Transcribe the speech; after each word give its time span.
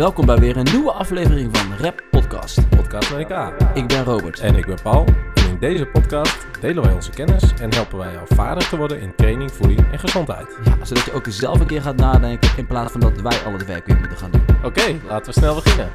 Welkom 0.00 0.26
bij 0.26 0.38
weer 0.38 0.56
een 0.56 0.66
nieuwe 0.72 0.92
aflevering 0.92 1.56
van 1.56 1.76
Rap 1.76 2.02
Podcast. 2.10 2.68
Podcast 2.68 3.10
met 3.10 3.20
elkaar. 3.20 3.76
Ik 3.76 3.86
ben 3.86 4.04
Robert. 4.04 4.40
En 4.40 4.56
ik 4.56 4.66
ben 4.66 4.78
Paul. 4.82 5.04
En 5.34 5.48
in 5.48 5.58
deze 5.58 5.86
podcast 5.86 6.46
delen 6.60 6.82
wij 6.82 6.92
onze 6.92 7.10
kennis 7.10 7.54
en 7.60 7.74
helpen 7.74 7.98
wij 7.98 8.12
jou 8.12 8.26
vaardig 8.28 8.68
te 8.68 8.76
worden 8.76 9.00
in 9.00 9.14
training, 9.14 9.52
voeding 9.52 9.92
en 9.92 9.98
gezondheid. 9.98 10.58
Ja, 10.64 10.84
zodat 10.84 11.04
je 11.04 11.12
ook 11.12 11.26
zelf 11.28 11.60
een 11.60 11.66
keer 11.66 11.82
gaat 11.82 11.96
nadenken 11.96 12.50
in 12.56 12.66
plaats 12.66 12.92
van 12.92 13.00
dat 13.00 13.20
wij 13.20 13.44
al 13.44 13.52
het 13.52 13.66
werk 13.66 13.86
weer 13.86 13.98
moeten 13.98 14.16
gaan 14.16 14.30
doen. 14.30 14.42
Oké, 14.64 15.00
laten 15.08 15.32
we 15.32 15.40
snel 15.40 15.54
beginnen. 15.54 15.88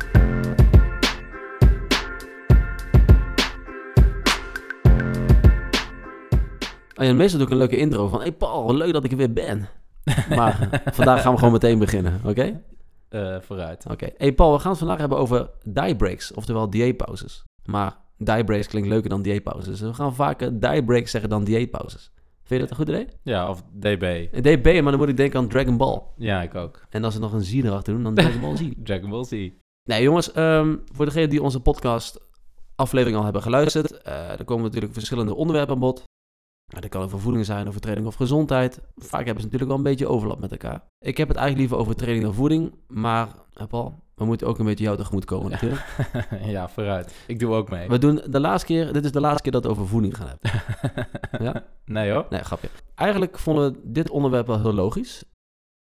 Oh 6.95 7.05
ja, 7.05 7.13
meestal 7.13 7.37
doe 7.37 7.47
ik 7.47 7.53
een 7.53 7.59
leuke 7.59 7.77
intro 7.77 8.07
van... 8.07 8.19
Hey 8.19 8.31
Paul, 8.31 8.75
leuk 8.75 8.93
dat 8.93 9.03
ik 9.03 9.11
er 9.11 9.17
weer 9.17 9.33
ben. 9.33 9.69
Maar 10.35 10.69
vandaag 10.93 11.21
gaan 11.21 11.31
we 11.31 11.37
gewoon 11.37 11.53
meteen 11.53 11.79
beginnen, 11.79 12.21
oké? 12.23 12.61
Eh, 13.09 13.35
vooruit. 13.39 13.85
Oké. 13.91 14.09
Hey 14.17 14.33
Paul, 14.33 14.53
we 14.53 14.59
gaan 14.59 14.69
het 14.69 14.79
vandaag 14.79 14.97
hebben 14.97 15.17
over 15.17 15.49
die 15.63 15.95
breaks, 15.95 16.33
oftewel 16.33 16.69
dieetpauzes. 16.69 17.43
Maar 17.65 17.97
die 18.17 18.43
breaks 18.43 18.67
klinkt 18.67 18.89
leuker 18.89 19.09
dan 19.09 19.21
dieetpauzes. 19.21 19.65
Dus 19.65 19.79
we 19.79 19.93
gaan 19.93 20.15
vaker 20.15 20.59
die 20.59 20.83
breaks 20.83 21.11
zeggen 21.11 21.29
dan 21.29 21.43
dieetpauzes. 21.43 22.11
Vind 22.43 22.61
je 22.61 22.67
dat 22.67 22.69
een 22.69 22.85
goed 22.85 22.95
idee? 22.95 23.07
Ja, 23.23 23.49
of 23.49 23.63
DB. 23.79 24.27
DB, 24.41 24.81
maar 24.81 24.91
dan 24.91 24.99
moet 24.99 25.09
ik 25.09 25.17
denken 25.17 25.39
aan 25.39 25.47
Dragon 25.47 25.77
Ball. 25.77 26.01
Ja, 26.17 26.41
ik 26.41 26.55
ook. 26.55 26.85
En 26.89 27.03
als 27.03 27.13
ze 27.13 27.19
nog 27.19 27.33
een 27.33 27.43
Z 27.43 27.53
erachter 27.53 27.93
doen, 27.93 28.03
dan 28.03 28.13
Dragon 28.13 28.41
Ball 28.41 28.57
Z. 28.57 28.69
Dragon 28.83 29.09
Ball 29.09 29.23
Z. 29.23 29.31
Nee, 29.89 30.03
jongens, 30.03 30.31
ehm, 30.31 30.75
voor 30.93 31.05
degenen 31.05 31.29
die 31.29 31.41
onze 31.41 31.59
podcast 31.59 32.19
aflevering 32.75 33.17
al 33.17 33.23
hebben 33.23 33.41
geluisterd, 33.41 34.01
eh 34.01 34.39
er 34.39 34.45
komen 34.45 34.63
natuurlijk 34.63 34.93
verschillende 34.93 35.35
onderwerpen 35.35 35.73
aan 35.73 35.79
bod. 35.79 36.03
Maar 36.75 36.83
Dat 36.83 36.93
kan 36.93 37.03
over 37.03 37.19
voeding 37.19 37.45
zijn, 37.45 37.67
over 37.67 37.81
training 37.81 38.07
of 38.07 38.15
gezondheid. 38.15 38.81
Vaak 38.95 39.25
hebben 39.25 39.43
ze 39.43 39.43
natuurlijk 39.43 39.67
wel 39.67 39.77
een 39.77 39.83
beetje 39.83 40.07
overlap 40.07 40.39
met 40.39 40.51
elkaar. 40.51 40.83
Ik 40.99 41.17
heb 41.17 41.27
het 41.27 41.37
eigenlijk 41.37 41.57
liever 41.57 41.77
over 41.77 41.95
training 41.95 42.25
dan 42.25 42.33
voeding, 42.33 42.75
maar 42.87 43.27
Paul, 43.69 43.93
we 44.15 44.25
moeten 44.25 44.47
ook 44.47 44.59
een 44.59 44.65
beetje 44.65 44.83
jou 44.83 44.97
tegemoet 44.97 45.25
komen 45.25 45.51
natuurlijk. 45.51 45.85
ja, 46.55 46.69
vooruit. 46.69 47.15
Ik 47.27 47.39
doe 47.39 47.53
ook 47.53 47.69
mee. 47.69 47.87
We 47.87 47.97
doen 47.97 48.21
de 48.29 48.39
laatste 48.39 48.67
keer, 48.67 48.93
dit 48.93 49.05
is 49.05 49.11
de 49.11 49.19
laatste 49.19 49.41
keer 49.41 49.51
dat 49.51 49.63
we 49.63 49.69
over 49.69 49.87
voeding 49.87 50.17
gaan 50.17 50.27
hebben. 50.27 50.63
Ja? 51.45 51.63
Nee 51.85 52.11
hoor. 52.11 52.25
Nee, 52.29 52.43
grapje. 52.43 52.69
Eigenlijk 52.95 53.39
vonden 53.39 53.71
we 53.71 53.79
dit 53.83 54.09
onderwerp 54.09 54.47
wel 54.47 54.61
heel 54.61 54.73
logisch. 54.73 55.23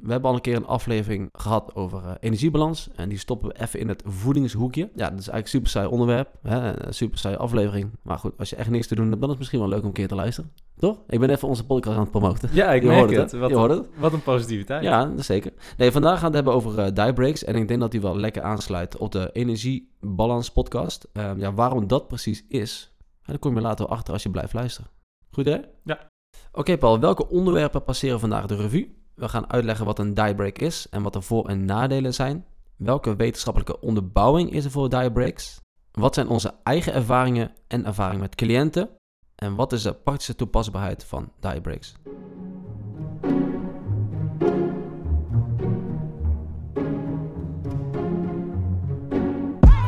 We 0.03 0.11
hebben 0.11 0.29
al 0.29 0.35
een 0.35 0.41
keer 0.41 0.55
een 0.55 0.65
aflevering 0.65 1.29
gehad 1.33 1.75
over 1.75 2.03
eh, 2.05 2.11
energiebalans. 2.19 2.89
En 2.95 3.09
die 3.09 3.17
stoppen 3.17 3.47
we 3.49 3.61
even 3.61 3.79
in 3.79 3.87
het 3.87 4.03
voedingshoekje. 4.05 4.81
Ja, 4.81 5.09
dat 5.09 5.19
is 5.19 5.27
eigenlijk 5.27 5.43
een 5.43 5.49
super 5.49 5.69
saai 5.69 5.87
onderwerp. 5.87 6.29
Hè? 6.41 6.85
Een 6.87 6.93
super 6.93 7.17
saai 7.17 7.35
aflevering. 7.35 7.91
Maar 8.03 8.17
goed, 8.17 8.33
als 8.37 8.49
je 8.49 8.55
echt 8.55 8.69
niks 8.69 8.87
te 8.87 8.95
doen 8.95 9.07
hebt, 9.09 9.19
dan 9.21 9.23
is 9.23 9.29
het 9.29 9.37
misschien 9.39 9.59
wel 9.59 9.69
leuk 9.69 9.81
om 9.81 9.85
een 9.87 9.93
keer 9.93 10.07
te 10.07 10.15
luisteren. 10.15 10.51
Toch? 10.77 10.97
Ik 11.07 11.19
ben 11.19 11.29
even 11.29 11.47
onze 11.47 11.65
podcast 11.65 11.95
aan 11.95 12.01
het 12.01 12.11
promoten. 12.11 12.49
Ja, 12.53 12.71
ik 12.73 12.81
Je 12.83 12.87
merk 12.87 12.99
hoort 12.99 13.11
het. 13.15 13.31
het, 13.31 13.39
Wat, 13.39 13.49
Je 13.49 13.55
hoort 13.55 13.71
het. 13.71 13.87
wat 13.97 14.13
een 14.13 14.23
positiviteit. 14.23 14.83
Ja, 14.83 15.11
zeker. 15.17 15.53
Nee, 15.77 15.91
vandaag 15.91 16.19
gaan 16.19 16.31
we 16.31 16.37
het 16.37 16.45
hebben 16.45 16.53
over 16.53 16.79
eh 16.79 17.05
die 17.05 17.13
breaks. 17.13 17.43
En 17.43 17.55
ik 17.55 17.67
denk 17.67 17.79
dat 17.79 17.91
die 17.91 18.01
wel 18.01 18.17
lekker 18.17 18.41
aansluit 18.41 18.97
op 18.97 19.11
de 19.11 19.29
energiebalans 19.33 20.51
podcast. 20.51 21.07
Ehm, 21.13 21.39
ja, 21.39 21.53
waarom 21.53 21.87
dat 21.87 22.07
precies 22.07 22.45
is, 22.47 22.95
daar 23.25 23.39
kom 23.39 23.55
je 23.55 23.61
later 23.61 23.85
achter 23.85 24.13
als 24.13 24.23
je 24.23 24.29
blijft 24.29 24.53
luisteren. 24.53 24.89
Goed 25.31 25.47
idee? 25.47 25.61
Ja. 25.83 26.09
Oké 26.51 26.77
Paul, 26.77 26.99
welke 26.99 27.29
onderwerpen 27.29 27.83
passeren 27.83 28.19
vandaag 28.19 28.45
de 28.45 28.55
revue? 28.55 28.99
We 29.21 29.29
gaan 29.29 29.51
uitleggen 29.51 29.85
wat 29.85 29.99
een 29.99 30.13
die 30.13 30.35
break 30.35 30.57
is 30.57 30.89
en 30.89 31.01
wat 31.03 31.13
de 31.13 31.21
voor- 31.21 31.47
en 31.47 31.65
nadelen 31.65 32.13
zijn. 32.13 32.45
Welke 32.75 33.15
wetenschappelijke 33.15 33.79
onderbouwing 33.79 34.51
is 34.51 34.65
er 34.65 34.71
voor 34.71 34.89
die 34.89 35.11
breaks? 35.11 35.59
Wat 35.91 36.13
zijn 36.13 36.27
onze 36.27 36.53
eigen 36.63 36.93
ervaringen 36.93 37.51
en 37.67 37.85
ervaringen 37.85 38.19
met 38.19 38.35
cliënten? 38.35 38.89
En 39.35 39.55
wat 39.55 39.73
is 39.73 39.81
de 39.81 39.93
praktische 39.93 40.35
toepasbaarheid 40.35 41.03
van 41.03 41.31
die 41.39 41.61
breaks? 41.61 41.93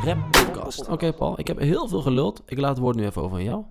Rap 0.03 0.31
podcast. 0.31 0.88
Oké 0.88 1.14
Paul, 1.14 1.40
ik 1.40 1.47
heb 1.47 1.59
heel 1.59 1.88
veel 1.88 2.02
geluld. 2.02 2.44
Ik 2.45 2.58
laat 2.58 2.70
het 2.70 2.80
woord 2.80 2.95
nu 2.95 3.06
even 3.06 3.22
over 3.22 3.38
aan 3.38 3.44
jou. 3.44 3.63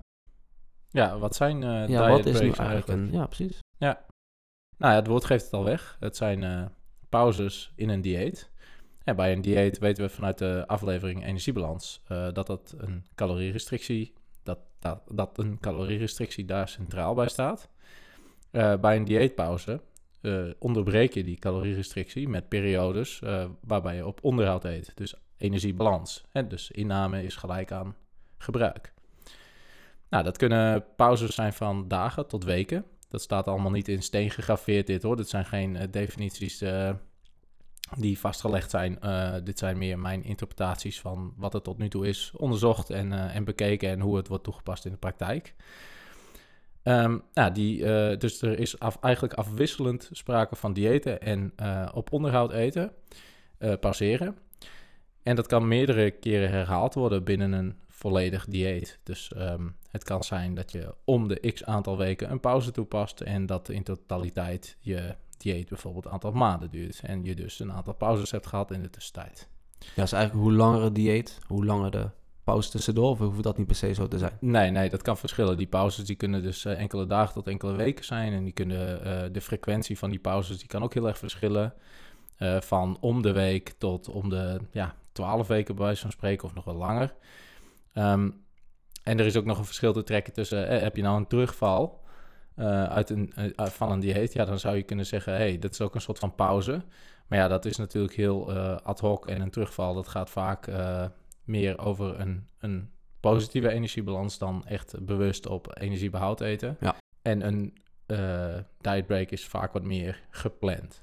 Ja, 0.88 1.18
wat 1.18 1.34
zijn 1.34 1.62
eh 1.62 1.88
ja, 1.88 2.06
diet 2.06 2.16
wat 2.16 2.26
is 2.26 2.40
nu 2.40 2.50
breaks 2.50 2.58
eigenlijk 2.58 2.88
een... 2.88 3.12
Ja, 3.12 3.26
precies. 3.26 3.60
Nou 4.82 4.94
ja, 4.94 5.00
het 5.00 5.08
woord 5.08 5.24
geeft 5.24 5.44
het 5.44 5.52
al 5.52 5.64
weg. 5.64 5.96
Het 6.00 6.16
zijn 6.16 6.42
eh, 6.42 6.64
pauzes 7.08 7.72
in 7.76 7.88
een 7.88 8.00
dieet. 8.00 8.50
En 9.04 9.16
bij 9.16 9.32
een 9.32 9.42
dieet 9.42 9.78
weten 9.78 10.04
we 10.04 10.10
vanuit 10.10 10.38
de 10.38 10.64
aflevering 10.66 11.24
energiebalans 11.24 12.02
eh, 12.08 12.28
dat 12.32 12.46
dat 12.46 12.74
een 12.78 13.06
calorierestrictie, 13.14 14.12
dat, 14.42 14.58
dat, 14.78 15.00
dat 15.08 15.38
een 15.38 15.58
calorierestrictie 15.60 16.44
daar 16.44 16.68
centraal 16.68 17.14
bij 17.14 17.28
staat. 17.28 17.68
Eh, 18.50 18.76
bij 18.76 18.96
een 18.96 19.04
dieetpauze 19.04 19.80
onderbreek 20.58 21.14
je 21.14 21.24
die 21.24 21.38
calorierestrictie 21.38 22.28
met 22.28 22.48
periodes 22.48 23.22
waarbij 23.60 23.96
je 23.96 24.06
op 24.06 24.18
onderhoud 24.22 24.64
eet. 24.64 24.92
Dus 24.94 25.14
energiebalans. 25.36 26.24
Dus 26.48 26.70
inname 26.70 27.22
is 27.22 27.36
gelijk 27.36 27.72
aan 27.72 27.96
gebruik. 28.38 28.92
Nou, 30.08 30.24
dat 30.24 30.36
kunnen 30.36 30.84
pauzes 30.96 31.34
zijn 31.34 31.52
van 31.52 31.88
dagen 31.88 32.26
tot 32.26 32.44
weken. 32.44 32.84
Dat 33.12 33.22
staat 33.22 33.48
allemaal 33.48 33.70
niet 33.70 33.88
in 33.88 34.02
steen 34.02 34.30
gegraveerd 34.30 34.86
dit 34.86 35.02
hoor. 35.02 35.16
Dit 35.16 35.28
zijn 35.28 35.44
geen 35.44 35.76
eh, 35.76 35.88
definities 35.90 36.60
eh, 36.60 36.90
die 37.96 38.18
vastgelegd 38.18 38.70
zijn. 38.70 39.00
Eh, 39.00 39.34
dit 39.44 39.58
zijn 39.58 39.78
meer 39.78 39.98
mijn 39.98 40.24
interpretaties 40.24 41.00
van 41.00 41.34
wat 41.36 41.54
er 41.54 41.62
tot 41.62 41.78
nu 41.78 41.88
toe 41.88 42.06
is 42.06 42.32
onderzocht 42.36 42.90
en, 42.90 43.12
en 43.12 43.44
bekeken 43.44 43.88
en 43.88 44.00
hoe 44.00 44.16
het 44.16 44.28
wordt 44.28 44.44
toegepast 44.44 44.84
in 44.84 44.90
de 44.90 44.96
praktijk. 44.96 45.54
Nou, 46.84 47.52
die, 47.52 47.78
dus 48.16 48.42
er 48.42 48.58
is 48.58 48.78
af, 48.78 48.98
eigenlijk 49.00 49.34
afwisselend 49.34 50.08
sprake 50.12 50.56
van 50.56 50.72
diëten 50.72 51.20
en 51.20 51.52
op 51.94 52.12
onderhoud 52.12 52.52
eten, 52.52 52.92
eh, 53.62 53.72
pauzeren. 53.80 54.38
En 55.22 55.36
dat 55.36 55.46
kan 55.46 55.68
meerdere 55.68 56.10
keren 56.10 56.50
herhaald 56.50 56.94
worden 56.94 57.24
binnen 57.24 57.52
een 57.52 57.76
volledig 57.88 58.46
dieet. 58.46 58.98
Dus 59.02 59.32
ehm, 59.32 59.68
het 59.92 60.04
kan 60.04 60.24
zijn 60.24 60.54
dat 60.54 60.72
je 60.72 60.94
om 61.04 61.28
de 61.28 61.52
x 61.52 61.64
aantal 61.64 61.96
weken 61.96 62.30
een 62.30 62.40
pauze 62.40 62.70
toepast 62.70 63.20
en 63.20 63.46
dat 63.46 63.68
in 63.68 63.82
totaliteit 63.82 64.76
je 64.80 65.14
dieet 65.36 65.68
bijvoorbeeld 65.68 66.04
een 66.04 66.10
aantal 66.10 66.32
maanden 66.32 66.70
duurt. 66.70 67.00
En 67.02 67.24
je 67.24 67.34
dus 67.34 67.60
een 67.60 67.72
aantal 67.72 67.94
pauzes 67.94 68.30
hebt 68.30 68.46
gehad 68.46 68.70
in 68.70 68.82
de 68.82 68.90
tussentijd. 68.90 69.48
Ja, 69.94 70.02
is 70.02 70.12
eigenlijk 70.12 70.44
hoe 70.44 70.52
langer 70.52 70.82
het 70.82 70.94
dieet, 70.94 71.38
hoe 71.46 71.64
langer 71.64 71.90
de 71.90 72.08
pauze 72.44 72.70
tussendoor, 72.70 73.10
of 73.10 73.18
hoeft 73.18 73.42
dat 73.42 73.58
niet 73.58 73.66
per 73.66 73.76
se 73.76 73.94
zo 73.94 74.08
te 74.08 74.18
zijn? 74.18 74.36
Nee, 74.40 74.70
nee, 74.70 74.90
dat 74.90 75.02
kan 75.02 75.16
verschillen. 75.16 75.56
Die 75.56 75.66
pauzes 75.66 76.04
die 76.04 76.16
kunnen 76.16 76.42
dus 76.42 76.64
eh, 76.64 76.80
enkele 76.80 77.06
dagen 77.06 77.34
tot 77.34 77.46
enkele 77.46 77.72
weken 77.72 78.04
zijn. 78.04 78.32
En 78.32 78.44
die 78.44 78.52
kunnen, 78.52 79.04
eh, 79.04 79.32
de 79.32 79.40
frequentie 79.40 79.98
van 79.98 80.10
die 80.10 80.18
pauzes 80.18 80.58
die 80.58 80.66
kan 80.66 80.82
ook 80.82 80.94
heel 80.94 81.06
erg 81.08 81.18
verschillen. 81.18 81.74
Eh, 82.36 82.60
van 82.60 82.96
om 83.00 83.22
de 83.22 83.32
week 83.32 83.74
tot 83.78 84.08
om 84.08 84.28
de 84.28 84.60
ja, 84.70 84.94
12 85.12 85.46
weken 85.46 85.74
bij 85.74 85.84
wijze 85.84 86.00
van 86.00 86.10
spreken 86.10 86.44
of 86.44 86.54
nog 86.54 86.64
wel 86.64 86.74
langer. 86.74 87.14
Ehm, 87.92 88.30
en 89.02 89.18
er 89.18 89.26
is 89.26 89.36
ook 89.36 89.44
nog 89.44 89.58
een 89.58 89.64
verschil 89.64 89.92
te 89.92 90.02
trekken 90.02 90.32
tussen, 90.32 90.68
eh, 90.68 90.80
heb 90.80 90.96
je 90.96 91.02
nou 91.02 91.16
een 91.16 91.26
terugval 91.26 92.00
eh, 92.54 92.84
uit 92.84 93.10
een, 93.10 93.32
uit- 93.56 93.72
van 93.72 93.92
een 93.92 94.00
dieet? 94.00 94.32
Ja, 94.32 94.44
dan 94.44 94.58
zou 94.58 94.76
je 94.76 94.82
kunnen 94.82 95.06
zeggen, 95.06 95.32
hey, 95.32 95.58
dat 95.58 95.70
is 95.72 95.80
ook 95.80 95.94
een 95.94 96.00
soort 96.00 96.18
van 96.18 96.34
pauze. 96.34 96.82
Maar 97.26 97.38
ja, 97.38 97.48
dat 97.48 97.64
is 97.64 97.76
natuurlijk 97.76 98.14
heel 98.14 98.50
eh, 98.54 98.76
ad 98.76 99.00
hoc 99.00 99.26
en 99.26 99.40
een 99.40 99.50
terugval, 99.50 99.94
dat 99.94 100.08
gaat 100.08 100.30
vaak 100.30 100.68
meer 101.44 101.78
over 101.78 102.20
een, 102.20 102.46
een 102.58 102.90
positieve 103.20 103.68
energiebalans 103.68 104.38
dan 104.38 104.66
echt 104.66 105.04
bewust 105.04 105.46
op 105.46 105.80
energiebehoud 105.80 106.40
eten. 106.40 106.76
Ja. 106.80 106.94
En 107.22 107.46
een 107.46 107.76
eh 108.06 108.54
diet 108.80 109.06
break 109.06 109.30
is 109.30 109.46
vaak 109.46 109.72
wat 109.72 109.82
meer 109.82 110.22
gepland. 110.30 111.02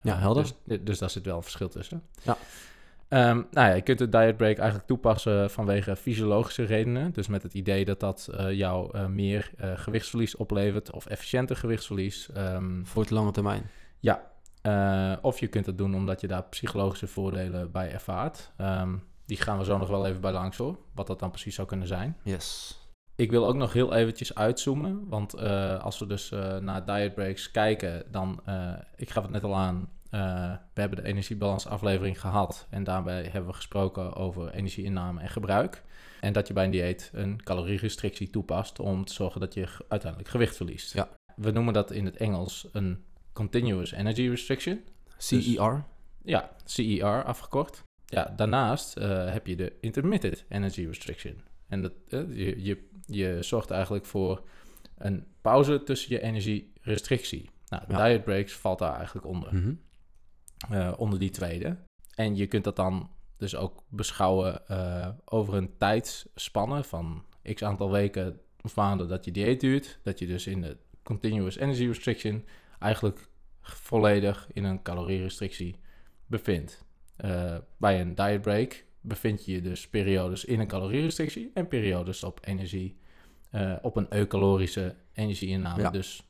Ja, 0.00 0.18
helder. 0.18 0.52
Dus, 0.64 0.78
dus 0.82 0.98
daar 0.98 1.10
zit 1.10 1.24
wel 1.24 1.36
een 1.36 1.42
verschil 1.42 1.68
tussen. 1.68 2.02
Ja. 2.22 2.36
Ehm, 3.14 3.42
nou 3.50 3.68
ja, 3.68 3.74
je 3.74 3.82
kunt 3.82 3.98
de 3.98 4.08
diet 4.08 4.36
break 4.36 4.56
eigenlijk 4.56 4.86
toepassen 4.86 5.50
vanwege 5.50 5.96
fysiologische 5.96 6.64
redenen. 6.64 7.12
Dus 7.12 7.26
met 7.26 7.42
het 7.42 7.54
idee 7.54 7.84
dat 7.84 8.00
dat 8.00 8.28
eh, 8.36 8.52
jou 8.52 8.90
eh, 8.92 9.06
meer 9.06 9.50
eh, 9.56 9.72
gewichtsverlies 9.74 10.36
oplevert 10.36 10.90
of 10.90 11.06
efficiënter 11.06 11.56
gewichtsverlies. 11.56 12.30
Ehm, 12.32 12.84
Voor 12.84 13.02
het 13.02 13.10
lange 13.10 13.30
termijn. 13.30 13.70
ja, 14.00 14.32
of 15.22 15.40
je 15.40 15.46
kunt 15.46 15.66
het 15.66 15.78
doen 15.78 15.94
omdat 15.94 16.20
je 16.20 16.26
daar 16.26 16.44
psychologische 16.44 17.06
voordelen 17.06 17.70
bij 17.72 17.92
ervaart. 17.92 18.52
Ehm, 18.56 18.96
die 19.26 19.36
gaan 19.36 19.58
we 19.58 19.64
zo 19.64 19.78
nog 19.78 19.88
wel 19.88 20.06
even 20.06 20.20
bij 20.20 20.32
langs 20.32 20.56
hoor, 20.56 20.78
wat 20.94 21.06
dat 21.06 21.18
dan 21.18 21.30
precies 21.30 21.54
zou 21.54 21.68
kunnen 21.68 21.86
zijn. 21.86 22.16
Yes. 22.22 22.78
Ik 23.16 23.30
wil 23.30 23.46
ook 23.46 23.54
nog 23.54 23.72
heel 23.72 23.94
eventjes 23.94 24.34
uitzoomen, 24.34 25.08
want 25.08 25.38
als 25.80 25.98
we 25.98 26.06
dus 26.06 26.30
naar 26.60 26.84
diet 26.84 27.14
breaks 27.14 27.50
kijken, 27.50 28.04
dan, 28.10 28.42
ik 28.96 29.10
gaf 29.10 29.22
het 29.22 29.32
net 29.32 29.44
al 29.44 29.56
aan, 29.56 29.88
eh, 30.14 30.52
we 30.74 30.80
hebben 30.80 31.02
de 31.02 31.08
energiebalans 31.08 31.66
aflevering 31.66 32.20
gehad 32.20 32.66
en 32.70 32.84
daarbij 32.84 33.22
hebben 33.22 33.46
we 33.46 33.56
gesproken 33.56 34.14
over 34.14 34.50
energieinname 34.52 35.20
en 35.20 35.28
gebruik. 35.28 35.82
En 36.20 36.32
dat 36.32 36.46
je 36.48 36.52
bij 36.54 36.64
een 36.64 36.70
dieet 36.70 37.10
een 37.12 37.42
calorierestrictie 37.42 38.30
toepast 38.30 38.78
om 38.80 39.04
te 39.04 39.12
zorgen 39.12 39.40
dat 39.40 39.54
je 39.54 39.68
uiteindelijk 39.88 40.30
gewicht 40.30 40.56
verliest. 40.56 40.92
Ja. 40.92 41.08
We 41.36 41.50
noemen 41.50 41.74
dat 41.74 41.90
in 41.90 42.04
het 42.04 42.16
Engels 42.16 42.68
een 42.72 43.04
Continuous 43.32 43.92
Energy 43.92 44.28
Restriction. 44.28 44.80
CER. 45.16 45.84
Ja, 46.22 46.50
CER 46.64 47.24
afgekort. 47.24 47.82
Ja, 48.06 48.32
daarnaast 48.36 48.96
eh, 48.96 49.32
heb 49.32 49.46
je 49.46 49.56
de 49.56 49.72
Intermittent 49.80 50.44
Energy 50.48 50.86
Restriction. 50.86 51.40
En 51.68 51.82
dat, 51.82 51.92
eh, 52.08 52.20
je, 52.36 52.62
je, 52.62 52.88
je 53.06 53.38
zorgt 53.40 53.70
eigenlijk 53.70 54.06
voor 54.06 54.42
een 54.98 55.24
pauze 55.40 55.82
tussen 55.82 56.10
je 56.14 56.20
energierestrictie. 56.22 57.50
Nou, 57.68 57.82
Ja. 57.88 58.08
diet 58.08 58.24
breaks 58.24 58.52
valt 58.52 58.78
daar 58.78 58.96
eigenlijk 58.96 59.26
onder, 59.26 59.54
Mhm. 59.54 59.72
Eh, 60.70 60.92
onder 60.96 61.18
die 61.18 61.30
tweede. 61.30 61.76
en 62.14 62.36
je 62.36 62.46
kunt 62.46 62.64
dat 62.64 62.76
dan 62.76 63.10
dus 63.36 63.56
ook 63.56 63.82
beschouwen 63.88 64.68
eh, 64.68 65.08
over 65.24 65.54
een 65.54 65.76
tijdsspanne 65.78 66.84
van 66.84 67.24
x 67.54 67.62
aantal 67.62 67.90
weken 67.90 68.40
of 68.62 68.76
maanden 68.76 69.08
dat 69.08 69.24
je 69.24 69.30
dieet 69.30 69.60
duurt. 69.60 69.98
Dat 70.02 70.18
je 70.18 70.26
dus 70.26 70.46
in 70.46 70.60
de 70.60 70.76
continuous 71.02 71.56
energy 71.56 71.86
restriction 71.86 72.44
eigenlijk 72.78 73.28
volledig 73.60 74.48
in 74.52 74.64
een 74.64 74.82
calorierestrictie 74.82 75.76
bevindt. 76.26 76.84
Uh, 77.24 77.56
bij 77.76 78.00
een 78.00 78.14
diet 78.14 78.40
break 78.40 78.84
bevind 79.00 79.44
je 79.44 79.52
je 79.52 79.60
dus 79.60 79.88
periodes 79.88 80.44
in 80.44 80.60
een 80.60 80.66
calorierestrictie 80.66 81.50
en 81.54 81.68
periodes 81.68 82.24
op 82.24 82.40
energie, 82.46 82.98
uh, 83.52 83.76
op 83.82 83.96
een 83.96 84.14
eucalorische 84.14 84.96
energieinname, 85.12 85.82
ja. 85.82 85.90
dus 85.90 86.22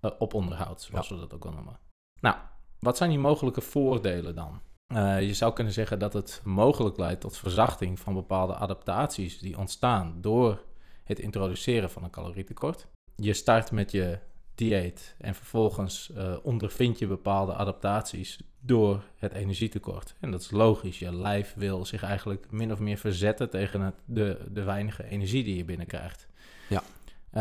uh, 0.00 0.10
op 0.18 0.34
onderhoud, 0.34 0.82
zoals 0.82 1.08
we 1.08 1.16
dat 1.16 1.34
ook 1.34 1.44
wel 1.44 1.52
noemen. 1.52 1.78
Nou, 2.20 2.36
wat 2.84 2.96
zijn 2.96 3.10
die 3.10 3.18
mogelijke 3.18 3.60
voordelen 3.60 4.34
dan? 4.34 4.60
Uh, 4.94 5.20
je 5.20 5.34
zou 5.34 5.52
kunnen 5.52 5.72
zeggen 5.72 5.98
dat 5.98 6.12
het 6.12 6.40
mogelijk 6.44 6.96
leidt 6.96 7.20
tot 7.20 7.36
verzachting 7.36 8.00
van 8.00 8.14
bepaalde 8.14 8.54
adaptaties 8.54 9.38
die 9.38 9.58
ontstaan 9.58 10.16
door 10.20 10.62
het 11.04 11.18
introduceren 11.18 11.90
van 11.90 12.04
een 12.04 12.10
calorietekort. 12.10 12.86
Je 13.16 13.32
start 13.32 13.70
met 13.70 13.90
je 13.90 14.18
dieet 14.54 15.14
en 15.18 15.34
vervolgens 15.34 16.10
uh, 16.16 16.36
ondervind 16.42 16.98
je 16.98 17.06
bepaalde 17.06 17.54
adaptaties 17.54 18.38
door 18.60 19.02
het 19.16 19.32
energietekort. 19.32 20.14
En 20.20 20.30
dat 20.30 20.40
is 20.40 20.50
logisch. 20.50 20.98
Je 20.98 21.14
lijf 21.14 21.54
wil 21.56 21.84
zich 21.84 22.02
eigenlijk 22.02 22.50
min 22.50 22.72
of 22.72 22.78
meer 22.78 22.98
verzetten 22.98 23.50
tegen 23.50 23.80
het, 23.80 23.94
de, 24.04 24.38
de 24.50 24.62
weinige 24.62 25.04
energie 25.04 25.44
die 25.44 25.56
je 25.56 25.64
binnenkrijgt. 25.64 26.26
Ja. 26.68 26.82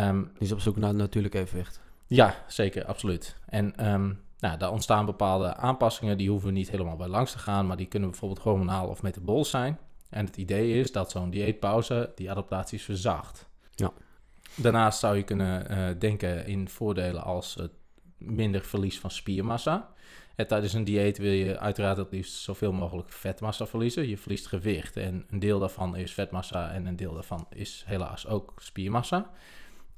Um, 0.09 0.23
die 0.23 0.41
is 0.47 0.51
op 0.51 0.59
zoek 0.59 0.75
naar 0.77 0.95
natuurlijk 0.95 1.33
evenwicht. 1.33 1.81
Ja, 2.07 2.43
zeker, 2.47 2.85
absoluut. 2.85 3.35
En 3.45 3.91
um, 3.91 4.21
nou, 4.43 4.57
daar 4.57 4.71
ontstaan 4.71 5.05
bepaalde 5.05 5.55
aanpassingen, 5.55 6.17
die 6.17 6.29
hoeven 6.29 6.47
we 6.47 6.53
niet 6.53 6.69
helemaal 6.69 6.95
bij 6.95 7.07
langs 7.07 7.31
te 7.31 7.37
gaan, 7.37 7.67
maar 7.67 7.77
die 7.77 7.85
kunnen 7.85 8.09
bijvoorbeeld 8.09 8.41
hormonaal 8.41 8.87
of 8.87 9.01
metabol 9.01 9.45
zijn. 9.45 9.77
En 10.09 10.25
het 10.25 10.37
idee 10.37 10.79
is 10.79 10.91
dat 10.91 11.11
zo'n 11.11 11.29
dieetpauze 11.29 12.11
die 12.15 12.31
adaptaties 12.31 12.83
verzacht. 12.83 13.49
Ja. 13.75 13.91
Daarnaast 14.55 14.99
zou 14.99 15.15
je 15.17 15.23
kunnen 15.23 15.71
uh, 15.71 15.99
denken 15.99 16.45
in 16.45 16.69
voordelen 16.69 17.23
als 17.23 17.55
het 17.55 17.71
minder 18.17 18.61
verlies 18.61 18.99
van 18.99 19.11
spiermassa. 19.11 19.89
En 20.35 20.47
tijdens 20.47 20.73
een 20.73 20.83
dieet 20.83 21.17
wil 21.17 21.31
je 21.31 21.59
uiteraard 21.59 21.97
het 21.97 22.11
liefst 22.11 22.33
zoveel 22.33 22.71
mogelijk 22.71 23.09
vetmassa 23.09 23.67
verliezen. 23.67 24.07
Je 24.07 24.17
verliest 24.17 24.47
gewicht 24.47 24.97
en 24.97 25.25
een 25.29 25.39
deel 25.39 25.59
daarvan 25.59 25.95
is 25.95 26.13
vetmassa 26.13 26.71
en 26.71 26.85
een 26.85 26.95
deel 26.95 27.13
daarvan 27.13 27.45
is 27.49 27.83
helaas 27.85 28.27
ook 28.27 28.53
spiermassa. 28.57 29.31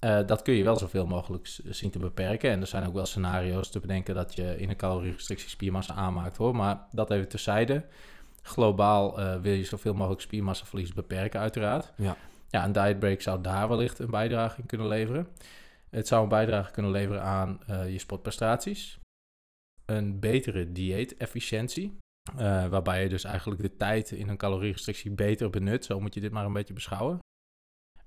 Uh, 0.05 0.19
dat 0.25 0.41
kun 0.41 0.53
je 0.53 0.63
wel 0.63 0.77
zoveel 0.77 1.05
mogelijk 1.05 1.59
zien 1.69 1.91
te 1.91 1.99
beperken. 1.99 2.49
En 2.49 2.61
er 2.61 2.67
zijn 2.67 2.87
ook 2.87 2.93
wel 2.93 3.05
scenario's 3.05 3.69
te 3.69 3.79
bedenken 3.79 4.15
dat 4.15 4.35
je 4.35 4.57
in 4.57 4.69
een 4.69 4.75
calorierestrictie 4.75 5.49
spiermassa 5.49 5.93
aanmaakt 5.93 6.37
hoor. 6.37 6.55
Maar 6.55 6.87
dat 6.91 7.11
even 7.11 7.27
terzijde. 7.27 7.85
Globaal 8.41 9.19
uh, 9.19 9.35
wil 9.41 9.53
je 9.53 9.63
zoveel 9.63 9.93
mogelijk 9.93 10.21
spiermassaverlies 10.21 10.93
beperken, 10.93 11.39
uiteraard. 11.39 11.93
Ja. 11.97 12.17
ja, 12.49 12.65
een 12.65 12.71
diet 12.71 12.99
break 12.99 13.21
zou 13.21 13.41
daar 13.41 13.67
wellicht 13.67 13.99
een 13.99 14.09
bijdrage 14.09 14.59
in 14.61 14.65
kunnen 14.65 14.87
leveren. 14.87 15.27
Het 15.89 16.07
zou 16.07 16.23
een 16.23 16.29
bijdrage 16.29 16.71
kunnen 16.71 16.91
leveren 16.91 17.21
aan 17.21 17.59
uh, 17.69 17.91
je 17.91 17.99
sportprestaties. 17.99 18.99
Een 19.85 20.19
betere 20.19 20.71
dieetefficiëntie. 20.71 21.97
Waarbij 22.69 23.03
je 23.03 23.09
dus 23.09 23.23
eigenlijk 23.23 23.61
de 23.61 23.75
tijd 23.75 24.11
in 24.11 24.29
een 24.29 24.37
calorierestrictie 24.37 25.11
beter 25.11 25.49
benut. 25.49 25.85
Zo 25.85 25.99
moet 25.99 26.13
je 26.13 26.19
dit 26.19 26.31
maar 26.31 26.45
een 26.45 26.53
beetje 26.53 26.73
beschouwen. 26.73 27.19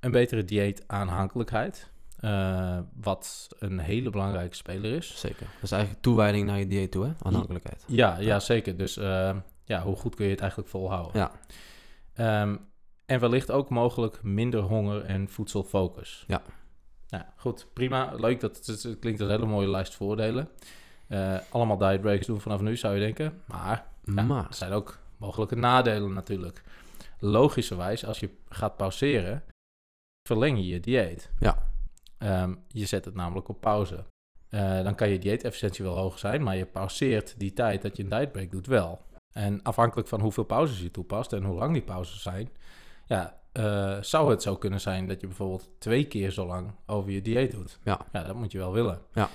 Een 0.01 0.11
betere 0.11 0.45
dieetaanhankelijkheid. 0.45 1.91
Uh, 2.21 2.79
wat 3.01 3.49
een 3.59 3.79
hele 3.79 4.11
belangrijke 4.11 4.57
speler 4.57 4.93
is. 4.93 5.21
Zeker. 5.21 5.47
Dat 5.55 5.63
is 5.63 5.71
eigenlijk 5.71 6.03
toewijding 6.03 6.47
naar 6.47 6.59
je 6.59 6.67
dieet 6.67 6.91
toe, 6.91 7.05
hè? 7.05 7.13
Aanhankelijkheid. 7.23 7.85
Ja, 7.87 8.17
ja, 8.17 8.23
ja 8.27 8.41
zeker. 8.41 8.77
Dus 8.77 8.97
uh, 8.97 9.37
ja, 9.65 9.83
hoe 9.83 9.97
goed 9.97 10.15
kun 10.15 10.25
je 10.25 10.31
het 10.31 10.41
eigenlijk 10.41 10.71
volhouden? 10.71 11.31
Ja. 12.15 12.43
Um, 12.43 12.61
en 13.07 13.21
wellicht 13.21 13.51
ook 13.51 13.69
mogelijk 13.69 14.23
minder 14.23 14.61
honger 14.61 15.05
en 15.05 15.29
voedselfocus. 15.29 16.25
Ja. 16.27 16.43
Nou, 17.09 17.25
goed, 17.37 17.67
prima. 17.73 18.13
Leuk. 18.15 18.41
Dat, 18.41 18.67
het, 18.67 18.83
het 18.83 18.99
klinkt 18.99 19.21
als 19.21 19.31
een 19.31 19.37
hele 19.37 19.51
mooie 19.51 19.69
lijst 19.69 19.95
voordelen. 19.95 20.49
Uh, 21.09 21.37
allemaal 21.51 21.79
diet 21.79 22.01
breaks 22.01 22.27
doen 22.27 22.41
vanaf 22.41 22.61
nu, 22.61 22.77
zou 22.77 22.95
je 22.95 23.01
denken. 23.01 23.43
Maar, 23.45 23.87
ja, 24.05 24.23
maar. 24.23 24.47
er 24.49 24.55
zijn 24.55 24.73
ook 24.73 24.99
mogelijke 25.17 25.57
nadelen 25.57 26.13
natuurlijk. 26.13 26.63
Logischerwijs, 27.19 28.05
als 28.05 28.21
je 28.21 28.31
gaat 28.49 28.77
pauzeren, 28.77 29.43
verleng 30.29 30.59
je 30.59 30.67
je 30.67 30.81
dieet. 30.81 31.31
Ja. 31.39 31.67
Um, 32.43 32.65
je 32.69 32.87
zet 32.87 33.05
het 33.05 33.15
namelijk 33.15 33.49
op 33.49 33.61
pauze. 33.61 34.05
Uh, 34.51 34.83
dan 34.83 34.95
kan 34.95 35.09
je 35.09 35.19
dieetefficiëntie 35.19 35.85
wel 35.85 35.97
hoog 35.97 36.19
zijn, 36.19 36.43
maar 36.43 36.57
je 36.57 36.67
pauzeert 36.67 37.35
die 37.39 37.53
tijd 37.53 37.83
dat 37.83 37.97
je 37.97 38.03
een 38.03 38.09
dietbreak 38.09 38.51
doet 38.51 38.67
wel. 38.67 39.01
En 39.33 39.63
afhankelijk 39.63 40.09
van 40.09 40.21
hoeveel 40.21 40.45
pauzes 40.45 40.81
je 40.81 40.91
toepast 40.91 41.33
en 41.33 41.45
hoe 41.45 41.59
lang 41.59 41.73
die 41.73 41.83
pauzes 41.83 42.23
zijn, 42.23 42.49
ja, 43.07 43.41
uh, 43.53 44.03
zou 44.03 44.31
het 44.31 44.43
zo 44.43 44.57
kunnen 44.57 44.81
zijn 44.81 45.07
dat 45.07 45.21
je 45.21 45.27
bijvoorbeeld 45.27 45.71
twee 45.79 46.05
keer 46.05 46.31
zo 46.31 46.47
lang 46.47 46.71
over 46.87 47.11
je 47.11 47.23
dieet 47.23 47.51
doet. 47.51 47.79
Ja. 47.85 48.01
Ja, 48.13 48.23
dat 48.23 48.37
moet 48.37 48.53
je 48.53 48.59
wel 48.59 48.73
willen. 48.73 49.01
Ja. 49.13 49.29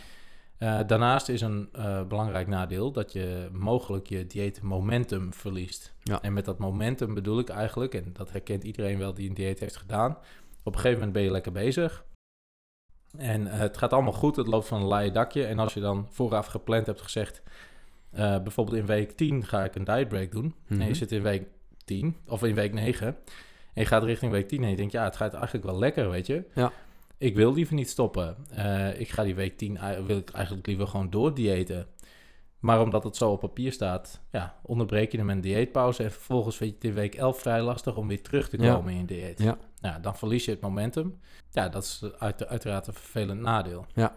Uh, 0.60 0.80
daarnaast 0.88 1.30
is 1.30 1.42
een 1.42 1.70
uh, 1.76 2.04
belangrijk 2.04 2.48
nadeel 2.48 2.92
dat 2.92 3.14
je 3.14 3.50
mogelijk 3.52 4.08
je 4.08 4.28
dieet 4.28 4.62
momentum 4.62 5.34
verliest. 5.34 5.94
Ja. 6.04 6.22
En 6.22 6.34
met 6.34 6.46
dat 6.46 6.58
momentum 6.58 7.14
bedoel 7.14 7.40
ik 7.40 7.50
eigenlijk, 7.50 7.94
en 7.94 8.10
dat 8.14 8.32
herkent 8.32 8.64
iedereen 8.64 8.98
wel 8.98 9.14
die 9.14 9.30
een 9.30 9.36
dieet 9.36 9.60
heeft 9.60 9.76
gedaan, 9.76 10.18
op 10.64 10.74
een 10.74 10.80
gegeven 10.80 10.98
moment 10.98 11.14
ben 11.14 11.24
je 11.24 11.32
lekker 11.32 11.52
bezig. 11.52 12.06
En 13.18 13.42
uh, 13.42 13.54
het 13.58 13.78
gaat 13.78 13.94
allemaal 13.94 14.14
goed, 14.14 14.36
het 14.36 14.48
loopt 14.48 14.68
van 14.68 14.82
een 14.82 14.88
laaie 14.88 15.12
dakje. 15.12 15.46
En 15.46 15.60
als 15.60 15.74
je 15.74 15.80
dan 15.80 16.08
vooraf 16.10 16.46
gepland 16.46 16.86
hebt 16.86 17.02
gezegd, 17.02 17.42
uh, 18.14 18.20
bijvoorbeeld 18.42 18.78
in 18.78 18.86
week 18.86 19.12
10 19.12 19.46
ga 19.46 19.64
ik 19.64 19.76
een 19.76 19.84
diet 19.84 20.08
break 20.08 20.32
doen. 20.32 20.56
Mhm. 20.68 20.82
En 20.82 20.88
je 20.88 20.94
zit 20.94 21.12
in 21.12 21.22
week 21.22 21.48
10 21.86 22.16
of 22.28 22.44
in 22.44 22.56
week 22.56 22.74
9. 22.74 23.08
En 23.08 23.82
je 23.82 23.86
gaat 23.86 24.04
richting 24.04 24.32
week 24.32 24.48
10 24.48 24.64
en 24.64 24.70
je 24.70 24.76
denkt, 24.76 24.92
ja, 24.92 25.04
het 25.04 25.16
gaat 25.16 25.34
eigenlijk 25.34 25.66
wel 25.66 25.80
lekker, 25.80 26.10
weet 26.10 26.28
je. 26.28 26.44
Ja. 26.56 26.72
Ik 27.18 27.36
wil 27.36 27.54
liever 27.54 27.76
niet 27.76 27.90
stoppen. 27.90 28.36
Uh, 28.58 29.00
ik 29.00 29.10
ga 29.10 29.24
die 29.24 29.36
week 29.36 29.58
10, 29.58 30.06
wil 30.06 30.18
ik 30.18 30.30
eigenlijk 30.30 30.68
liever 30.68 30.88
gewoon 30.88 31.10
door 31.10 31.34
diëten. 31.34 31.88
Maar 32.60 32.82
omdat 32.82 33.04
het 33.04 33.16
zo 33.16 33.32
op 33.32 33.40
papier 33.40 33.72
staat, 33.72 34.22
ja, 34.32 34.56
onderbreek 34.62 35.12
je 35.12 35.18
hem 35.18 35.30
een 35.30 35.42
dieetpauze. 35.42 36.04
En 36.04 36.12
vervolgens 36.12 36.56
vind 36.56 36.70
je 36.70 36.76
het 36.76 36.86
in 36.86 36.94
week 36.94 37.16
11 37.16 37.40
vrij 37.40 37.62
lastig 37.62 37.96
om 37.98 38.08
weer 38.08 38.22
terug 38.22 38.50
te 38.50 38.58
komen 38.58 38.94
Ja. 38.94 39.00
in 39.00 39.00
je 39.00 39.06
dieet. 39.06 39.40
Ja. 39.40 39.58
Nou, 39.84 40.02
dan 40.02 40.16
verlies 40.18 40.46
je 40.46 40.52
het 40.52 40.62
momentum. 40.62 41.20
Ja, 41.52 41.70
dat 41.70 41.84
is 41.84 42.04
uit, 42.18 42.48
uiteraard 42.48 42.88
een 42.88 42.94
vervelend 42.94 43.42
nadeel. 43.42 43.86
Ja. 43.94 44.16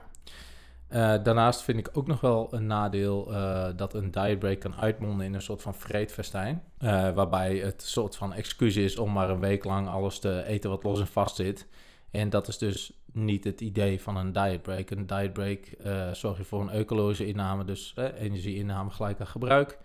Uh, 0.90 1.22
daarnaast 1.22 1.62
vind 1.62 1.78
ik 1.78 1.88
ook 1.92 2.06
nog 2.06 2.20
wel 2.20 2.54
een 2.54 2.66
nadeel 2.66 3.32
uh, 3.32 3.68
dat 3.76 3.94
een 3.94 4.10
diet 4.10 4.38
break 4.38 4.60
kan 4.60 4.76
uitmonden 4.76 5.26
in 5.26 5.34
een 5.34 5.42
soort 5.42 5.62
van 5.62 5.74
vreedfestijn. 5.74 6.62
Uh, 6.78 7.12
waarbij 7.12 7.56
het 7.56 7.82
een 7.82 7.88
soort 7.88 8.16
van 8.16 8.32
excuus 8.32 8.76
is 8.76 8.98
om 8.98 9.12
maar 9.12 9.30
een 9.30 9.40
week 9.40 9.64
lang 9.64 9.88
alles 9.88 10.18
te 10.18 10.44
eten 10.44 10.70
wat 10.70 10.82
los 10.82 11.00
en 11.00 11.06
vast 11.06 11.36
zit. 11.36 11.66
En 12.10 12.30
dat 12.30 12.48
is 12.48 12.58
dus 12.58 12.92
niet 13.12 13.44
het 13.44 13.60
idee 13.60 14.02
van 14.02 14.16
een 14.16 14.32
diet 14.32 14.62
break. 14.62 14.90
Een 14.90 15.06
diet 15.06 15.32
break 15.32 15.66
zorg 16.12 16.36
je 16.36 16.44
voor 16.44 16.60
een 16.60 16.74
eucalorische 16.74 17.26
inname, 17.26 17.64
dus 17.64 17.94
energieinname 18.18 18.90
gelijk 18.90 19.20
aan 19.20 19.26
gebruik. 19.26 19.78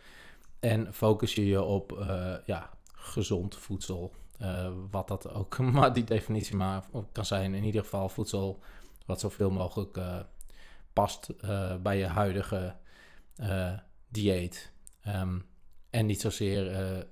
En 0.60 0.94
focus 0.94 1.36
je 1.36 1.46
je 1.46 1.62
op 1.62 2.06
ja, 2.46 2.70
gezond 2.94 3.56
voedsel. 3.56 4.12
Uh, 4.42 4.68
wat 4.92 5.08
dat 5.08 5.34
ook 5.34 5.58
maar 5.78 5.94
die 5.94 6.04
definitie 6.04 6.56
maar 6.56 6.84
kan 7.12 7.26
zijn. 7.26 7.54
In 7.54 7.64
ieder 7.64 7.82
geval 7.82 8.10
voedsel 8.10 8.60
wat 9.06 9.20
zoveel 9.20 9.52
mogelijk 9.52 9.98
uh, 9.98 10.20
past 10.94 11.30
uh, 11.42 11.76
bij 11.76 11.98
je 11.98 12.06
huidige 12.06 12.76
dieet. 14.10 14.72
Um, 15.08 15.46
en 15.90 16.06
niet 16.06 16.22
zozeer 16.22 17.06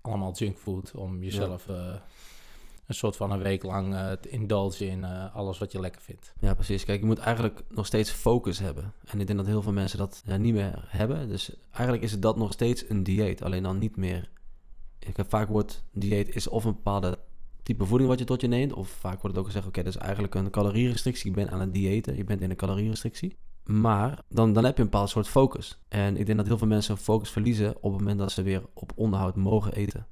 allemaal 0.00 0.32
junkfood 0.32 0.94
om 0.94 1.22
jezelf 1.22 1.66
ja. 1.66 2.02
een 2.86 2.94
soort 2.94 3.16
van 3.16 3.30
een 3.30 3.42
week 3.42 3.62
lang 3.62 3.96
te 4.20 4.28
indulgen 4.28 4.88
in 4.88 5.04
alles 5.32 5.58
wat 5.58 5.72
je 5.72 5.80
lekker 5.80 6.00
vindt. 6.00 6.32
Ja, 6.40 6.54
precies. 6.54 6.84
Kijk, 6.84 7.00
je 7.00 7.06
moet 7.06 7.18
eigenlijk 7.18 7.62
nog 7.68 7.86
steeds 7.86 8.10
focus 8.10 8.58
hebben. 8.58 8.92
En 9.04 9.20
ik 9.20 9.26
denk 9.26 9.38
dat 9.38 9.48
heel 9.48 9.62
veel 9.62 9.72
mensen 9.72 9.98
dat 9.98 10.22
niet 10.38 10.54
meer 10.54 10.84
hebben. 10.88 11.28
Dus 11.28 11.52
eigenlijk 11.72 12.02
is 12.02 12.12
het 12.12 12.22
dat 12.22 12.36
nog 12.36 12.52
steeds 12.52 12.88
een 12.88 13.02
dieet. 13.02 13.42
Alleen 13.42 13.62
dan 13.62 13.78
niet 13.78 13.96
meer 13.96 14.28
ik 14.98 15.16
heb 15.16 15.28
vaak 15.28 15.48
wordt 15.48 15.84
dieet 15.92 16.34
is 16.34 16.48
of 16.48 16.64
een 16.64 16.74
bepaalde 16.74 17.18
type 17.62 17.84
voeding 17.84 18.10
wat 18.10 18.18
je 18.18 18.24
tot 18.24 18.40
je 18.40 18.48
neemt, 18.48 18.72
of 18.72 18.88
vaak 18.88 19.20
wordt 19.20 19.36
het 19.36 19.38
ook 19.38 19.44
gezegd, 19.44 19.66
oké, 19.66 19.78
okay, 19.78 19.92
dat 19.92 20.00
is 20.00 20.06
eigenlijk 20.06 20.34
een 20.34 20.50
calorierestrictie. 20.50 21.30
Je 21.30 21.36
bent 21.36 21.50
aan 21.50 21.60
het 21.60 21.74
diëten, 21.74 22.16
je 22.16 22.24
bent 22.24 22.40
in 22.40 22.50
een 22.50 22.56
calorierestrictie. 22.56 23.36
Maar 23.64 24.22
dan, 24.28 24.52
dan 24.52 24.64
heb 24.64 24.76
je 24.76 24.82
een 24.82 24.90
bepaald 24.90 25.10
soort 25.10 25.28
focus. 25.28 25.78
En 25.88 26.16
ik 26.16 26.26
denk 26.26 26.38
dat 26.38 26.46
heel 26.46 26.58
veel 26.58 26.66
mensen 26.66 26.94
hun 26.94 27.02
focus 27.02 27.30
verliezen 27.30 27.76
op 27.80 27.92
het 27.92 28.00
moment 28.00 28.18
dat 28.18 28.32
ze 28.32 28.42
weer 28.42 28.62
op 28.74 28.92
onderhoud 28.94 29.36
mogen 29.36 29.72
eten. 29.72 30.06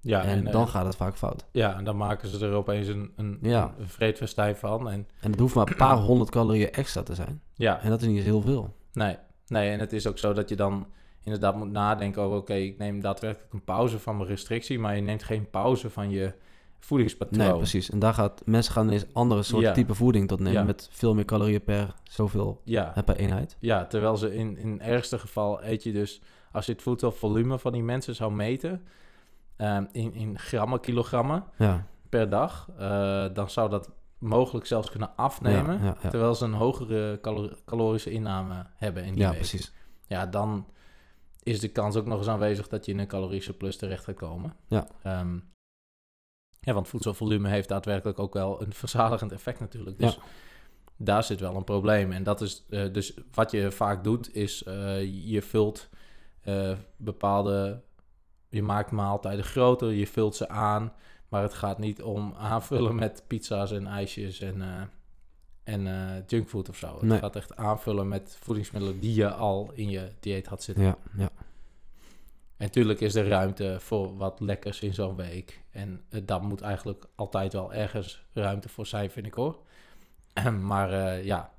Ja, 0.00 0.22
en, 0.22 0.46
en 0.46 0.52
dan 0.52 0.62
uh, 0.62 0.68
gaat 0.68 0.86
het 0.86 0.96
vaak 0.96 1.16
fout. 1.16 1.46
Ja, 1.52 1.76
en 1.76 1.84
dan 1.84 1.96
maken 1.96 2.28
ze 2.28 2.46
er 2.46 2.52
opeens 2.52 2.88
een, 2.88 3.12
een, 3.16 3.38
ja. 3.42 3.74
een 3.78 3.88
vreedfestijn 3.88 4.56
van. 4.56 4.90
En, 4.90 5.08
en 5.20 5.30
het 5.30 5.40
hoeft 5.40 5.54
maar 5.54 5.68
een 5.68 5.76
paar 5.76 5.96
honderd 5.96 6.30
calorieën 6.30 6.70
extra 6.70 7.02
te 7.02 7.14
zijn. 7.14 7.42
Ja. 7.54 7.80
En 7.80 7.90
dat 7.90 8.00
is 8.00 8.06
niet 8.06 8.16
eens 8.16 8.26
heel 8.26 8.40
veel. 8.40 8.76
Nee, 8.92 9.16
nee, 9.46 9.70
en 9.70 9.80
het 9.80 9.92
is 9.92 10.06
ook 10.06 10.18
zo 10.18 10.32
dat 10.32 10.48
je 10.48 10.56
dan 10.56 10.86
inderdaad 11.26 11.56
moet 11.56 11.70
nadenken 11.70 12.22
over... 12.22 12.36
oké, 12.36 12.52
okay, 12.52 12.64
ik 12.64 12.78
neem 12.78 13.00
daadwerkelijk 13.00 13.52
een 13.52 13.64
pauze 13.64 13.98
van 13.98 14.16
mijn 14.16 14.28
restrictie... 14.28 14.78
maar 14.78 14.96
je 14.96 15.02
neemt 15.02 15.22
geen 15.22 15.50
pauze 15.50 15.90
van 15.90 16.10
je 16.10 16.32
voedingspatroon. 16.78 17.38
Nee, 17.46 17.56
precies. 17.56 17.90
En 17.90 17.98
daar 17.98 18.14
gaat 18.14 18.42
mensen 18.44 18.72
gaan 18.72 18.90
eens 18.90 19.04
andere 19.12 19.42
soort 19.42 19.62
Ja. 19.62 19.72
type 19.72 19.94
voeding 19.94 20.28
tot 20.28 20.38
nemen 20.38 20.52
Ja. 20.60 20.64
met 20.64 20.88
veel 20.92 21.14
meer 21.14 21.24
calorieën 21.24 21.64
per 21.64 21.94
zoveel 22.04 22.60
Ja, 22.64 22.92
per 23.04 23.16
eenheid. 23.16 23.56
ja, 23.60 23.86
terwijl 23.86 24.16
ze 24.16 24.34
in, 24.34 24.58
in 24.58 24.72
het 24.72 24.80
ergste 24.80 25.18
geval 25.18 25.64
eet 25.64 25.82
je 25.82 25.92
dus, 25.92 26.20
als 26.52 26.66
je 26.66 26.72
het 26.72 26.82
voedselvolume 26.82 27.58
van 27.58 27.72
die 27.72 27.82
mensen 27.82 28.14
zou 28.14 28.32
meten, 28.32 28.82
ehm, 29.56 29.84
in, 29.92 30.14
in 30.14 30.38
grammen, 30.38 30.80
kilogrammen 30.80 31.44
per 32.08 32.28
dag, 32.28 32.68
eh, 32.78 33.24
dan 33.32 33.50
zou 33.50 33.70
dat 33.70 33.90
mogelijk 34.18 34.66
zelfs 34.66 34.90
kunnen 34.90 35.10
afnemen. 35.16 35.96
Terwijl 36.10 36.34
ze 36.34 36.44
een 36.44 36.52
hogere 36.52 37.18
calor- 37.22 37.58
calorische 37.64 38.10
inname 38.10 38.66
hebben 38.76 39.04
in 39.04 39.12
die 39.12 39.22
ja 39.22 39.28
week. 39.28 39.38
precies. 39.38 39.72
Ja, 40.06 40.26
dan 40.26 40.66
is 41.46 41.60
de 41.60 41.68
kans 41.68 41.96
ook 41.96 42.06
nog 42.06 42.18
eens 42.18 42.28
aanwezig 42.28 42.68
dat 42.68 42.84
je 42.86 42.92
in 42.92 42.98
een 42.98 43.06
caloriesurplus 43.06 43.76
terecht 43.76 44.04
gaat 44.04 44.14
komen. 44.14 44.56
Ja. 44.68 44.86
Ehm, 45.02 45.38
ja, 46.60 46.72
want 46.72 46.88
voedselvolume 46.88 47.48
heeft 47.48 47.68
daadwerkelijk 47.68 48.18
ook 48.18 48.34
wel 48.34 48.62
een 48.62 48.72
verzadigend 48.84 49.32
effect 49.32 49.60
natuurlijk. 49.60 49.98
Dus 49.98 50.14
Ja. 50.14 50.20
daar 50.96 51.24
zit 51.24 51.40
wel 51.40 51.56
een 51.56 51.64
probleem. 51.64 52.12
En 52.12 52.22
dat 52.22 52.40
is 52.40 52.64
eh, 52.70 52.92
dus 52.92 53.14
wat 53.32 53.50
je 53.50 53.70
vaak 53.70 54.04
doet, 54.04 54.34
is 54.34 54.62
eh, 54.62 55.02
je 55.30 55.42
vult 55.42 55.88
eh, 56.40 56.72
bepaalde, 56.96 57.82
je 58.48 58.62
maakt 58.62 58.90
maaltijden 58.90 59.44
groter, 59.44 59.92
je 59.92 60.06
vult 60.06 60.36
ze 60.36 60.48
aan, 60.48 60.92
maar 61.28 61.42
het 61.42 61.54
gaat 61.54 61.78
niet 61.78 62.02
om 62.02 62.34
aanvullen 62.52 62.94
met 62.94 63.24
pizza's 63.26 63.70
en 63.72 63.86
ijsjes 63.86 64.40
en, 64.40 64.90
en 65.64 65.82
junkfood 66.26 66.68
of 66.68 66.76
zo. 66.76 66.92
Het 66.94 67.02
Nee. 67.02 67.18
gaat 67.18 67.36
echt 67.36 67.56
aanvullen 67.56 68.08
met 68.08 68.36
voedingsmiddelen 68.40 69.00
die 69.00 69.14
je 69.14 69.32
al 69.32 69.70
in 69.74 69.90
je 69.90 70.12
dieet 70.20 70.46
had 70.46 70.62
zitten. 70.62 70.84
Ja, 70.84 70.96
ja. 71.16 71.30
En 72.56 72.64
natuurlijk 72.64 73.00
is 73.00 73.14
er 73.14 73.28
ruimte 73.28 73.76
voor 73.80 74.16
wat 74.16 74.40
lekkers 74.40 74.80
in 74.80 74.94
zo'n 74.94 75.16
week. 75.16 75.62
En 75.70 76.04
eh, 76.08 76.20
daar 76.24 76.42
moet 76.42 76.60
eigenlijk 76.60 77.04
altijd 77.14 77.52
wel 77.52 77.72
ergens 77.72 78.24
ruimte 78.32 78.68
voor 78.68 78.86
zijn, 78.86 79.10
vind 79.10 79.26
ik 79.26 79.34
hoor. 79.34 79.58
maar 80.60 80.92
eh, 80.92 81.24
ja, 81.24 81.50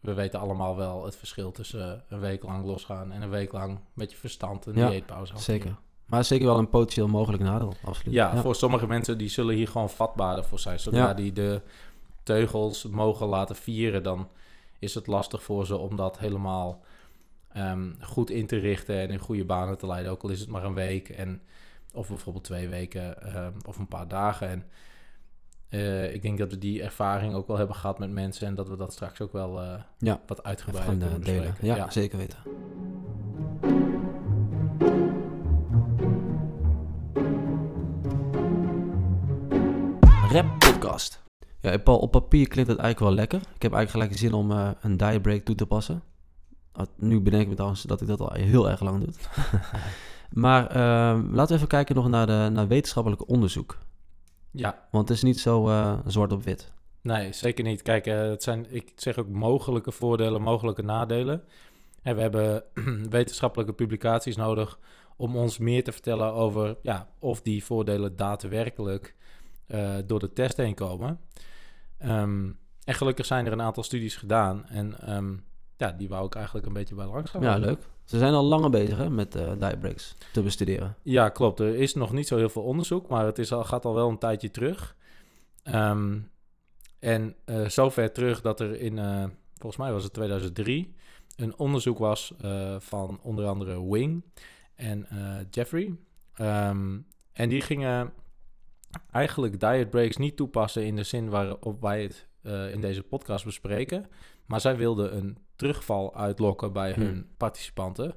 we 0.00 0.14
weten 0.14 0.40
allemaal 0.40 0.76
wel 0.76 1.04
het 1.04 1.16
verschil 1.16 1.50
tussen 1.50 1.94
eh, 1.94 2.00
een 2.08 2.20
week 2.20 2.42
lang 2.42 2.64
losgaan 2.64 3.12
en 3.12 3.22
een 3.22 3.30
week 3.30 3.52
lang 3.52 3.78
met 3.92 4.10
je 4.10 4.16
verstand 4.16 4.66
een 4.66 4.74
Ja, 4.76 4.88
dieetpauze. 4.88 5.38
Zeker. 5.38 5.76
Maar 6.06 6.24
zeker 6.24 6.46
wel 6.46 6.58
een 6.58 6.68
potentieel 6.68 7.08
mogelijk 7.08 7.42
nadeel, 7.42 7.74
absoluut. 7.84 8.14
Ja, 8.14 8.36
voor 8.36 8.54
sommige 8.54 8.86
mensen 8.86 9.18
die 9.18 9.28
zullen 9.28 9.54
hier 9.54 9.68
gewoon 9.68 9.90
vatbaarder 9.90 10.44
voor 10.44 10.58
zijn. 10.58 10.80
Zodra 10.80 11.06
Ja. 11.08 11.14
die 11.14 11.32
de 11.32 11.62
teugels 12.22 12.84
mogen 12.84 13.26
laten 13.26 13.56
vieren, 13.56 14.02
dan 14.02 14.28
is 14.78 14.94
het 14.94 15.06
lastig 15.06 15.42
voor 15.42 15.66
ze 15.66 15.76
om 15.76 15.96
dat 15.96 16.18
helemaal 16.18 16.82
ehm, 17.52 17.92
goed 18.00 18.30
in 18.30 18.46
te 18.46 18.56
richten 18.56 19.00
en 19.00 19.10
in 19.10 19.18
goede 19.18 19.44
banen 19.44 19.78
te 19.78 19.86
leiden. 19.86 20.12
Ook 20.12 20.22
al 20.22 20.30
is 20.30 20.40
het 20.40 20.48
maar 20.48 20.64
een 20.64 20.74
week 20.74 21.08
en 21.08 21.42
of 21.94 22.08
bijvoorbeeld 22.08 22.44
twee 22.44 22.68
weken 22.68 23.22
ehm, 23.22 23.52
of 23.66 23.78
een 23.78 23.88
paar 23.88 24.08
dagen. 24.08 24.48
En 24.48 24.64
eh, 25.68 26.14
ik 26.14 26.22
denk 26.22 26.38
dat 26.38 26.50
we 26.50 26.58
die 26.58 26.82
ervaring 26.82 27.34
ook 27.34 27.46
wel 27.46 27.56
hebben 27.56 27.76
gehad 27.76 27.98
met 27.98 28.10
mensen 28.10 28.46
en 28.46 28.54
dat 28.54 28.68
we 28.68 28.76
dat 28.76 28.92
straks 28.92 29.20
ook 29.20 29.32
wel 29.32 29.60
eh, 29.62 29.82
Ja, 29.98 30.20
wat 30.26 30.38
even 30.38 30.44
uitgebreider 30.44 30.92
gaan 30.92 31.20
kunnen 31.20 31.20
eh, 31.20 31.56
delen. 31.60 31.76
Ja, 31.76 31.90
zeker 31.90 32.18
weten. 32.18 32.38
Rap 40.30 40.58
podcast. 40.58 41.22
Ja, 41.60 41.78
Paul, 41.78 41.98
op 41.98 42.10
papier 42.10 42.48
klinkt 42.48 42.70
het 42.70 42.78
eigenlijk 42.80 42.98
wel 42.98 43.12
lekker. 43.14 43.40
Ik 43.54 43.62
heb 43.62 43.72
eigenlijk 43.72 43.90
gelijk 43.90 44.18
zin 44.18 44.32
om 44.32 44.50
eh, 44.50 44.70
een 44.80 44.96
diet 44.96 45.22
break 45.22 45.44
toe 45.44 45.54
te 45.54 45.66
passen. 45.66 46.02
Ah, 46.72 46.86
Nu 46.96 47.20
bedenk 47.20 47.42
ik 47.42 47.48
me 47.48 47.54
trouwens 47.54 47.82
dat 47.82 48.00
ik 48.00 48.06
dat 48.06 48.20
al 48.20 48.32
heel 48.32 48.70
erg 48.70 48.80
lang 48.80 49.04
doe. 49.04 49.14
maar 50.42 50.66
eh, 50.66 51.20
laten 51.30 51.48
we 51.48 51.54
even 51.54 51.68
kijken 51.68 51.94
nog 51.94 52.08
naar, 52.08 52.26
de, 52.26 52.48
naar 52.52 52.68
wetenschappelijk 52.68 53.28
onderzoek. 53.28 53.78
ja, 54.50 54.88
Want 54.90 55.08
het 55.08 55.16
is 55.16 55.22
niet 55.22 55.40
zo 55.40 55.68
eh, 55.68 55.98
zwart 56.06 56.32
op 56.32 56.42
wit. 56.44 56.72
Nee, 57.02 57.32
zeker 57.32 57.64
niet. 57.64 57.82
Kijk, 57.82 58.06
eh, 58.06 58.20
het 58.20 58.42
zijn, 58.42 58.66
ik 58.74 58.92
zeg 58.96 59.18
ook 59.18 59.28
mogelijke 59.28 59.92
voordelen, 59.92 60.42
mogelijke 60.42 60.82
nadelen. 60.82 61.42
En 62.02 62.14
we 62.14 62.20
hebben 62.20 62.62
wetenschappelijke 63.10 63.72
publicaties 63.72 64.36
nodig 64.36 64.78
om 65.16 65.36
ons 65.36 65.58
meer 65.58 65.84
te 65.84 65.92
vertellen 65.92 66.32
over 66.32 66.76
ja, 66.82 67.08
of 67.18 67.42
die 67.42 67.64
voordelen 67.64 68.16
daadwerkelijk 68.16 69.14
eh, 69.66 69.94
door 70.06 70.18
de 70.18 70.32
test 70.32 70.56
heen 70.56 70.74
komen. 70.74 71.20
Ehm, 71.98 72.50
en 72.84 72.94
gelukkig 72.94 73.26
zijn 73.26 73.46
er 73.46 73.52
een 73.52 73.62
aantal 73.62 73.82
studies 73.82 74.16
gedaan. 74.16 74.66
En 74.66 75.00
ehm, 75.00 75.34
ja, 75.80 75.92
die 75.92 76.08
wou 76.08 76.26
ik 76.26 76.34
eigenlijk 76.34 76.66
een 76.66 76.72
beetje 76.72 76.94
bij 76.94 77.06
langs 77.06 77.30
gaan. 77.30 77.42
Ja, 77.42 77.56
leuk. 77.56 77.78
Ze 78.04 78.18
zijn 78.18 78.32
al 78.32 78.44
langer 78.44 78.70
bezig 78.70 78.96
hè, 78.96 79.10
met 79.10 79.34
eh 79.34 79.52
diet 79.58 79.80
breaks 79.80 80.14
te 80.32 80.42
bestuderen. 80.42 80.96
Ja, 81.02 81.28
klopt. 81.28 81.60
Er 81.60 81.74
is 81.74 81.94
nog 81.94 82.12
niet 82.12 82.26
zo 82.26 82.36
heel 82.36 82.48
veel 82.48 82.62
onderzoek, 82.62 83.08
maar 83.08 83.26
het 83.26 83.38
is 83.38 83.52
al, 83.52 83.64
gaat 83.64 83.84
al 83.84 83.94
wel 83.94 84.08
een 84.08 84.18
tijdje 84.18 84.50
terug. 84.50 84.96
Ehm, 85.62 86.18
en 86.98 87.34
eh 87.44 87.68
zover 87.68 88.12
terug 88.12 88.40
dat 88.40 88.60
er 88.60 88.80
in, 88.80 88.98
eh, 88.98 89.24
volgens 89.56 89.82
mij 89.82 89.92
was 89.92 90.02
het 90.02 90.12
2003, 90.12 90.94
een 91.36 91.58
onderzoek 91.58 91.98
was 91.98 92.34
van 92.78 93.20
onder 93.22 93.46
andere 93.46 93.90
Wing 93.90 94.24
en 94.74 95.06
Jeffrey. 95.50 95.96
Ehm, 96.34 96.98
en 97.32 97.48
die 97.48 97.60
gingen 97.60 98.12
eigenlijk 99.10 99.60
diet 99.60 99.90
breaks 99.90 100.16
niet 100.16 100.36
toepassen 100.36 100.86
in 100.86 100.96
de 100.96 101.02
zin 101.02 101.28
waarop 101.28 101.80
wij 101.80 102.02
het 102.02 102.28
eh, 102.42 102.72
in 102.72 102.80
deze 102.80 103.02
podcast 103.02 103.44
bespreken. 103.44 104.06
Maar 104.46 104.60
zij 104.60 104.76
wilden 104.76 105.16
een 105.16 105.38
terugval 105.56 106.16
uitlokken 106.16 106.72
bij 106.72 106.92
Hmm. 106.92 107.02
hun 107.02 107.26
participanten. 107.36 108.14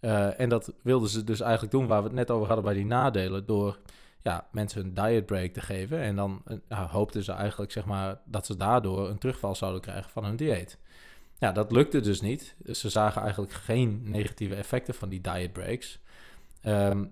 Eh, 0.00 0.40
en 0.40 0.48
dat 0.48 0.72
wilden 0.82 1.08
ze 1.08 1.24
dus 1.24 1.40
eigenlijk 1.40 1.72
doen 1.72 1.86
waar 1.86 2.00
we 2.00 2.06
het 2.06 2.16
net 2.16 2.30
over 2.30 2.46
hadden 2.46 2.64
bij 2.64 2.74
die 2.74 2.86
nadelen. 2.86 3.46
Door 3.46 3.78
ja, 4.22 4.48
mensen 4.52 4.84
een 4.84 4.94
diet 4.94 5.26
break 5.26 5.52
te 5.52 5.60
geven. 5.60 6.00
En 6.00 6.16
dan 6.16 6.42
eh, 6.44 6.56
ja, 6.68 6.86
hoopten 6.86 7.22
ze 7.22 7.32
eigenlijk 7.32 7.72
zeg 7.72 7.84
maar, 7.84 8.20
dat 8.24 8.46
ze 8.46 8.56
daardoor 8.56 9.08
een 9.08 9.18
terugval 9.18 9.54
zouden 9.54 9.80
krijgen 9.80 10.10
van 10.10 10.24
hun 10.24 10.36
dieet. 10.36 10.78
Ja, 11.38 11.52
dat 11.52 11.72
lukte 11.72 12.00
dus 12.00 12.20
niet. 12.20 12.56
Ze 12.72 12.88
zagen 12.88 13.22
eigenlijk 13.22 13.52
geen 13.52 14.00
negatieve 14.04 14.54
effecten 14.54 14.94
van 14.94 15.08
die 15.08 15.20
diet 15.20 15.52
breaks. 15.52 16.00
Ehm, 16.60 17.04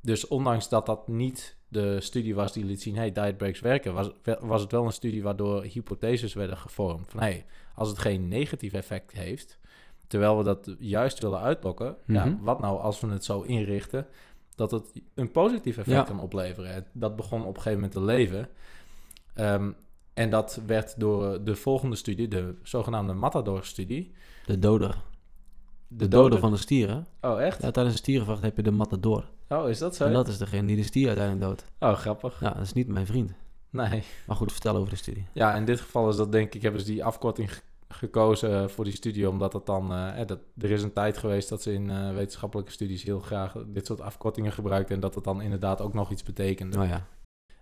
dus 0.00 0.26
ondanks 0.28 0.68
dat 0.68 0.86
dat 0.86 1.08
niet 1.08 1.56
de 1.70 2.00
studie 2.00 2.34
was 2.34 2.52
die 2.52 2.64
liet 2.64 2.82
zien, 2.82 2.96
hey, 2.96 3.12
diet 3.12 3.36
breaks 3.36 3.60
werken, 3.60 3.94
was, 3.94 4.10
was 4.40 4.60
het 4.62 4.72
wel 4.72 4.84
een 4.84 4.92
studie 4.92 5.22
waardoor 5.22 5.62
hypotheses 5.62 6.34
werden 6.34 6.56
gevormd. 6.56 7.10
Van 7.10 7.20
hey, 7.20 7.44
als 7.74 7.88
het 7.88 7.98
geen 7.98 8.28
negatief 8.28 8.72
effect 8.72 9.12
heeft, 9.12 9.58
terwijl 10.06 10.38
we 10.38 10.44
dat 10.44 10.74
juist 10.78 11.18
willen 11.20 11.40
uitlokken, 11.40 11.96
ja, 12.06 12.24
Mhm. 12.24 12.42
wat 12.42 12.60
nou 12.60 12.80
als 12.80 13.00
we 13.00 13.06
het 13.08 13.24
zo 13.24 13.40
inrichten 13.42 14.06
dat 14.54 14.70
het 14.70 15.02
een 15.14 15.30
positief 15.30 15.76
effect 15.78 15.96
Ja. 15.96 16.02
kan 16.02 16.20
opleveren? 16.20 16.72
En 16.74 16.86
Dat 16.92 17.16
begon 17.16 17.40
op 17.40 17.46
een 17.56 17.62
gegeven 17.62 17.72
moment 17.74 17.92
te 17.92 18.02
leven. 18.02 18.48
Ehm, 19.34 19.70
en 20.14 20.30
dat 20.30 20.60
werd 20.66 21.00
door 21.00 21.32
eh, 21.34 21.40
de 21.44 21.54
volgende 21.56 21.96
studie, 21.96 22.28
de 22.28 22.54
zogenaamde 22.62 23.12
Matador-studie. 23.12 24.12
De 24.46 24.58
doder. 24.58 25.02
De, 25.88 25.96
De 25.96 26.08
doder 26.08 26.38
van 26.38 26.50
de 26.50 26.56
stieren. 26.56 27.06
Oh, 27.20 27.42
echt? 27.42 27.62
Ja, 27.62 27.70
tijdens 27.70 27.94
een 27.94 28.00
stierenvacht 28.02 28.42
heb 28.42 28.56
je 28.56 28.62
de 28.62 28.70
matador. 28.70 29.24
Oh, 29.52 29.68
is 29.68 29.78
dat 29.78 29.96
zo? 29.96 30.04
En 30.04 30.12
dat 30.12 30.28
is 30.28 30.38
degene 30.38 30.66
die 30.66 30.76
de 30.76 30.82
stier 30.82 31.06
uiteindelijk 31.06 31.46
doodt. 31.46 31.64
Oh, 31.78 31.98
grappig. 31.98 32.40
Ja, 32.40 32.50
dat 32.50 32.62
is 32.62 32.72
niet 32.72 32.88
mijn 32.88 33.06
vriend. 33.06 33.32
Nee. 33.70 34.02
Maar 34.26 34.36
goed, 34.36 34.52
vertel 34.52 34.76
over 34.76 34.90
de 34.90 34.96
studie. 34.96 35.26
Ja, 35.32 35.54
in 35.54 35.64
dit 35.64 35.80
geval 35.80 36.08
is 36.08 36.16
dat 36.16 36.32
denk 36.32 36.54
ik, 36.54 36.62
hebben 36.62 36.80
ze 36.80 36.86
die 36.86 37.04
afkorting 37.04 37.54
ge- 37.54 37.60
gekozen 37.88 38.62
eh, 38.62 38.68
voor 38.68 38.84
die 38.84 38.94
studie, 38.94 39.28
omdat 39.28 39.52
het 39.52 39.66
dan, 39.66 39.92
eh, 39.94 40.26
dat, 40.26 40.38
er 40.58 40.70
is 40.70 40.82
een 40.82 40.92
tijd 40.92 41.18
geweest 41.18 41.48
dat 41.48 41.62
ze 41.62 41.72
in 41.72 41.90
eh, 41.90 42.14
wetenschappelijke 42.14 42.72
studies 42.72 43.02
heel 43.02 43.20
graag 43.20 43.54
dit 43.66 43.86
soort 43.86 44.00
afkortingen 44.00 44.52
gebruikten 44.52 44.94
en 44.94 45.00
dat 45.00 45.14
het 45.14 45.24
dan 45.24 45.40
inderdaad 45.40 45.80
ook 45.80 45.94
nog 45.94 46.10
iets 46.10 46.22
betekende. 46.22 46.76
Nou 46.76 46.88
ja. 46.88 47.06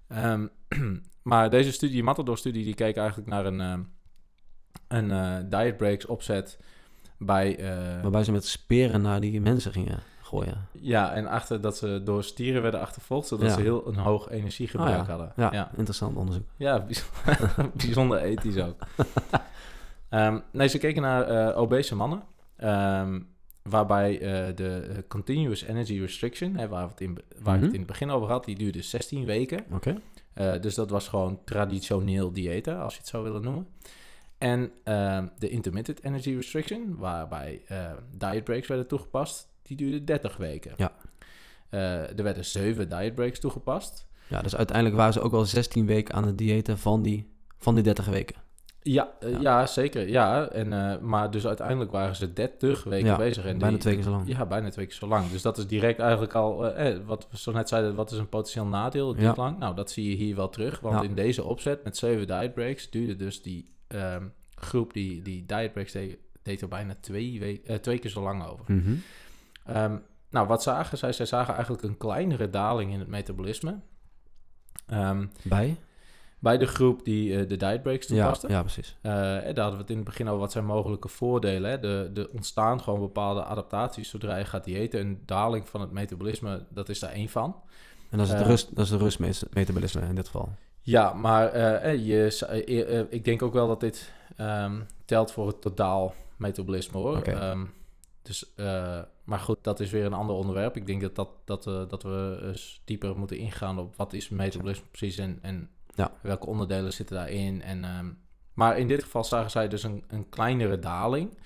Ehm, 0.09 0.47
maar 1.31 1.51
deze 1.51 1.73
studie, 1.73 2.03
Matador-studie, 2.03 2.65
die 2.65 2.75
keek 2.75 2.97
eigenlijk 2.97 3.29
naar 3.29 3.47
een, 3.47 3.61
ehm, 3.61 3.83
een 4.89 5.11
eh, 5.11 5.61
diet 5.61 5.77
breaks 5.77 6.07
opzet 6.07 6.59
bij... 7.19 7.57
Waarbij 8.03 8.25
ze 8.25 8.33
met 8.33 8.47
speren 8.47 9.03
naar 9.03 9.21
die 9.21 9.41
mensen 9.41 9.73
gingen 9.73 10.03
gooien. 10.29 10.67
ja, 10.73 11.13
en 11.15 11.27
achter 11.27 11.61
dat 11.61 11.77
ze 11.77 12.01
door 12.05 12.25
stieren 12.25 12.63
werden 12.63 12.81
achtervolgd, 12.81 13.29
zodat 13.29 13.49
Ja. 13.49 13.55
ze 13.55 13.61
heel 13.61 13.87
een 13.89 13.97
hoog 13.97 14.31
energiegebruik 14.31 14.91
Ah, 15.01 15.07
ja. 15.07 15.11
hadden. 15.11 15.33
Ja, 15.37 15.53
ja. 15.53 15.71
interessant 15.77 16.17
onderzoek. 16.17 16.47
Ja, 16.57 16.81
bijzonder, 16.87 17.71
bijzonder 17.87 18.19
ethisch 18.19 18.57
ook. 18.59 18.77
Ehm, 20.09 20.39
nee, 20.53 20.69
ze 20.69 20.79
keken 20.79 21.03
naar 21.03 21.23
eh, 21.23 21.59
obese 21.59 21.95
mannen. 21.95 22.23
ehm, 22.57 23.21
waarbij 23.63 24.21
eh, 24.21 24.57
de 24.57 24.77
eh, 24.81 24.97
Continuous 25.09 25.63
Energy 25.63 25.99
Restriction, 26.01 26.57
hè, 26.57 26.69
waar, 26.69 26.85
we 26.85 26.91
het 26.91 27.01
in, 27.01 27.19
waar 27.43 27.55
ik 27.55 27.61
het 27.61 27.71
Mhm. 27.71 27.73
in 27.73 27.79
het 27.79 27.87
begin 27.87 28.11
over 28.11 28.29
had, 28.29 28.45
die 28.45 28.57
duurde 28.57 28.83
16 28.83 29.25
weken. 29.25 29.65
Oké. 29.73 29.97
Dus 30.61 30.75
dat 30.75 30.91
was 30.91 31.09
gewoon 31.09 31.41
traditioneel 31.45 32.33
diëten, 32.33 32.79
als 32.81 32.93
je 32.95 32.99
het 32.99 33.09
zo 33.09 33.23
willen 33.23 33.43
noemen. 33.43 33.67
En 34.39 34.71
ehm, 34.85 35.27
de 35.39 35.49
Intermittent 35.49 36.05
Energy 36.05 36.35
Restriction, 36.35 36.97
waarbij 36.97 37.63
diet 38.13 38.45
breaks 38.45 38.67
werden 38.67 38.87
toegepast, 38.87 39.49
die 39.69 39.77
duurde 39.77 40.05
30 40.05 40.37
weken. 40.37 40.73
Ja. 40.77 40.93
Eh, 41.69 42.19
er 42.19 42.23
werden 42.23 42.45
7 42.45 42.89
diet 42.89 43.15
breaks 43.15 43.39
toegepast. 43.41 44.07
Ja, 44.29 44.43
dus 44.43 44.57
uiteindelijk 44.57 44.97
waren 44.97 45.13
ze 45.13 45.21
ook 45.21 45.33
al 45.33 45.45
16 45.45 45.87
weken 45.87 46.15
aan 46.15 46.27
het 46.27 46.39
diëten 46.39 46.79
van 46.79 47.03
die, 47.03 47.31
van 47.59 47.75
die 47.75 47.85
30 47.85 48.07
weken. 48.07 48.37
Ja, 48.83 49.09
eh, 49.21 49.31
Ja. 49.31 49.39
ja. 49.41 49.67
zeker. 49.67 50.09
Ja, 50.09 50.49
en, 50.49 50.73
eh, 50.73 50.99
maar 50.99 51.31
dus 51.31 51.47
uiteindelijk 51.47 51.91
waren 51.91 52.17
ze 52.17 52.33
30 52.33 52.85
weken 52.85 53.07
Ja, 53.07 53.17
bezig. 53.17 53.45
En 53.45 53.59
bijna 53.59 53.69
die- 53.71 53.79
twee 53.79 53.95
keer 53.95 54.03
zo 54.03 54.11
lang. 54.11 54.29
Ja, 54.29 54.47
bijna 54.47 54.71
twee 54.71 54.87
keer 54.87 54.95
zo 54.95 55.07
lang. 55.07 55.31
Dus 55.31 55.43
dat 55.43 55.59
is 55.59 55.67
direct 55.67 55.99
eigenlijk 56.01 56.35
al, 56.35 56.75
eh, 56.75 56.97
wat 57.07 57.27
we 57.31 57.39
zo 57.39 57.53
net 57.53 57.69
zeiden, 57.69 57.95
wat 57.95 58.11
is 58.13 58.19
een 58.19 58.29
potentieel 58.29 58.67
nadeel? 58.67 59.13
Duurt 59.15 59.37
Ja. 59.37 59.43
lang. 59.43 59.59
Nou, 59.59 59.75
dat 59.75 59.91
zie 59.91 60.09
je 60.11 60.17
hier 60.17 60.37
wel 60.37 60.49
terug. 60.49 60.81
Want 60.81 61.05
in 61.05 61.15
deze 61.15 61.45
opzet 61.45 61.85
met 61.85 61.97
zeven 61.97 62.27
diet 62.41 62.55
breaks 62.55 62.91
duurde 62.91 63.17
dus 63.17 63.43
die 63.43 63.73
ehm, 63.89 64.25
groep 64.55 64.93
die, 64.93 65.23
die 65.23 65.47
diet 65.47 65.73
breaks 65.73 65.93
deed, 65.93 66.17
deed 66.43 66.61
er 66.61 66.69
bijna 66.69 66.97
twee, 67.01 67.41
we- 67.41 67.61
eh, 67.65 67.77
twee 67.77 67.99
keer 67.99 68.11
zo 68.11 68.23
lang 68.23 68.47
over. 68.47 68.65
Mhm. 68.75 68.93
Ehm, 69.69 69.97
nou, 70.31 70.47
wat 70.47 70.63
zagen 70.63 70.99
zij? 70.99 71.13
Zij 71.13 71.27
zagen 71.27 71.55
eigenlijk 71.55 71.83
een 71.83 71.97
kleinere 71.97 72.51
daling 72.51 72.93
in 72.93 72.99
het 72.99 73.09
metabolisme. 73.09 73.79
Ehm, 74.87 75.27
Bij? 75.43 75.77
bij 76.39 76.59
de 76.59 76.67
groep 76.67 77.05
die 77.05 77.33
eh, 77.41 77.49
de 77.49 77.57
diet 77.57 77.83
breaks 77.83 78.07
Ja, 78.07 78.15
toepaste. 78.23 78.49
ja, 78.49 78.61
precies. 78.61 78.97
Eh, 79.01 79.47
en 79.47 79.55
daar 79.55 79.65
hadden 79.65 79.73
we 79.73 79.81
het 79.81 79.91
in 79.91 79.97
het 79.97 80.05
begin 80.05 80.27
over 80.29 80.41
wat 80.41 80.53
zijn 80.53 80.65
mogelijke 80.65 81.09
voordelen. 81.09 81.71
Hè? 81.71 81.79
De, 81.81 82.11
de 82.13 82.31
ontstaan 82.33 82.81
gewoon 82.83 83.01
bepaalde 83.01 83.45
adaptaties 83.45 84.09
zodra 84.11 84.37
je 84.37 84.45
gaat 84.45 84.65
diëten. 84.65 85.01
Een 85.01 85.23
daling 85.27 85.69
van 85.69 85.81
het 85.81 85.91
metabolisme, 85.91 86.65
dat 86.71 86.89
is 86.89 86.99
daar 86.99 87.11
één 87.13 87.29
van. 87.29 87.57
En 88.11 88.19
dat 88.19 88.27
is, 88.27 88.33
het 88.33 88.43
Eh, 88.43 88.47
rust, 88.49 88.77
dat 88.77 88.85
is 88.85 88.91
de 88.91 88.97
rustmetabolisme 88.97 90.01
in 90.01 90.15
dit 90.15 90.27
geval. 90.27 90.49
Ja, 90.81 91.13
maar 91.13 91.49
eh, 91.53 91.93
eh, 91.93 92.07
je, 92.07 92.47
eh, 92.47 92.99
eh, 93.01 93.07
ik 93.11 93.25
denk 93.25 93.43
ook 93.43 93.53
wel 93.53 93.67
dat 93.67 93.81
dit 93.81 94.13
ehm, 94.37 94.81
telt 95.05 95.33
voor 95.33 95.47
het 95.47 95.61
totaal 95.61 96.15
metabolisme 96.37 96.99
hoor. 96.99 97.23
Ehm, 97.23 97.65
dus, 98.23 98.55
eh, 98.55 98.99
maar 99.29 99.39
goed, 99.39 99.59
dat 99.61 99.81
is 99.81 99.91
weer 99.91 100.05
een 100.05 100.13
ander 100.13 100.37
onderwerp. 100.37 100.77
Ik 100.77 100.87
denk 100.87 101.01
dat, 101.01 101.15
dat, 101.15 101.29
dat, 101.45 101.67
eh, 101.67 101.83
dat 101.89 102.03
we 102.03 102.41
eens 102.43 102.81
dieper 102.85 103.19
moeten 103.19 103.39
ingaan 103.39 103.79
op 103.79 103.97
wat 103.97 104.13
is 104.13 104.29
metabolisme 104.29 104.87
precies 104.91 105.19
en, 105.19 105.39
en 105.43 105.71
Ja. 105.95 106.13
welke 106.21 106.47
onderdelen 106.47 106.93
zitten 106.93 107.17
daarin. 107.17 107.63
En, 107.63 107.85
ehm, 107.85 108.07
maar 108.53 108.79
in 108.79 108.89
dit 108.89 109.03
geval 109.03 109.25
zagen 109.25 109.51
zij 109.51 109.69
dus 109.69 109.83
een, 109.83 110.05
een 110.09 110.29
kleinere 110.29 110.79
daling. 110.79 111.39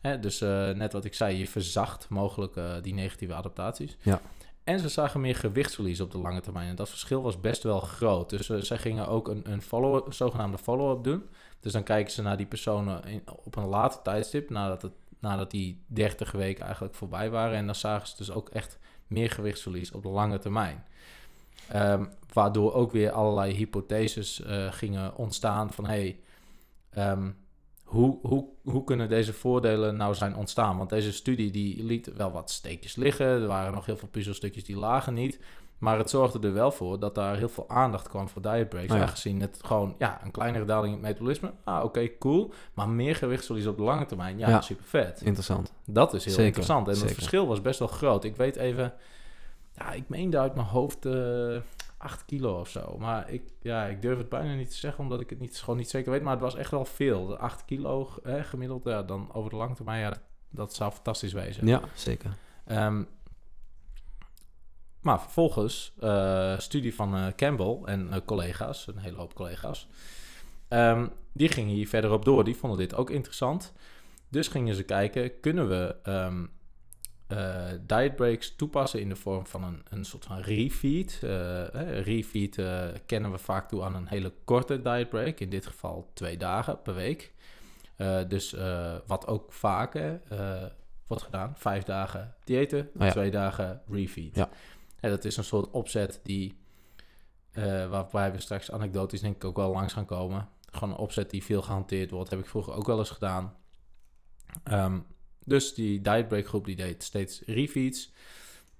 Hè, 0.00 0.18
dus 0.20 0.40
eh, 0.40 0.70
net 0.70 0.92
wat 0.92 1.04
ik 1.04 1.14
zei, 1.14 1.36
je 1.38 1.46
verzacht 1.46 2.08
mogelijk 2.08 2.56
eh, 2.56 2.72
die 2.82 2.94
negatieve 2.94 3.34
adaptaties. 3.34 3.96
Ja. 4.02 4.20
En 4.64 4.78
ze 4.78 4.88
zagen 4.88 5.20
meer 5.20 5.36
gewichtsverlies 5.36 6.00
op 6.00 6.10
de 6.10 6.18
lange 6.18 6.40
termijn. 6.40 6.68
En 6.68 6.76
dat 6.76 6.88
verschil 6.88 7.22
was 7.22 7.40
best 7.40 7.62
wel 7.62 7.80
groot. 7.80 8.30
Dus 8.30 8.46
zij 8.46 8.78
gingen 8.78 9.08
ook 9.08 9.28
een, 9.28 9.50
een 9.52 9.62
follow 9.62 10.12
zogenaamde 10.12 10.58
follow-up 10.58 11.04
doen. 11.04 11.28
Dus 11.60 11.72
dan 11.72 11.82
kijken 11.82 12.12
ze 12.12 12.22
naar 12.22 12.36
die 12.36 12.46
personen 12.46 13.04
in, 13.04 13.22
op 13.44 13.56
een 13.56 13.66
later 13.66 14.02
tijdstip, 14.02 14.50
nadat, 14.50 14.82
het, 14.82 14.92
nadat 15.20 15.50
die 15.50 15.82
30 15.86 16.32
weken 16.32 16.64
eigenlijk 16.64 16.94
voorbij 16.94 17.30
waren. 17.30 17.56
En 17.56 17.66
dan 17.66 17.74
zagen 17.74 18.08
ze 18.08 18.16
dus 18.16 18.30
ook 18.30 18.48
echt 18.48 18.78
meer 19.06 19.30
gewichtsverlies 19.30 19.92
op 19.92 20.02
de 20.02 20.08
lange 20.08 20.38
termijn. 20.38 20.84
Ehm, 21.68 22.04
waardoor 22.32 22.72
ook 22.74 22.92
weer 22.92 23.10
allerlei 23.10 23.54
hypotheses 23.54 24.42
eh, 24.42 24.72
gingen 24.72 25.16
ontstaan 25.16 25.72
van... 25.72 25.86
Hey, 25.86 26.20
ehm, 26.90 27.30
hoe, 27.84 28.18
hoe, 28.22 28.48
hoe 28.62 28.84
kunnen 28.84 29.08
deze 29.08 29.32
voordelen 29.32 29.96
nou 29.96 30.14
zijn 30.14 30.36
ontstaan? 30.36 30.76
Want 30.76 30.90
deze 30.90 31.12
studie 31.12 31.50
die 31.50 31.84
liet 31.84 32.12
wel 32.16 32.30
wat 32.30 32.50
steekjes 32.50 32.96
liggen. 32.96 33.26
Er 33.26 33.46
waren 33.46 33.72
nog 33.72 33.86
heel 33.86 33.96
veel 33.96 34.08
puzzelstukjes 34.08 34.64
die 34.64 34.76
lagen 34.76 35.14
niet. 35.14 35.40
Maar 35.80 35.98
het 35.98 36.10
zorgde 36.10 36.46
er 36.48 36.52
wel 36.52 36.72
voor 36.72 36.98
dat 36.98 37.14
daar 37.14 37.36
heel 37.36 37.48
veel 37.48 37.68
aandacht 37.68 38.08
kwam 38.08 38.28
voor 38.28 38.42
diet 38.42 38.68
breaks. 38.68 38.90
Oh 38.92 38.96
ja. 38.96 39.02
Aangezien 39.02 39.40
het 39.40 39.58
gewoon, 39.64 39.94
ja, 39.98 40.20
een 40.24 40.30
kleinere 40.30 40.64
daling 40.64 40.86
in 40.86 40.98
het 40.98 41.08
metabolisme. 41.08 41.52
Ah, 41.64 41.84
oké, 41.84 42.18
cool. 42.18 42.52
Maar 42.74 42.88
meer 42.88 43.16
gewichtsverlies 43.16 43.66
op 43.66 43.76
de 43.76 43.82
lange 43.82 44.06
termijn. 44.06 44.38
Ja, 44.38 44.48
Ja. 44.48 44.60
super 44.60 44.84
vet. 44.84 45.20
Interessant. 45.20 45.72
Dat 45.86 46.14
is 46.14 46.24
heel 46.24 46.32
Zeker, 46.32 46.46
interessant. 46.46 46.88
En 46.88 46.92
zeker. 46.94 47.08
het 47.08 47.18
verschil 47.18 47.46
was 47.46 47.60
best 47.62 47.78
wel 47.78 47.88
groot. 47.88 48.24
Ik 48.24 48.36
weet 48.36 48.56
even, 48.56 48.92
ja, 49.72 49.92
ik 49.92 50.08
meende 50.08 50.38
uit 50.38 50.54
mijn 50.54 50.66
hoofd 50.66 51.06
eh 51.06 51.56
8 51.98 52.24
kilo 52.24 52.60
of 52.60 52.68
zo. 52.68 52.96
Maar 52.98 53.30
ik, 53.30 53.42
ja, 53.60 53.84
ik 53.84 54.02
durf 54.02 54.18
het 54.18 54.28
bijna 54.28 54.54
niet 54.54 54.70
te 54.70 54.76
zeggen, 54.76 55.02
omdat 55.02 55.20
ik 55.20 55.30
het 55.30 55.40
niet, 55.40 55.58
gewoon 55.60 55.76
niet 55.76 55.90
zeker 55.90 56.10
weet. 56.12 56.22
Maar 56.22 56.32
het 56.32 56.42
was 56.42 56.54
echt 56.56 56.70
wel 56.70 56.84
veel. 56.84 57.26
De 57.26 57.38
8 57.38 57.64
kilo 57.64 58.08
eh, 58.24 58.34
gemiddeld, 58.44 58.84
ja, 58.84 59.02
dan 59.02 59.28
over 59.32 59.50
de 59.50 59.56
lange 59.56 59.74
termijn, 59.74 60.00
ja, 60.00 60.14
dat 60.50 60.74
zou 60.74 60.92
fantastisch 60.92 61.32
wezen. 61.32 61.66
Ja, 61.66 61.80
zeker. 61.94 62.30
Ehm, 62.64 63.02
maar 65.00 65.20
vervolgens, 65.20 65.92
eh, 66.00 66.58
studie 66.58 66.94
van 66.94 67.14
eh, 67.14 67.26
Campbell 67.36 67.78
en 67.84 68.12
eh, 68.12 68.20
collega's, 68.24 68.86
een 68.86 68.98
hele 68.98 69.16
hoop 69.16 69.34
collega's, 69.34 69.88
ehm, 70.68 71.06
die 71.32 71.48
gingen 71.48 71.74
hier 71.74 71.88
verder 71.88 72.12
op 72.12 72.24
door. 72.24 72.44
Die 72.44 72.56
vonden 72.56 72.78
dit 72.78 72.94
ook 72.94 73.10
interessant. 73.10 73.72
Dus 74.28 74.48
gingen 74.48 74.74
ze 74.74 74.82
kijken, 74.82 75.40
kunnen 75.40 75.68
we 75.68 75.96
eh, 76.02 77.70
diet 77.86 78.16
breaks 78.16 78.56
toepassen 78.56 79.00
in 79.00 79.08
de 79.08 79.16
vorm 79.16 79.46
van 79.46 79.64
een, 79.64 79.82
een 79.88 80.04
soort 80.04 80.24
van 80.24 80.38
refeed. 80.38 81.18
Refeed 82.02 82.54
kennen 83.06 83.30
we 83.30 83.38
vaak 83.38 83.68
toe 83.68 83.82
aan 83.82 83.94
een 83.94 84.06
hele 84.06 84.32
korte 84.44 84.82
diet 84.82 85.08
break, 85.08 85.40
in 85.40 85.50
dit 85.50 85.66
geval 85.66 86.10
twee 86.14 86.36
dagen 86.36 86.82
per 86.82 86.94
week. 86.94 87.32
Dus 88.28 88.56
wat 89.06 89.26
ook 89.26 89.52
vaker 89.52 90.20
wordt 91.06 91.22
gedaan, 91.22 91.52
vijf 91.56 91.84
dagen 91.84 92.34
diëten, 92.44 92.90
Oh 92.96 93.04
ja. 93.04 93.10
twee 93.10 93.30
dagen 93.30 93.82
refeed. 93.88 94.36
Ja. 94.36 94.48
En 95.00 95.10
dat 95.10 95.24
is 95.24 95.36
een 95.36 95.44
soort 95.44 95.70
opzet 95.70 96.20
die, 96.22 96.58
eh, 97.50 97.88
waarbij 97.88 98.32
we 98.32 98.40
straks 98.40 98.70
anekdotisch 98.70 99.20
denk 99.20 99.36
ik 99.36 99.44
ook 99.44 99.56
wel 99.56 99.70
langs 99.70 99.92
gaan 99.92 100.06
komen. 100.06 100.48
Gewoon 100.70 100.94
een 100.94 101.00
opzet 101.00 101.30
die 101.30 101.44
veel 101.44 101.62
gehanteerd 101.62 102.10
wordt, 102.10 102.30
heb 102.30 102.38
ik 102.38 102.46
vroeger 102.46 102.72
ook 102.74 102.86
wel 102.86 102.98
eens 102.98 103.10
gedaan. 103.10 103.56
Ehm, 104.64 104.98
dus 105.44 105.74
die 105.74 106.00
dietbreak 106.00 106.46
groep 106.46 106.64
die 106.64 106.76
deed 106.76 107.02
steeds 107.02 107.42
refeeds. 107.46 108.12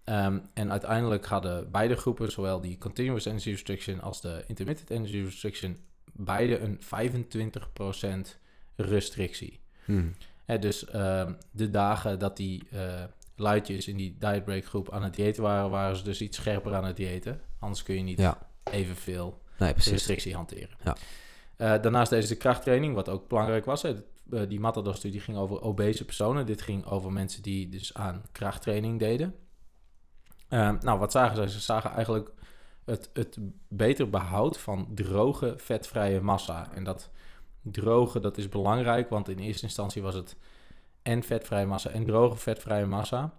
Ehm, 0.04 0.38
en 0.54 0.70
uiteindelijk 0.70 1.26
hadden 1.26 1.70
beide 1.70 1.96
groepen, 1.96 2.33
zowel 2.33 2.61
die 2.61 2.78
continuous 2.78 3.24
energy 3.24 3.50
restriction 3.50 4.00
als 4.00 4.20
de 4.20 4.44
intermittent 4.46 4.90
energy 4.90 5.22
restriction, 5.22 5.78
beide 6.12 6.59
een 6.59 6.80
25% 6.80 8.38
restrictie. 8.76 9.61
Hm. 9.85 10.09
Hè, 10.44 10.59
dus 10.59 10.85
ehm, 10.85 11.33
de 11.50 11.70
dagen 11.70 12.18
dat 12.18 12.37
die 12.37 12.62
eh 12.70 13.04
luidjes 13.40 13.88
in 13.88 13.96
die 13.96 14.16
dietbreak 14.18 14.64
groep 14.64 14.92
aan 14.92 15.03
het 15.03 15.14
diëten 15.14 15.42
waren, 15.42 15.70
waren 15.70 15.96
ze 15.96 16.05
dus 16.05 16.20
iets 16.20 16.37
scherper 16.37 16.74
aan 16.74 16.85
het 16.85 16.96
diëten. 16.96 17.40
Anders 17.59 17.83
kun 17.83 17.94
je 17.94 18.03
niet 18.03 18.18
Ja, 18.18 18.38
evenveel 18.70 19.42
nee, 19.59 19.72
restrictie 19.72 20.35
hanteren. 20.35 20.76
Ja. 20.85 20.96
Eh, 21.57 21.83
daarnaast 21.83 22.11
deze 22.11 22.37
krachttraining, 22.37 22.94
wat 22.94 23.09
ook 23.09 23.29
belangrijk 23.29 23.64
was. 23.64 23.83
Hè, 23.83 23.94
eh, 24.31 24.48
die 24.48 24.61
Matador-studie 24.61 25.20
ging 25.20 25.37
over 25.37 25.62
obese 25.62 26.05
personen. 26.05 26.46
Dit 26.46 26.62
ging 26.62 26.87
over 26.87 27.12
mensen 27.12 27.42
die 27.42 27.68
dus 27.68 27.94
aan 27.94 28.22
krachttraining 28.33 28.98
deden. 28.98 29.35
Ehm, 30.48 30.76
nou, 30.81 30.98
wat 30.98 31.12
zagen 31.12 31.37
zij? 31.37 31.48
Ze 31.48 31.61
zagen 31.61 31.90
eigenlijk 31.90 32.31
het, 32.85 33.11
het 33.12 33.37
beter 33.68 34.11
behoud 34.11 34.59
van 34.59 34.88
droge 34.94 35.55
vetvrije 35.57 36.20
massa. 36.20 36.72
En 36.74 36.85
dat 36.85 37.11
droge, 37.62 38.20
dat 38.20 38.38
is 38.38 38.48
belangrijk, 38.48 39.09
want 39.09 39.29
in 39.29 39.38
eerste 39.38 39.64
instantie 39.64 40.03
was 40.03 40.14
het 40.14 40.37
en 41.11 41.23
vetvrije 41.23 41.66
massa 41.66 41.90
en 41.90 42.05
droge 42.05 42.37
vetvrije 42.37 42.87
massa. 42.87 43.33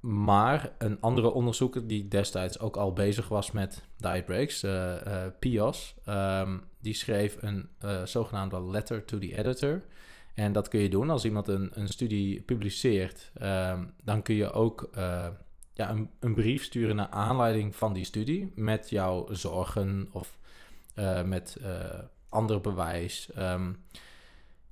Maar 0.00 0.72
een 0.78 1.00
andere 1.00 1.32
onderzoeker 1.32 1.86
die 1.86 2.08
destijds 2.08 2.58
ook 2.58 2.76
al 2.76 2.92
bezig 2.92 3.28
was 3.28 3.50
met 3.50 3.82
diet 3.96 4.24
breaks, 4.24 4.62
eh, 4.62 5.24
eh, 5.24 5.32
Pios, 5.38 5.94
ehm, 6.04 6.58
die 6.80 6.94
schreef 6.94 7.36
een 7.40 7.68
eh, 7.78 8.02
zogenaamde 8.04 8.62
letter 8.62 9.04
to 9.04 9.18
the 9.18 9.36
editor. 9.36 9.82
En 10.34 10.52
dat 10.52 10.68
kun 10.68 10.80
je 10.80 10.88
doen 10.88 11.10
als 11.10 11.24
iemand 11.24 11.48
een, 11.48 11.70
een 11.72 11.88
studie 11.88 12.40
publiceert. 12.40 13.30
ehm, 13.34 13.84
dan 14.04 14.22
kun 14.22 14.34
je 14.34 14.52
ook 14.52 14.90
ja, 15.74 15.90
een, 15.90 16.10
een 16.20 16.34
brief 16.34 16.64
sturen 16.64 16.96
naar 16.96 17.08
aanleiding 17.08 17.76
van 17.76 17.92
die 17.92 18.04
studie 18.04 18.52
met 18.54 18.90
jouw 18.90 19.26
zorgen 19.30 20.08
of 20.12 20.38
met 21.24 21.56
ander 22.28 22.60
bewijs. 22.60 23.30
ehm, 23.32 23.72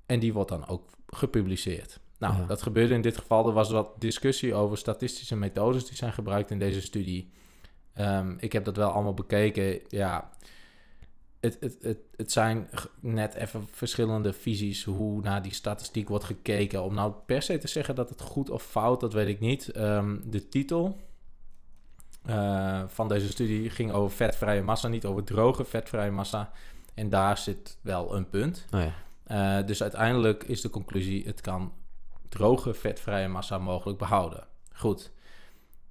en 0.07 0.19
die 0.21 0.33
wordt 0.33 0.51
dan 0.51 0.69
ook 0.69 0.90
gepubliceerd. 1.14 2.00
Nou, 2.18 2.37
Ja. 2.37 2.46
dat 2.46 2.62
gebeurde 2.62 2.94
in 2.94 3.00
dit 3.03 3.16
geval. 3.18 3.46
Er 3.46 3.53
was 3.53 3.70
wat 3.70 3.90
discussie 3.98 4.55
over 4.55 4.79
statistische 4.79 5.37
methodes 5.37 5.87
die 5.87 5.96
zijn 5.96 6.12
gebruikt 6.12 6.50
in 6.50 6.59
deze 6.59 6.81
studie. 6.81 7.31
Ehm, 7.92 8.35
ik 8.38 8.53
heb 8.53 8.64
dat 8.64 8.77
wel 8.77 8.90
allemaal 8.90 9.14
bekeken. 9.14 9.81
Ja, 9.88 10.31
het, 11.40 11.57
het, 11.61 11.77
het, 11.81 11.98
het 12.16 12.33
zijn 12.33 12.68
net 13.00 13.35
even 13.35 13.66
verschillende 13.70 14.33
visies 14.33 14.85
hoe 14.85 15.20
naar 15.20 15.42
die 15.42 15.55
statistiek 15.55 16.09
wordt 16.09 16.24
gekeken. 16.24 16.83
Om 16.83 16.94
nou 16.94 17.12
per 17.27 17.42
se 17.42 17.59
te 17.59 17.68
zeggen 17.68 17.94
dat 17.94 18.09
het 18.09 18.20
goed 18.20 18.50
of 18.50 18.62
fout, 18.62 19.00
dat 19.00 19.12
weet 19.12 19.29
ik 19.29 19.40
niet. 19.40 19.68
Ehm, 19.68 20.16
de 20.24 20.48
titel 20.48 20.96
eh, 22.24 22.83
van 22.87 23.09
deze 23.09 23.29
studie 23.29 23.70
ging 23.70 23.92
over 23.92 24.16
vetvrije 24.16 24.62
massa, 24.62 24.88
niet 24.88 25.05
over 25.05 25.24
droge 25.24 25.64
vetvrije 25.64 26.11
massa. 26.11 26.53
En 26.94 27.09
daar 27.09 27.38
zit 27.38 27.79
wel 27.81 28.14
een 28.16 28.29
punt. 28.29 28.66
Oh 28.74 28.81
ja. 28.81 28.94
Eh, 29.25 29.59
dus 29.67 29.83
uiteindelijk 29.83 30.45
is 30.45 30.61
de 30.61 30.71
conclusie: 30.71 31.27
het 31.27 31.41
kan 31.41 31.73
droge 32.29 32.75
vetvrije 32.75 33.29
massa 33.29 33.59
mogelijk 33.59 33.99
behouden. 33.99 34.47
Goed. 34.73 35.13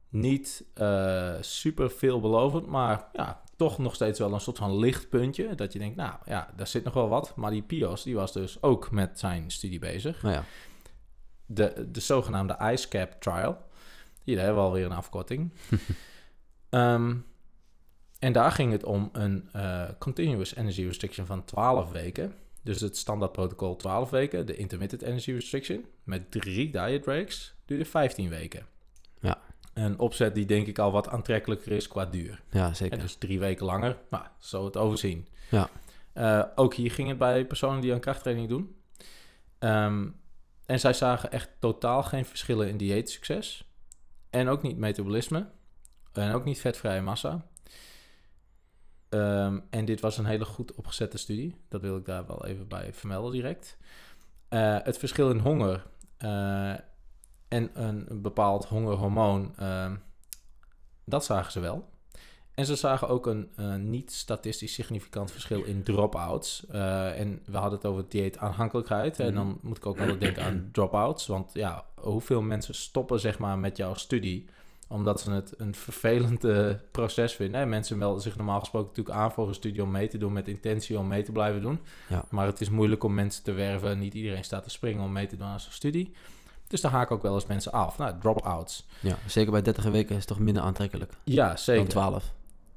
Niet 0.09 0.65
eh, 0.73 1.33
super 1.41 1.91
veelbelovend, 1.91 2.67
maar 2.67 3.07
ja, 3.13 3.41
toch 3.55 3.77
nog 3.77 3.95
steeds 3.95 4.19
wel 4.19 4.33
een 4.33 4.39
soort 4.39 4.57
van 4.57 4.77
lichtpuntje. 4.77 5.55
Dat 5.55 5.73
je 5.73 5.79
denkt, 5.79 5.95
nou 5.95 6.15
ja, 6.25 6.49
daar 6.55 6.67
zit 6.67 6.83
nog 6.83 6.93
wel 6.93 7.09
wat. 7.09 7.35
Maar 7.35 7.51
die 7.51 7.61
Pios, 7.61 8.03
die 8.03 8.15
was 8.15 8.33
dus 8.33 8.61
ook 8.61 8.91
met 8.91 9.19
zijn 9.19 9.51
studie 9.51 9.79
bezig. 9.79 10.21
Nou 10.21 10.33
ja. 10.33 10.43
De, 11.45 11.87
de 11.91 11.99
zogenaamde 11.99 12.57
IceCap 12.71 13.11
trial. 13.21 13.57
Hier 14.23 14.37
hebben 14.37 14.55
we 14.55 14.61
alweer 14.61 14.85
een 14.85 14.91
afkorting. 14.91 15.51
Ehm, 16.69 17.15
en 18.19 18.33
daar 18.33 18.51
ging 18.51 18.71
het 18.71 18.83
om 18.83 19.09
een 19.11 19.49
eh, 19.51 19.83
continuous 19.99 20.55
energy 20.55 20.83
restriction 20.83 21.25
van 21.25 21.45
12 21.45 21.91
weken. 21.91 22.33
Dus 22.63 22.81
het 22.81 22.97
standaard 22.97 23.31
protocol 23.31 23.75
12 23.75 24.09
weken, 24.09 24.45
de 24.45 24.55
intermittent 24.55 25.01
energy 25.01 25.31
restriction, 25.31 25.85
met 26.03 26.31
drie 26.31 26.71
diet 26.71 27.01
breaks, 27.01 27.55
duurde 27.65 27.85
15 27.85 28.29
weken. 28.29 28.65
Ja. 29.19 29.41
Een 29.73 29.99
opzet 29.99 30.35
die 30.35 30.45
denk 30.45 30.67
ik 30.67 30.79
al 30.79 30.91
wat 30.91 31.07
aantrekkelijker 31.09 31.71
is 31.71 31.87
qua 31.87 32.05
duur. 32.05 32.43
Ja, 32.49 32.67
En 32.67 32.75
zeker. 32.75 32.99
dus 32.99 33.15
drie 33.15 33.39
weken 33.39 33.65
langer, 33.65 33.97
maar 34.09 34.31
zo 34.37 34.65
het 34.65 34.77
overzien. 34.77 35.27
Ja. 35.49 35.69
Eh, 36.13 36.43
ook 36.55 36.73
hier 36.73 36.91
ging 36.91 37.07
het 37.07 37.17
bij 37.17 37.45
personen 37.45 37.81
die 37.81 37.93
aan 37.93 37.99
krachttraining 37.99 38.49
doen. 38.49 38.75
Ehm, 39.59 40.07
en 40.65 40.79
zij 40.79 40.93
zagen 40.93 41.31
echt 41.31 41.49
totaal 41.59 42.03
geen 42.03 42.25
verschillen 42.25 42.67
in 42.69 42.77
dieetsucces. 42.77 43.67
En 44.29 44.47
ook 44.47 44.61
niet 44.61 44.77
metabolisme. 44.77 45.47
En 46.13 46.33
ook 46.33 46.45
niet 46.45 46.59
vetvrije 46.59 47.01
massa. 47.01 47.45
Ehm, 49.13 49.59
en 49.69 49.85
dit 49.85 49.99
was 49.99 50.17
een 50.17 50.25
hele 50.25 50.45
goed 50.45 50.75
opgezette 50.75 51.17
studie. 51.17 51.55
Dat 51.69 51.81
wil 51.81 51.97
ik 51.97 52.05
daar 52.05 52.27
wel 52.27 52.45
even 52.45 52.67
bij 52.67 52.93
vermelden 52.93 53.31
direct. 53.31 53.77
Eh, 54.49 54.77
het 54.83 54.97
verschil 54.97 55.29
in 55.29 55.37
honger 55.37 55.85
eh, 56.17 56.71
en 57.47 57.69
een, 57.73 58.05
een 58.11 58.21
bepaald 58.21 58.65
hongerhormoon, 58.65 59.53
ehm, 59.57 59.95
dat 61.05 61.25
zagen 61.25 61.51
ze 61.51 61.59
wel. 61.59 61.89
En 62.53 62.65
ze 62.65 62.75
zagen 62.75 63.07
ook 63.07 63.27
een 63.27 63.49
niet 63.89 64.11
statistisch 64.11 64.73
significant 64.73 65.31
verschil 65.31 65.63
in 65.63 65.83
drop-outs. 65.83 66.65
Eh, 66.65 67.19
en 67.19 67.41
we 67.45 67.57
hadden 67.57 67.77
het 67.79 67.87
over 67.87 68.05
dieetaanhankelijkheid. 68.09 69.19
En 69.19 69.33
dan 69.33 69.59
moet 69.61 69.77
ik 69.77 69.85
ook 69.85 69.99
altijd 69.99 70.19
denken 70.19 70.43
aan 70.43 70.69
drop-outs. 70.71 71.27
Want 71.27 71.53
ja, 71.53 71.85
hoeveel 71.95 72.41
mensen 72.41 72.75
stoppen 72.75 73.19
zeg 73.19 73.39
maar 73.39 73.59
met 73.59 73.77
jouw 73.77 73.93
studie 73.93 74.49
omdat 74.93 75.21
ze 75.21 75.31
het 75.31 75.53
een 75.57 75.75
vervelend 75.75 76.45
proces 76.91 77.33
vinden. 77.33 77.59
Hè? 77.59 77.65
Mensen 77.65 77.97
melden 77.97 78.21
zich 78.21 78.35
normaal 78.35 78.59
gesproken 78.59 78.87
natuurlijk 78.87 79.17
aan 79.17 79.31
voor 79.31 79.47
een 79.47 79.53
studie 79.53 79.83
om 79.83 79.91
mee 79.91 80.07
te 80.07 80.17
doen 80.17 80.33
met 80.33 80.47
intentie 80.47 80.99
om 80.99 81.07
mee 81.07 81.23
te 81.23 81.31
blijven 81.31 81.61
doen. 81.61 81.79
Ja. 82.09 82.25
Maar 82.29 82.45
het 82.45 82.61
is 82.61 82.69
moeilijk 82.69 83.03
om 83.03 83.13
mensen 83.13 83.43
te 83.43 83.51
werven. 83.51 83.99
Niet 83.99 84.13
iedereen 84.13 84.43
staat 84.43 84.63
te 84.63 84.69
springen 84.69 85.03
om 85.03 85.11
mee 85.11 85.27
te 85.27 85.37
doen 85.37 85.47
aan 85.47 85.59
zo'n 85.59 85.71
studie. 85.71 86.13
Dus 86.67 86.81
daar 86.81 86.91
haken 86.91 87.15
ook 87.15 87.21
wel 87.21 87.33
eens 87.33 87.45
mensen 87.45 87.71
af. 87.71 87.97
Nou, 87.97 88.13
drop-outs. 88.19 88.85
Ja, 88.99 89.17
zeker 89.27 89.51
bij 89.51 89.61
30 89.61 89.83
weken 89.83 90.09
is 90.09 90.17
het 90.17 90.27
toch 90.27 90.39
minder 90.39 90.63
aantrekkelijk 90.63 91.13
Ja, 91.23 91.47
dan 91.47 91.57
zeker. 91.57 91.87
12. 91.87 92.33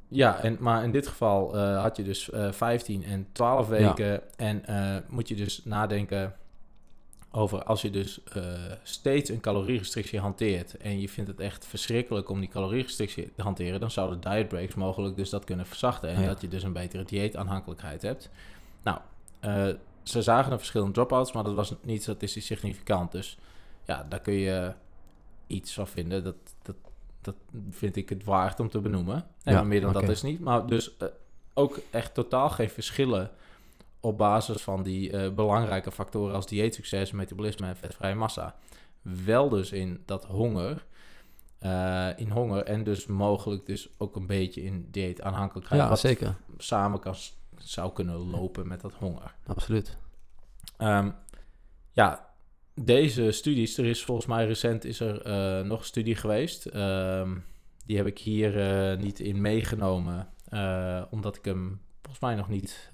Ja, 0.09 0.39
en, 0.41 0.57
maar 0.61 0.85
in 0.85 0.91
dit 0.91 1.07
geval 1.07 1.57
eh, 1.57 1.83
had 1.83 1.97
je 1.97 2.03
dus 2.03 2.31
eh 2.31 2.53
15 2.53 3.05
en 3.05 3.27
12 3.33 3.69
weken. 3.69 4.37
En 4.37 4.67
eh, 4.67 4.97
moet 5.09 5.29
je 5.29 5.35
dus 5.35 5.65
nadenken 5.65 6.35
over 7.37 7.63
als 7.65 7.83
je 7.83 7.91
dus 7.91 8.23
eh, 8.23 8.43
steeds 8.83 9.31
een 9.31 9.41
calorierestrictie 9.41 10.21
hanteert. 10.21 10.77
En 10.77 11.01
je 11.01 11.09
vindt 11.09 11.31
het 11.31 11.41
echt 11.41 11.67
verschrikkelijk 11.67 12.29
om 12.29 12.41
die 12.41 12.49
calorierestrictie 12.49 13.33
te 13.33 13.43
hanteren. 13.43 13.81
Dan 13.81 13.91
zouden 13.91 14.21
diet 14.21 14.49
breaks 14.49 14.75
mogelijk 14.75 15.17
dus 15.17 15.31
dat 15.31 15.45
kunnen 15.45 15.67
verzachten. 15.67 16.09
En 16.09 16.21
Ja. 16.21 16.27
dat 16.27 16.41
je 16.41 16.49
dus 16.49 16.63
een 16.63 16.73
betere 16.73 17.05
dieetaanhankelijkheid 17.05 18.03
hebt. 18.03 18.31
Nou, 18.83 18.99
eh, 19.41 19.69
ze 20.03 20.23
zagen 20.23 20.53
een 20.53 20.59
verschil 20.59 20.85
in 20.85 20.93
dropouts, 20.93 21.33
maar 21.33 21.45
dat 21.45 21.55
was 21.55 21.75
niet 21.83 22.03
statistisch 22.03 22.47
significant. 22.47 23.13
Dus 23.13 23.39
ja, 23.85 24.07
daar 24.09 24.21
kun 24.21 24.35
je 24.35 24.73
iets 25.47 25.75
van 25.75 25.87
vinden. 25.87 26.25
Dat, 26.25 26.37
dat, 26.63 26.77
dat 27.21 27.35
vind 27.71 27.97
ik 27.97 28.09
het 28.09 28.25
waard 28.25 28.61
om 28.61 28.69
te 28.69 28.81
benoemen. 28.81 29.27
En 29.43 29.53
Ja, 29.55 29.63
meer 29.63 29.81
dan 29.81 29.93
dat 29.93 30.09
is 30.09 30.23
niet. 30.23 30.41
Maar 30.41 30.67
dus 30.67 30.97
eh, 30.97 31.09
ook 31.55 31.79
echt 31.91 32.15
totaal 32.15 32.51
geen 32.51 32.71
verschillen 32.71 33.31
op 34.07 34.19
basis 34.19 34.63
van 34.63 34.83
die 34.83 35.11
eh, 35.11 35.35
belangrijke 35.35 35.93
factoren 35.93 36.35
als 36.35 36.47
dieetsucces, 36.47 37.11
metabolisme 37.11 37.67
en 37.67 37.77
vetvrije 37.77 38.15
massa. 38.15 38.57
Wel 39.03 39.49
dus 39.49 39.73
in 39.73 40.03
dat 40.05 40.25
honger, 40.25 40.87
eh, 41.59 42.09
in 42.17 42.31
honger 42.31 42.65
en 42.65 42.85
dus 42.85 43.07
mogelijk 43.07 43.67
dus 43.67 43.89
ook 43.99 44.17
een 44.17 44.27
beetje 44.27 44.63
in 44.63 44.89
dieetaanhankelijkheid. 44.91 45.83
Ja, 45.83 45.89
wat 45.89 45.99
zeker. 45.99 46.37
samen 46.59 47.01
kan, 47.01 47.15
zou 47.57 47.93
kunnen 47.93 48.17
lopen 48.17 48.69
met 48.69 48.81
dat 48.81 48.95
honger. 48.95 49.35
Absoluut. 49.47 49.97
Ehm, 50.77 51.11
ja, 51.93 52.29
deze 52.75 53.31
studies, 53.31 53.79
er 53.79 53.85
is 53.87 54.05
volgens 54.05 54.27
mij 54.27 54.47
recent 54.47 54.85
is 54.85 55.01
er 55.01 55.23
eh, 55.23 55.67
nog 55.67 55.79
een 55.79 55.85
studie 55.85 56.15
geweest. 56.15 56.67
Ehm, 56.67 57.37
die 57.87 57.97
heb 57.97 58.07
ik 58.07 58.19
hier 58.19 58.97
niet 58.99 59.21
in 59.21 59.41
meegenomen, 59.41 60.29
omdat 61.11 61.37
ik 61.37 61.45
hem 61.45 61.81
volgens 62.01 62.21
mij 62.21 62.35
nog 62.35 62.49
niet 62.49 62.91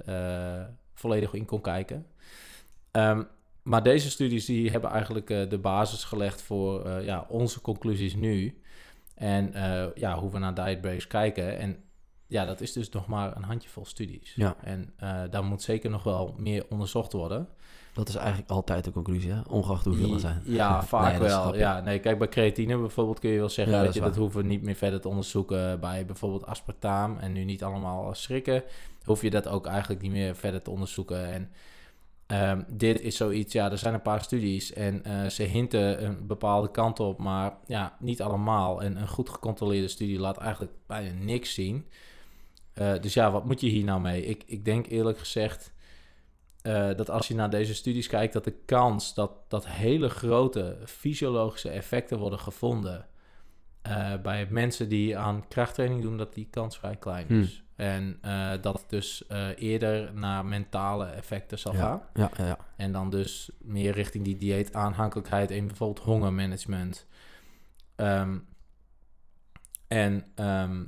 volledig 1.03 1.33
in 1.33 1.45
kon 1.45 1.61
kijken. 1.61 2.07
Ehm, 2.91 3.23
maar 3.63 3.83
deze 3.83 4.11
studies 4.11 4.45
die 4.45 4.71
hebben 4.71 4.91
eigenlijk 4.91 5.31
eh, 5.31 5.49
de 5.49 5.59
basis 5.59 6.05
gelegd 6.05 6.43
voor 6.43 6.85
eh, 6.85 7.05
ja, 7.05 7.27
onze 7.29 7.61
conclusies 7.61 8.15
nu. 8.15 8.61
En 9.15 9.55
eh, 9.55 9.85
ja, 9.95 10.19
hoe 10.19 10.31
we 10.31 10.39
naar 10.39 10.55
diet 10.55 10.81
breaks 10.81 11.07
kijken. 11.07 11.59
En 11.59 11.77
ja, 12.27 12.45
dat 12.45 12.61
is 12.61 12.73
dus 12.73 12.89
nog 12.89 13.07
maar 13.07 13.37
een 13.37 13.43
handjevol 13.43 13.85
studies. 13.85 14.35
Ja. 14.35 14.57
En 14.63 14.95
daar 15.31 15.45
moet 15.45 15.63
zeker 15.63 15.91
nog 15.91 16.03
wel 16.03 16.35
meer 16.39 16.65
onderzocht 16.69 17.13
worden. 17.13 17.49
Dat 17.93 18.09
is 18.09 18.15
eigenlijk 18.15 18.51
altijd 18.51 18.85
de 18.85 18.91
conclusie, 18.91 19.33
hè? 19.33 19.41
ongeacht 19.49 19.85
hoeveel 19.85 20.15
er 20.15 20.21
zijn. 20.21 20.43
Ja, 20.45 20.83
vaak 20.85 21.11
Nee, 21.11 21.21
wel. 21.21 21.57
Ja, 21.57 21.81
nee, 21.81 21.99
kijk, 21.99 22.19
bij 22.19 22.29
creatine 22.29 22.79
bijvoorbeeld 22.79 23.19
kun 23.19 23.31
je 23.31 23.39
wel 23.39 23.49
zeggen, 23.49 23.75
Ja, 23.75 23.79
dat, 23.79 23.87
dat 23.87 24.03
je, 24.03 24.09
dat 24.09 24.17
hoeven 24.17 24.41
we 24.41 24.47
niet 24.47 24.63
meer 24.63 24.75
verder 24.75 25.01
te 25.01 25.09
onderzoeken. 25.09 25.81
Bij 25.81 26.07
bijvoorbeeld 26.07 26.47
aspartaam 26.47 27.19
en 27.19 27.33
nu 27.33 27.45
niet 27.45 27.63
allemaal 27.63 28.15
schrikken, 28.15 28.63
hoef 29.05 29.23
je 29.23 29.31
dat 29.31 29.49
ook 29.49 29.67
eigenlijk 29.67 30.03
niet 30.03 30.13
meer 30.13 30.37
verder 30.37 30.63
te 30.63 30.71
onderzoeken. 30.71 31.33
En 31.33 31.51
ehm, 32.27 32.63
dit 32.69 33.01
is 33.01 33.17
zoiets, 33.17 33.53
ja, 33.53 33.71
er 33.71 33.79
zijn 33.79 33.95
een 33.95 34.03
paar 34.03 34.23
studies 34.23 34.73
en 34.73 35.05
eh, 35.05 35.27
ze 35.27 35.43
hinten 35.43 36.05
een 36.05 36.27
bepaalde 36.27 36.71
kant 36.71 37.01
op, 37.01 37.19
maar 37.19 37.57
ja, 37.67 37.97
niet 37.99 38.23
allemaal. 38.23 38.83
En 38.83 38.97
een 38.97 39.09
goed 39.09 39.29
gecontroleerde 39.29 39.89
studie 39.89 40.19
laat 40.19 40.39
eigenlijk 40.39 40.73
bijna 40.87 41.25
niks 41.25 41.55
zien. 41.55 41.87
Eh, 42.73 42.93
dus 43.01 43.15
ja, 43.15 43.31
wat 43.31 43.45
moet 43.45 43.61
je 43.61 43.69
hier 43.69 43.85
nou 43.85 44.01
mee? 44.01 44.25
Ik, 44.25 44.43
ik 44.47 44.65
denk 44.65 44.87
eerlijk 44.87 45.19
gezegd 45.19 45.73
eh, 46.63 46.95
dat 46.97 47.11
als 47.11 47.29
je 47.29 47.35
naar 47.35 47.51
deze 47.51 47.75
studies 47.75 48.07
kijkt, 48.07 48.33
dat 48.33 48.45
de 48.45 48.57
kans 48.65 49.15
dat, 49.15 49.31
dat 49.49 49.67
hele 49.67 50.09
grote 50.09 50.79
fysiologische 50.85 51.71
effecten 51.71 52.19
worden 52.19 52.39
gevonden 52.39 53.07
bij 54.23 54.47
mensen 54.51 54.89
die 54.89 55.19
aan 55.19 55.49
krachttraining 55.49 56.03
doen, 56.03 56.17
dat 56.17 56.35
die 56.35 56.49
kans 56.51 56.79
vrij 56.79 56.97
klein 56.97 57.27
Hmm. 57.27 57.49
En 57.83 58.19
eh, 58.21 58.53
dat 58.61 58.81
het 58.81 58.91
dus 58.91 59.27
eh, 59.27 59.49
eerder 59.57 60.15
naar 60.15 60.45
mentale 60.45 61.07
effecten 61.07 61.59
zal 61.59 61.73
gaan. 61.73 62.03
Ja, 62.15 62.31
ja, 62.37 62.45
ja. 62.45 62.59
En 62.77 62.93
dan 62.93 63.11
dus 63.11 63.51
meer 63.61 63.93
richting 63.93 64.25
die 64.25 64.37
dieetaanhankelijkheid 64.37 65.51
en 65.51 65.67
bijvoorbeeld 65.67 66.07
hongermanagement. 66.07 67.07
Ehm, 67.97 68.39
en 69.89 70.25
ehm, 70.35 70.85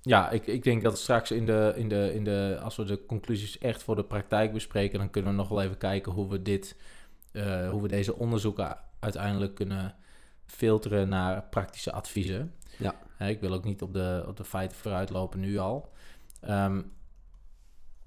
ja, 0.00 0.30
ik, 0.30 0.46
ik 0.46 0.62
denk 0.62 0.82
dat 0.82 0.98
straks 0.98 1.30
in 1.30 1.46
de, 1.46 1.72
in 1.76 1.88
de, 1.88 2.14
in 2.14 2.24
de, 2.24 2.58
als 2.62 2.76
we 2.76 2.84
de 2.84 3.06
conclusies 3.06 3.58
echt 3.58 3.82
voor 3.82 3.96
de 3.96 4.04
praktijk 4.04 4.52
bespreken, 4.52 4.98
dan 4.98 5.10
kunnen 5.10 5.30
we 5.30 5.36
nog 5.36 5.48
wel 5.48 5.62
even 5.62 5.78
kijken 5.78 6.12
hoe 6.12 6.28
we 6.28 6.42
dit, 6.42 6.76
eh, 7.32 7.70
hoe 7.70 7.82
we 7.82 7.88
deze 7.88 8.16
onderzoeken 8.16 8.78
uiteindelijk 9.00 9.54
kunnen 9.54 9.94
filteren 10.46 11.08
naar 11.08 11.42
praktische 11.42 11.92
adviezen. 11.92 12.54
Ja. 12.78 12.94
Ik 13.26 13.40
wil 13.40 13.52
ook 13.52 13.64
niet 13.64 13.82
op 13.82 13.92
de, 13.92 14.24
op 14.28 14.36
de 14.36 14.44
feiten 14.44 14.76
vooruitlopen 14.76 15.40
nu 15.40 15.58
al. 15.58 15.92
Ehm, 16.40 16.82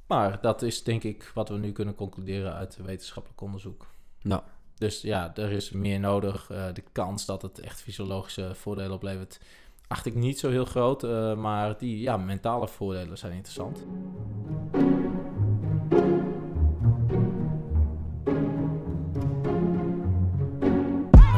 maar 0.07 0.41
dat 0.41 0.61
is 0.61 0.83
denk 0.83 1.03
ik 1.03 1.31
wat 1.33 1.49
we 1.49 1.57
nu 1.57 1.71
kunnen 1.71 1.95
concluderen 1.95 2.53
uit 2.53 2.77
wetenschappelijk 2.85 3.41
onderzoek. 3.41 3.87
Nou, 4.21 4.41
Dus 4.75 5.01
ja, 5.01 5.35
er 5.35 5.51
is 5.51 5.71
meer 5.71 5.99
nodig. 5.99 6.49
Eh, 6.49 6.65
de 6.73 6.83
kans 6.91 7.25
dat 7.25 7.41
het 7.41 7.59
echt 7.59 7.81
fysiologische 7.81 8.55
voordelen 8.55 8.91
oplevert, 8.91 9.39
acht 9.87 10.05
ik 10.05 10.15
niet 10.15 10.39
zo 10.39 10.49
heel 10.49 10.65
groot. 10.65 11.03
eh, 11.03 11.35
maar 11.35 11.77
die 11.77 11.99
ja, 11.99 12.17
mentale 12.17 12.67
voordelen 12.67 13.17
zijn 13.17 13.33
interessant. 13.33 13.83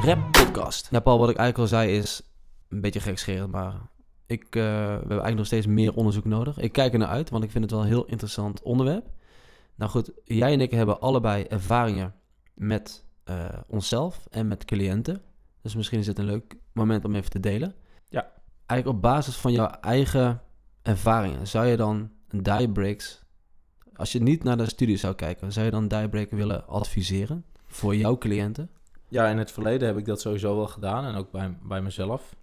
Rap 0.10 0.32
podcast. 0.32 0.88
Ja, 0.92 1.00
Paul, 1.00 1.20
wat 1.20 1.30
ik 1.30 1.38
eigenlijk 1.38 1.72
al 1.72 1.78
zei 1.80 1.98
is 1.98 2.22
een 2.70 2.82
beetje 2.82 3.00
gekscherend, 3.00 3.52
maar 3.52 3.74
ik, 4.26 4.44
eh, 4.44 4.52
we 4.52 4.60
hebben 4.62 5.10
eigenlijk 5.10 5.36
nog 5.36 5.46
steeds 5.46 5.66
meer 5.66 5.94
onderzoek 5.94 6.26
nodig. 6.26 6.58
Ik 6.58 6.72
kijk 6.72 6.94
er 6.94 7.00
naar 7.00 7.08
uit, 7.08 7.30
want 7.30 7.44
ik 7.44 7.52
vind 7.52 7.64
het 7.64 7.74
wel 7.74 7.82
een 7.82 7.88
heel 7.88 8.06
interessant 8.06 8.62
onderwerp. 8.62 9.10
Nou 9.76 9.92
goed, 9.92 10.12
jij 10.24 10.54
en 10.54 10.62
ik 10.62 10.72
hebben 10.72 11.00
allebei 11.00 11.44
ervaringen 11.44 12.14
met 12.54 13.06
eh, 13.24 13.46
onszelf 13.68 14.28
en 14.30 14.48
met 14.48 14.66
cliënten. 14.66 15.22
Dus 15.62 15.76
misschien 15.76 16.00
is 16.00 16.08
het 16.08 16.20
een 16.20 16.26
leuk 16.26 16.56
moment 16.74 17.06
om 17.06 17.16
even 17.16 17.30
te 17.30 17.40
delen. 17.40 17.76
Ja. 18.08 18.32
Eigenlijk 18.66 18.98
op 18.98 19.02
basis 19.02 19.36
van 19.36 19.52
jouw 19.52 19.68
eigen 19.68 20.42
ervaringen, 20.82 21.48
zou 21.48 21.66
je 21.66 21.78
dan 21.78 22.12
een 22.28 22.44
diet 22.44 22.74
breaks, 22.74 23.24
als 23.96 24.12
je 24.12 24.22
niet 24.22 24.44
naar 24.44 24.58
de 24.58 24.70
studie 24.70 24.98
zou 24.98 25.16
kijken, 25.16 25.52
zou 25.52 25.66
je 25.66 25.72
dan 25.72 25.88
diet 25.88 26.10
break 26.10 26.32
willen 26.32 26.68
adviseren 26.68 27.46
voor 27.68 27.96
jouw 27.96 28.18
cliënten? 28.18 28.70
Ja, 29.10 29.28
in 29.28 29.38
het 29.38 29.52
verleden 29.52 29.88
heb 29.88 29.98
ik 29.98 30.06
dat 30.06 30.22
sowieso 30.22 30.56
wel 30.56 30.68
gedaan 30.68 31.06
en 31.06 31.16
ook 31.16 31.32
bij, 31.32 31.58
bij 31.62 31.82
mezelf. 31.82 32.36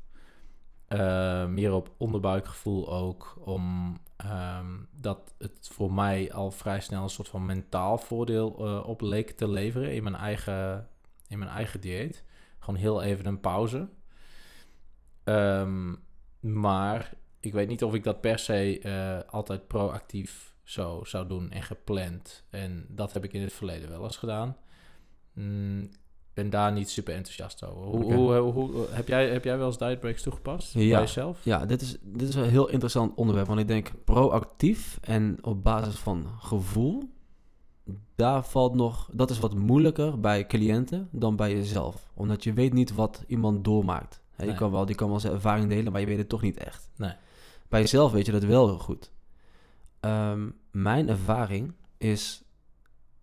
Eh, 0.86 1.46
meer 1.46 1.72
op 1.72 1.94
onderbuikgevoel 1.96 2.92
ook, 2.92 3.36
om 3.44 3.96
ehm, 4.16 4.74
dat 4.92 5.34
het 5.38 5.70
voor 5.72 5.92
mij 5.92 6.32
al 6.32 6.50
vrij 6.50 6.80
snel 6.80 7.02
een 7.02 7.08
soort 7.10 7.28
van 7.28 7.46
mentaal 7.46 7.98
voordeel 7.98 8.56
eh, 8.58 8.88
op 8.88 9.00
leek 9.00 9.30
te 9.30 9.48
leveren 9.48 9.94
in 9.94 10.02
mijn, 10.02 10.14
eigen, 10.14 10.88
in 11.28 11.38
mijn 11.38 11.50
eigen 11.50 11.80
dieet. 11.80 12.24
Gewoon 12.58 12.80
heel 12.80 13.02
even 13.02 13.26
een 13.26 13.40
pauze. 13.40 13.88
Ehm, 15.24 15.94
maar 16.40 17.12
ik 17.40 17.52
weet 17.52 17.68
niet 17.68 17.84
of 17.84 17.94
ik 17.94 18.04
dat 18.04 18.20
per 18.20 18.38
se 18.38 18.80
eh, 18.80 19.32
altijd 19.32 19.66
proactief 19.66 20.54
zo 20.62 21.04
zou 21.04 21.28
doen 21.28 21.50
en 21.50 21.62
gepland. 21.62 22.44
En 22.50 22.86
dat 22.88 23.12
heb 23.12 23.24
ik 23.24 23.32
in 23.32 23.42
het 23.42 23.52
verleden 23.52 23.88
wel 23.88 24.04
eens 24.04 24.16
gedaan. 24.16 24.56
Mm, 25.32 25.90
ben 26.36 26.50
daar 26.50 26.72
niet 26.72 26.90
super 26.90 27.14
enthousiast 27.14 27.64
over. 27.64 27.82
Hoe, 27.82 28.14
hoe, 28.14 28.34
hoe, 28.36 28.52
hoe- 28.52 28.86
heb, 28.90 29.08
jij, 29.08 29.28
heb 29.28 29.44
jij 29.44 29.58
wel 29.58 29.66
eens 29.66 29.78
diet 29.78 30.00
breaks 30.00 30.22
toegepast 30.22 30.72
Ja. 30.72 30.80
bij 30.80 31.00
jezelf? 31.00 31.44
Ja, 31.44 31.66
dit 31.66 31.80
is, 31.82 31.96
dit 32.02 32.28
is 32.28 32.34
een 32.34 32.48
heel 32.50 32.68
interessant 32.68 33.14
onderwerp. 33.14 33.46
Want 33.46 33.60
ik 33.60 33.68
denk 33.68 33.90
proactief 34.04 34.98
en 35.02 35.38
op 35.40 35.62
basis 35.64 35.94
van 35.96 36.26
gevoel. 36.38 37.02
Daar 38.14 38.44
valt 38.44 38.74
nog, 38.74 39.08
dat 39.12 39.30
is 39.30 39.38
wat 39.38 39.54
moeilijker 39.54 40.20
bij 40.20 40.46
cliënten 40.46 41.08
dan 41.12 41.36
bij 41.36 41.52
jezelf. 41.54 42.06
Omdat 42.14 42.44
je 42.44 42.52
weet 42.52 42.72
niet 42.72 42.94
wat 42.94 43.24
iemand 43.26 43.64
doormaakt. 43.64 44.20
Hè, 44.32 44.42
je 44.44 44.48
Nee. 44.50 44.58
kan 44.58 44.70
wel, 44.70 44.86
die 44.86 44.96
kan 44.96 45.08
wel 45.08 45.20
zijn 45.20 45.32
ervaring 45.32 45.68
delen, 45.68 45.92
maar 45.92 46.00
je 46.00 46.06
weet 46.06 46.18
het 46.18 46.28
toch 46.28 46.42
niet 46.42 46.56
echt. 46.58 46.90
Nee. 46.96 47.12
Bij 47.68 47.80
jezelf 47.80 48.12
weet 48.12 48.26
je 48.26 48.32
dat 48.32 48.44
wel 48.44 48.66
heel 48.66 48.78
goed. 48.78 49.10
Ehm, 50.00 50.48
mijn 50.70 51.08
ervaring 51.08 51.72
is 51.98 52.42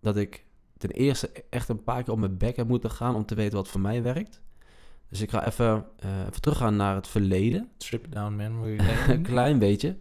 dat 0.00 0.16
ik 0.16 0.43
ten 0.88 0.96
eerste 0.96 1.30
echt 1.50 1.68
een 1.68 1.82
paar 1.82 2.02
keer 2.02 2.12
op 2.12 2.18
mijn 2.18 2.36
bek 2.36 2.56
heb 2.56 2.68
moeten 2.68 2.90
gaan 2.90 3.14
om 3.14 3.26
te 3.26 3.34
weten 3.34 3.56
wat 3.56 3.68
voor 3.68 3.80
mij 3.80 4.02
werkt. 4.02 4.40
Dus 5.08 5.20
ik 5.20 5.30
ga 5.30 5.46
even, 5.46 5.84
even 6.28 6.40
teruggaan 6.40 6.76
naar 6.76 6.94
het 6.94 7.08
verleden. 7.08 7.68
Trip 7.76 8.12
down 8.12 8.36
memory 8.36 8.78
Een 9.08 9.22
klein 9.22 9.58
beetje. 9.58 9.96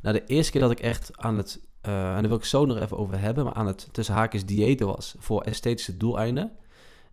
Nou, 0.00 0.14
de 0.14 0.24
eerste 0.24 0.52
keer 0.52 0.60
dat 0.60 0.70
ik 0.70 0.80
echt 0.80 1.10
aan 1.16 1.36
het, 1.36 1.60
eh, 1.80 2.08
en 2.08 2.20
daar 2.20 2.28
wil 2.28 2.36
ik 2.36 2.44
zo 2.44 2.64
nog 2.64 2.78
even 2.78 2.96
over 2.96 3.20
hebben, 3.20 3.44
maar 3.44 3.52
aan 3.52 3.66
het 3.66 3.88
tussen 3.92 4.14
haakjes 4.14 4.46
diëten 4.46 4.86
was 4.86 5.14
voor 5.18 5.42
esthetische 5.42 5.96
doeleinden. 5.96 6.52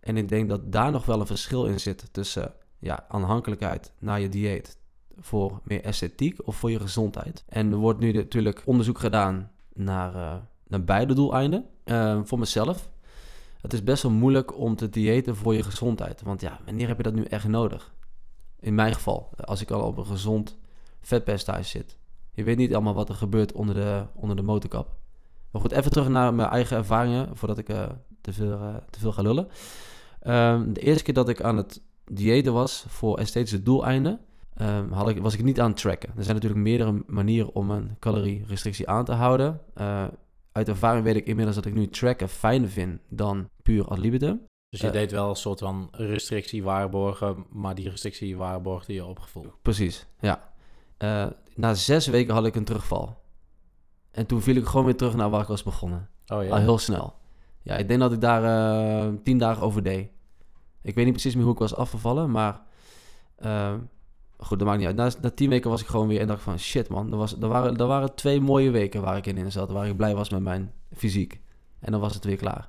En 0.00 0.16
ik 0.16 0.28
denk 0.28 0.48
dat 0.48 0.72
daar 0.72 0.90
nog 0.90 1.06
wel 1.06 1.20
een 1.20 1.26
verschil 1.26 1.66
in 1.66 1.80
zit 1.80 2.08
tussen 2.12 2.54
ja, 2.78 3.04
aanhankelijkheid 3.08 3.92
naar 3.98 4.20
je 4.20 4.28
dieet 4.28 4.78
voor 5.18 5.60
meer 5.64 5.84
esthetiek 5.84 6.46
of 6.46 6.56
voor 6.56 6.70
je 6.70 6.80
gezondheid. 6.80 7.44
En 7.48 7.72
er 7.72 7.78
wordt 7.78 8.00
nu 8.00 8.12
natuurlijk 8.12 8.62
onderzoek 8.64 8.98
gedaan 8.98 9.50
naar, 9.72 10.14
eh, 10.14 10.34
naar 10.66 10.84
beide 10.84 11.14
doeleinden. 11.14 11.66
Voor 12.24 12.38
mezelf. 12.38 12.88
Het 13.66 13.74
is 13.74 13.82
best 13.82 14.02
wel 14.02 14.12
moeilijk 14.12 14.58
om 14.58 14.76
te 14.76 14.88
diëten 14.88 15.36
voor 15.36 15.54
je 15.54 15.62
gezondheid. 15.62 16.22
Want 16.22 16.40
ja, 16.40 16.58
wanneer 16.64 16.88
heb 16.88 16.96
je 16.96 17.02
dat 17.02 17.14
nu 17.14 17.24
echt 17.24 17.48
nodig? 17.48 17.94
In 18.60 18.74
mijn 18.74 18.94
geval, 18.94 19.30
als 19.36 19.60
ik 19.60 19.70
al 19.70 19.80
op 19.80 19.96
een 19.96 20.06
gezond 20.06 20.58
vetpercentage 21.00 21.64
zit. 21.64 21.98
Je 22.32 22.44
weet 22.44 22.56
niet 22.56 22.74
allemaal 22.74 22.94
wat 22.94 23.08
er 23.08 23.14
gebeurt 23.14 23.52
onder 23.52 23.74
de, 23.74 24.04
onder 24.14 24.36
de 24.36 24.42
motorkap. 24.42 24.96
Maar 25.50 25.60
goed, 25.60 25.72
even 25.72 25.90
terug 25.90 26.08
naar 26.08 26.34
mijn 26.34 26.48
eigen 26.48 26.76
ervaringen, 26.76 27.36
voordat 27.36 27.58
ik 27.58 27.68
eh, 27.68 27.86
te, 28.20 28.32
veel, 28.32 28.52
eh, 28.52 28.74
te 28.90 28.98
veel 29.00 29.12
ga 29.12 29.22
lullen. 29.22 29.48
Ehm, 30.20 30.72
de 30.72 30.80
eerste 30.80 31.02
keer 31.02 31.14
dat 31.14 31.28
ik 31.28 31.42
aan 31.42 31.56
het 31.56 31.82
diëten 32.04 32.52
was 32.52 32.84
voor 32.88 33.18
esthetische 33.18 33.62
doeleinden, 33.62 34.20
ehm, 34.54 34.90
had 34.90 35.08
ik, 35.08 35.18
was 35.18 35.34
ik 35.34 35.42
niet 35.42 35.60
aan 35.60 35.70
het 35.70 35.80
tracken. 35.80 36.12
Er 36.16 36.24
zijn 36.24 36.34
natuurlijk 36.34 36.62
meerdere 36.62 37.02
manieren 37.06 37.54
om 37.54 37.70
een 37.70 37.96
calorierestrictie 37.98 38.88
aan 38.88 39.04
te 39.04 39.12
houden. 39.12 39.60
Eh, 39.74 40.04
uit 40.56 40.68
ervaring 40.68 41.04
weet 41.04 41.16
ik 41.16 41.26
inmiddels 41.26 41.56
dat 41.56 41.66
ik 41.66 41.74
nu 41.74 41.88
tracken 41.88 42.28
fijner 42.28 42.68
vind 42.68 43.00
dan 43.08 43.48
puur 43.62 43.88
ad 43.88 43.98
libitum. 43.98 44.44
Dus 44.68 44.80
je 44.80 44.86
Eh. 44.86 44.92
deed 44.92 45.10
wel 45.10 45.28
een 45.28 45.36
soort 45.36 45.58
van 45.58 45.88
restrictie 45.92 46.62
waarborgen, 46.62 47.46
maar 47.50 47.74
die 47.74 47.88
restrictie 47.90 48.36
waarborgde 48.36 48.92
je 48.92 49.04
op 49.04 49.18
gevoel. 49.18 49.52
Precies, 49.62 50.06
ja. 50.20 50.52
Eh, 50.96 51.26
na 51.54 51.74
zes 51.74 52.06
weken 52.06 52.34
had 52.34 52.46
ik 52.46 52.54
een 52.54 52.64
terugval. 52.64 53.22
En 54.10 54.26
toen 54.26 54.42
viel 54.42 54.56
ik 54.56 54.66
gewoon 54.66 54.84
weer 54.84 54.96
terug 54.96 55.14
naar 55.14 55.30
waar 55.30 55.40
ik 55.40 55.46
was 55.46 55.62
begonnen. 55.62 56.08
Oh 56.26 56.44
ja. 56.44 56.50
Al 56.50 56.58
heel 56.58 56.78
snel. 56.78 57.14
Ja, 57.62 57.76
ik 57.76 57.88
denk 57.88 58.00
dat 58.00 58.12
ik 58.12 58.20
daar 58.20 58.44
eh, 58.44 59.12
tien 59.24 59.38
dagen 59.38 59.62
over 59.62 59.82
deed. 59.82 60.08
Ik 60.82 60.94
weet 60.94 61.04
niet 61.04 61.12
precies 61.14 61.34
meer 61.34 61.44
hoe 61.44 61.52
ik 61.52 61.58
was 61.58 61.74
afgevallen, 61.74 62.30
maar... 62.30 62.60
goed, 64.38 64.58
dat 64.58 64.68
maakt 64.68 64.78
niet 64.78 64.86
uit. 64.86 64.96
Na, 64.96 65.10
na 65.22 65.30
tien 65.30 65.48
weken 65.48 65.70
was 65.70 65.80
ik 65.80 65.86
gewoon 65.86 66.08
weer 66.08 66.20
en 66.20 66.26
dacht 66.26 66.42
van... 66.42 66.58
Shit 66.58 66.88
man, 66.88 67.12
er, 67.12 67.18
was, 67.18 67.36
er, 67.40 67.48
waren, 67.48 67.76
er 67.76 67.86
waren 67.86 68.14
twee 68.14 68.40
mooie 68.40 68.70
weken 68.70 69.02
waar 69.02 69.16
ik 69.16 69.26
in, 69.26 69.52
zat. 69.52 69.70
Waar 69.70 69.86
ik 69.88 69.96
blij 69.96 70.14
was 70.14 70.30
met 70.30 70.42
mijn 70.42 70.72
fysiek. 70.92 71.40
En 71.78 71.92
dan 71.92 72.00
was 72.00 72.14
het 72.14 72.24
weer 72.24 72.36
klaar. 72.36 72.68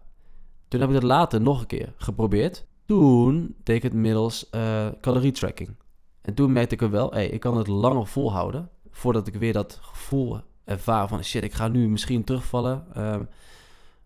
Toen 0.68 0.80
heb 0.80 0.90
ik 0.90 0.96
het 0.96 1.04
later 1.04 1.42
nog 1.42 1.60
een 1.60 1.68
keer 1.68 1.94
geprobeerd. 1.98 2.66
Toen 2.86 3.56
deed 3.64 3.76
ik 3.76 3.84
het 3.84 3.94
middels 3.94 4.50
eh 4.50 4.88
calorietracking. 5.02 5.76
En 6.22 6.34
toen 6.34 6.52
merkte 6.52 6.76
ik 6.76 6.82
er 6.82 6.90
wel, 6.90 7.12
hey, 7.12 7.28
ik 7.28 7.40
kan 7.40 7.58
het 7.58 7.68
langer 7.68 8.08
volhouden. 8.08 8.70
Voordat 8.92 9.28
ik 9.28 9.36
weer 9.36 9.54
dat 9.54 9.80
gevoel 9.82 10.40
ervaar 10.64 11.08
van 11.08 11.24
shit, 11.24 11.44
ik 11.44 11.54
ga 11.54 11.68
nu 11.68 11.90
misschien 11.90 12.24
terugvallen. 12.24 12.86
Ehm, 12.94 13.24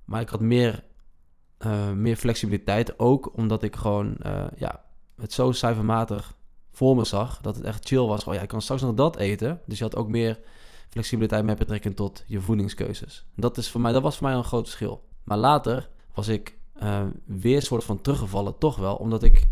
maar 0.05 0.21
ik 0.21 0.29
had 0.29 0.39
meer, 0.39 0.83
eh, 1.57 1.91
meer 1.91 2.15
flexibiliteit 2.15 2.99
ook, 2.99 3.37
omdat 3.37 3.63
ik 3.63 3.75
gewoon 3.75 4.17
eh, 4.17 4.45
ja, 4.55 4.83
het 5.15 5.33
zo 5.33 5.51
cijfermatig 5.51 6.35
voor 6.71 6.95
me 6.95 7.05
zag. 7.05 7.41
Dat 7.41 7.55
het 7.55 7.65
echt 7.65 7.87
chill 7.87 8.05
was. 8.05 8.23
Oh 8.23 8.33
ja, 8.33 8.41
ik 8.41 8.47
kan 8.47 8.61
straks 8.61 8.81
nog 8.81 8.93
dat 8.93 9.15
eten. 9.17 9.61
Dus 9.65 9.77
je 9.77 9.83
had 9.83 9.95
ook 9.95 10.07
meer 10.07 10.39
flexibiliteit 10.89 11.43
met 11.43 11.57
betrekking 11.57 11.95
tot 11.95 12.23
je 12.27 12.41
voedingskeuzes. 12.41 13.25
Dat, 13.35 13.57
is 13.57 13.69
voor 13.69 13.81
mij, 13.81 13.91
dat 13.91 14.01
was 14.01 14.17
voor 14.17 14.27
mij 14.27 14.35
een 14.35 14.43
groot 14.43 14.65
verschil. 14.65 15.03
Maar 15.23 15.37
later 15.37 15.89
was 16.13 16.27
ik 16.27 16.57
eh, 16.73 17.03
weer 17.25 17.61
soort 17.61 17.83
van 17.83 18.01
teruggevallen, 18.01 18.57
toch 18.57 18.77
wel, 18.77 18.95
omdat 18.95 19.23
ik 19.23 19.47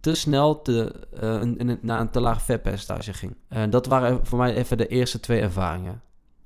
te 0.00 0.14
snel 0.14 0.62
eh, 0.62 1.40
in 1.40 1.78
naar 1.82 2.00
een 2.00 2.10
te 2.10 2.20
laag 2.20 2.42
vetpercentage 2.42 3.12
ging. 3.12 3.36
En 3.48 3.70
dat 3.70 3.86
waren 3.86 4.26
voor 4.26 4.38
mij 4.38 4.54
even 4.54 4.76
de 4.76 4.86
eerste 4.86 5.20
twee 5.20 5.40
ervaringen. 5.40 6.02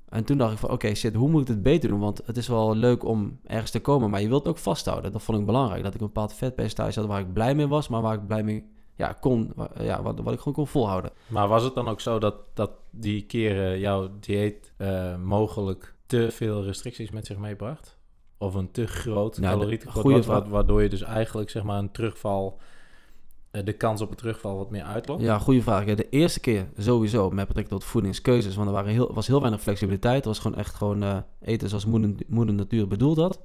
En 0.08 0.24
toen 0.24 0.38
dacht 0.38 0.52
ik 0.52 0.58
van, 0.58 0.70
oké, 0.70 0.94
shit, 0.94 1.14
hoe 1.14 1.28
moet 1.28 1.42
ik 1.42 1.48
het 1.48 1.62
beter 1.62 1.88
doen? 1.88 1.98
Want 1.98 2.20
het 2.24 2.36
is 2.36 2.48
wel 2.48 2.74
leuk 2.74 3.04
om 3.04 3.38
ergens 3.46 3.70
te 3.70 3.80
komen, 3.80 4.10
maar 4.10 4.20
je 4.20 4.28
wilt 4.28 4.48
ook 4.48 4.58
vasthouden. 4.58 5.12
Dat 5.12 5.22
vond 5.22 5.38
ik 5.38 5.46
belangrijk, 5.46 5.82
dat 5.82 5.94
ik 5.94 6.00
een 6.00 6.06
bepaald 6.06 6.32
vetpercentage 6.32 7.00
had 7.00 7.08
waar 7.08 7.20
ik 7.20 7.32
blij 7.32 7.54
mee 7.54 7.68
was, 7.68 7.88
maar 7.88 8.02
waar 8.02 8.14
ik 8.14 8.26
blij 8.26 8.42
mee 8.42 8.64
ja, 8.98 9.12
kon, 9.20 9.54
ja, 9.80 10.02
wat, 10.02 10.20
wat 10.20 10.32
ik 10.32 10.38
gewoon 10.38 10.54
kon 10.54 10.66
volhouden. 10.66 11.10
Maar 11.26 11.48
was 11.48 11.62
het 11.62 11.74
dan 11.74 11.88
ook 11.88 12.00
zo 12.00 12.18
dat, 12.18 12.34
dat 12.54 12.70
die 12.90 13.22
keren 13.26 13.78
jouw 13.78 14.10
dieet 14.20 14.72
eh, 14.76 15.16
mogelijk 15.16 15.94
te 16.06 16.28
veel 16.30 16.64
restricties 16.64 17.10
met 17.10 17.26
zich 17.26 17.36
meebracht? 17.38 17.96
Of 18.38 18.54
een 18.54 18.70
te 18.70 18.86
groot 18.86 19.38
Nou, 19.38 19.54
calorietekort, 19.58 20.26
wa- 20.26 20.48
waardoor 20.48 20.82
je 20.82 20.88
dus 20.88 21.02
eigenlijk 21.02 21.50
zeg 21.50 21.62
maar 21.62 21.78
een 21.78 21.90
terugval, 21.90 22.58
eh, 23.50 23.64
de 23.64 23.72
kans 23.72 24.00
op 24.00 24.10
een 24.10 24.16
terugval 24.16 24.56
wat 24.56 24.70
meer 24.70 24.82
uitlokt? 24.82 25.22
Ja, 25.22 25.38
goede 25.38 25.62
vraag. 25.62 25.84
Ja, 25.86 25.94
de 25.94 26.08
eerste 26.08 26.40
keer 26.40 26.66
sowieso 26.78 27.30
met 27.30 27.46
betrekking 27.46 27.80
tot 27.80 27.84
voedingskeuzes, 27.90 28.54
want 28.56 28.68
er 28.68 28.74
waren 28.74 28.92
heel, 28.92 29.14
was 29.14 29.26
heel 29.26 29.40
weinig 29.40 29.60
flexibiliteit. 29.62 30.16
Het 30.16 30.24
was 30.24 30.38
gewoon 30.38 30.58
echt 30.58 30.74
gewoon 30.74 31.02
eh, 31.02 31.16
eten 31.40 31.68
zoals 31.68 31.84
moeder, 31.86 32.14
moeder 32.26 32.54
natuur 32.54 32.88
bedoeld 32.88 33.16
had. 33.16 33.40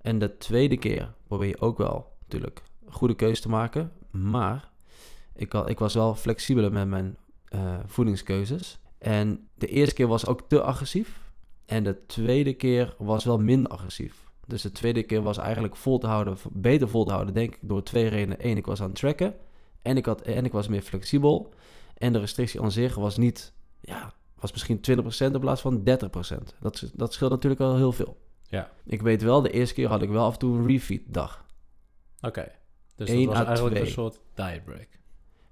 En 0.00 0.18
de 0.18 0.36
tweede 0.36 0.76
keer 0.76 1.12
probeer 1.26 1.48
je 1.48 1.60
ook 1.60 1.78
wel 1.78 2.06
natuurlijk 2.22 2.62
goede 2.92 3.14
keuze 3.14 3.42
te 3.42 3.48
maken, 3.48 3.92
maar 4.10 4.70
ik, 5.34 5.52
had, 5.52 5.68
ik 5.68 5.78
was 5.78 5.94
wel 5.94 6.14
flexibeler 6.14 6.72
met 6.72 6.88
mijn 6.88 7.16
eh, 7.44 7.78
voedingskeuzes. 7.86 8.78
En 8.98 9.48
de 9.54 9.66
eerste 9.66 9.94
keer 9.94 10.06
was 10.06 10.26
ook 10.26 10.48
te 10.48 10.62
agressief 10.62 11.20
en 11.66 11.84
de 11.84 12.06
tweede 12.06 12.54
keer 12.54 12.94
was 12.98 13.24
wel 13.24 13.38
minder 13.38 13.72
agressief. 13.72 14.30
Dus 14.46 14.62
de 14.62 14.72
tweede 14.72 15.02
keer 15.02 15.22
was 15.22 15.38
eigenlijk 15.38 15.76
vol 15.76 15.98
te 15.98 16.06
houden, 16.06 16.36
beter 16.52 16.88
vol 16.88 17.04
te 17.04 17.12
houden, 17.12 17.34
denk 17.34 17.54
ik, 17.54 17.58
door 17.62 17.82
twee 17.82 18.08
redenen. 18.08 18.46
Eén, 18.46 18.56
ik 18.56 18.66
was 18.66 18.80
aan 18.80 18.88
het 18.88 18.98
tracken. 18.98 19.34
En 19.82 19.96
ik, 19.96 20.06
had, 20.06 20.20
en 20.20 20.44
ik 20.44 20.52
was 20.52 20.68
meer 20.68 20.82
flexibel. 20.82 21.54
En 21.94 22.12
de 22.12 22.18
restrictie 22.18 22.60
aan 22.60 22.72
zich 22.72 22.94
was 22.94 23.16
niet, 23.16 23.52
ja, 23.80 24.12
was 24.40 24.52
misschien 24.52 24.80
20% 25.30 25.32
in 25.32 25.40
plaats 25.40 25.60
van 25.60 25.78
30%. 25.78 25.82
Dat, 26.60 26.90
dat 26.94 27.12
scheelt 27.12 27.30
natuurlijk 27.30 27.60
al 27.60 27.76
heel 27.76 27.92
veel. 27.92 28.16
Ja. 28.42 28.70
Ik 28.84 29.02
weet 29.02 29.22
wel, 29.22 29.42
de 29.42 29.50
eerste 29.50 29.74
keer 29.74 29.88
had 29.88 30.02
ik 30.02 30.08
wel 30.08 30.24
af 30.24 30.32
en 30.32 30.38
toe 30.38 30.58
een 30.58 30.66
refeed 30.66 31.02
dag. 31.06 31.44
Oké, 32.20 32.52
dus 32.94 33.08
dat 33.08 33.24
was 33.24 33.44
eigenlijk 33.44 33.74
twee. 33.74 33.86
een 33.86 33.92
soort 33.92 34.20
diet 34.34 34.64
break. 34.64 34.88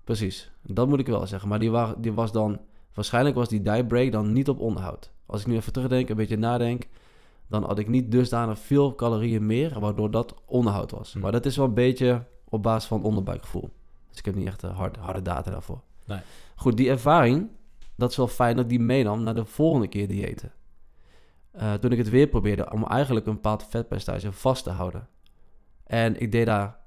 Precies, 0.04 0.50
dat 0.62 0.88
moet 0.88 1.00
ik 1.00 1.06
wel 1.06 1.26
zeggen. 1.26 1.48
Maar 1.48 1.58
die, 1.58 1.70
wa- 1.70 1.94
die 1.98 2.12
was 2.12 2.32
dan, 2.32 2.60
waarschijnlijk 2.94 3.36
was 3.36 3.48
die 3.48 3.62
die 3.62 3.86
break 3.86 4.12
dan 4.12 4.32
niet 4.32 4.48
op 4.48 4.58
onderhoud. 4.60 5.12
Als 5.26 5.40
ik 5.40 5.46
nu 5.46 5.56
even 5.56 5.72
terugdenk, 5.72 6.08
een 6.08 6.16
beetje 6.16 6.36
nadenk, 6.36 6.88
dan 7.46 7.64
had 7.64 7.78
ik 7.78 7.88
niet 7.88 8.10
dusdanig 8.10 8.58
veel 8.58 8.94
calorieën 8.94 9.46
meer, 9.46 9.80
waardoor 9.80 10.10
dat 10.10 10.34
onderhoud 10.44 10.90
was. 10.90 11.12
Hm. 11.12 11.18
Maar 11.20 11.32
dat 11.32 11.46
is 11.46 11.56
wel 11.56 11.66
een 11.66 11.74
beetje 11.74 12.24
op 12.48 12.62
basis 12.62 12.88
van 12.88 13.02
onderbuikgevoel. 13.02 13.70
Dus 14.08 14.18
ik 14.18 14.24
heb 14.24 14.34
niet 14.34 14.46
echt 14.46 14.62
een 14.62 14.70
hard, 14.74 14.96
harde 14.96 15.22
data 15.22 15.50
daarvoor. 15.50 15.80
Nee. 16.04 16.20
Goed, 16.56 16.76
die 16.76 16.88
ervaring, 16.90 17.48
dat 17.96 18.10
is 18.10 18.16
wel 18.16 18.28
fijn 18.28 18.56
dat 18.56 18.68
die 18.68 18.80
meenam 18.80 19.22
naar 19.22 19.34
de 19.34 19.44
volgende 19.44 19.88
keer 19.88 20.08
diëten. 20.08 20.52
Eh, 21.50 21.74
toen 21.74 21.92
ik 21.92 21.98
het 21.98 22.08
weer 22.08 22.26
probeerde 22.26 22.70
om 22.70 22.84
eigenlijk 22.86 23.26
een 23.26 23.34
bepaald 23.34 23.66
vetpercentage 23.68 24.32
vast 24.32 24.64
te 24.64 24.70
houden. 24.70 25.08
En 25.84 26.20
ik 26.20 26.32
deed 26.32 26.46
daar 26.46 26.78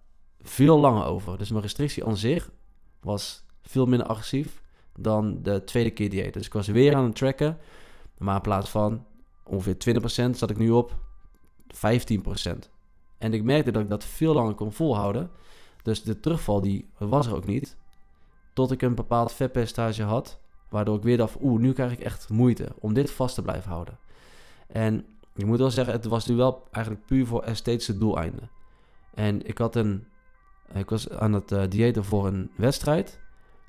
veel 0.44 0.80
langer 0.80 1.06
over. 1.06 1.38
Dus 1.38 1.50
mijn 1.50 1.62
restrictie 1.62 2.06
aan 2.06 2.18
zich 2.18 2.52
was 3.00 3.44
veel 3.62 3.86
minder 3.86 4.08
agressief 4.08 4.62
dan 4.98 5.44
de 5.44 5.64
tweede 5.64 5.92
keer 5.92 6.10
dieet. 6.10 6.34
Dus 6.34 6.46
ik 6.46 6.54
was 6.54 6.68
weer 6.68 6.96
aan 6.96 7.04
het 7.04 7.16
tracken. 7.16 7.58
Maar 8.18 8.36
in 8.36 8.42
plaats 8.42 8.70
van 8.70 9.06
ongeveer 9.44 9.76
20% 10.28 10.30
zat 10.30 10.50
ik 10.50 10.58
nu 10.58 10.70
op 10.70 10.96
15%. 11.74 11.80
En 13.18 13.34
ik 13.34 13.44
merkte 13.44 13.72
dat 13.72 13.82
ik 13.82 13.90
dat 13.90 14.06
veel 14.06 14.34
langer 14.34 14.54
kon 14.54 14.72
volhouden. 14.72 15.32
Dus 15.82 16.04
de 16.04 16.20
terugval 16.20 16.62
die 16.62 16.90
was 16.98 17.28
er 17.28 17.36
ook 17.36 17.46
niet. 17.46 17.78
Tot 18.54 18.72
ik 18.72 18.82
een 18.82 18.96
bepaald 18.96 19.32
vetpercentage 19.32 20.04
had. 20.04 20.40
Waardoor 20.70 20.98
ik 20.98 21.04
weer 21.04 21.18
dacht, 21.18 21.36
oeh, 21.42 21.62
nu 21.62 21.74
krijg 21.74 21.92
ik 21.92 22.00
echt 22.00 22.30
moeite 22.30 22.68
om 22.80 22.94
dit 22.94 23.12
vast 23.12 23.36
te 23.36 23.42
blijven 23.42 23.72
houden. 23.72 23.98
En 24.68 25.06
ik 25.36 25.46
moet 25.46 25.58
wel 25.60 25.72
zeggen, 25.72 25.94
het 25.94 26.06
was 26.06 26.26
nu 26.26 26.36
wel 26.36 26.68
eigenlijk 26.72 27.06
puur 27.06 27.26
voor 27.26 27.44
esthetische 27.44 27.98
doeleinden. 27.98 28.50
En 29.14 29.48
ik 29.48 29.58
had 29.58 29.76
een, 29.76 30.08
ik 30.74 30.90
was 30.90 31.10
aan 31.10 31.34
het 31.34 31.52
eh 31.52 31.64
diëten 31.70 32.04
voor 32.04 32.28
een 32.28 32.52
wedstrijd. 32.56 33.22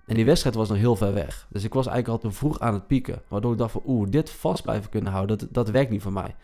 En 0.06 0.14
die 0.14 0.24
wedstrijd 0.24 0.56
was 0.56 0.68
nog 0.68 0.78
heel 0.78 0.96
ver 0.96 1.14
weg. 1.14 1.46
Dus 1.50 1.64
ik 1.64 1.74
was 1.74 1.86
eigenlijk 1.86 2.22
al 2.22 2.30
te 2.30 2.36
vroeg 2.36 2.60
aan 2.60 2.74
het 2.74 2.86
pieken. 2.86 3.22
Waardoor 3.28 3.52
ik 3.52 3.58
dacht 3.58 3.72
van, 3.72 3.82
oeh, 3.86 4.10
dit 4.10 4.30
vast 4.30 4.62
blijven 4.62 4.90
kunnen 4.90 5.12
houden, 5.12 5.38
dat, 5.38 5.48
dat 5.50 5.70
werkt 5.70 5.90
niet 5.90 6.02
voor 6.02 6.12
mij. 6.12 6.34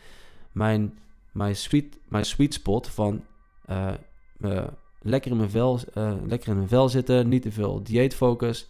Mijn, 0.52 0.98
mijn, 1.32 1.56
sweet, 1.56 1.98
mijn 2.08 2.24
sweet 2.24 2.54
spot 2.54 2.88
van 2.88 3.24
eh, 3.64 3.92
eh, 4.40 4.64
lekker, 5.02 5.30
in 5.30 5.36
mijn 5.36 5.50
vel, 5.50 5.78
eh, 5.94 6.12
lekker 6.26 6.48
in 6.48 6.56
mijn 6.56 6.68
vel 6.68 6.88
zitten, 6.88 7.28
niet 7.28 7.42
te 7.42 7.52
veel 7.52 7.82
dieetfocus, 7.82 8.68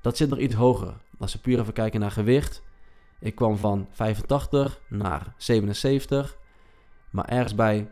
dat 0.00 0.16
zit 0.16 0.28
nog 0.28 0.38
iets 0.38 0.54
hoger. 0.54 0.94
Als 1.18 1.32
we 1.32 1.38
puur 1.38 1.60
even 1.60 1.72
kijken 1.72 2.00
naar 2.00 2.10
gewicht. 2.10 2.62
Ik 3.18 3.34
kwam 3.34 3.56
van 3.56 3.86
85 3.90 4.80
naar 4.88 5.34
77. 5.36 6.36
Maar 7.10 7.24
ergens 7.24 7.54
bij 7.54 7.90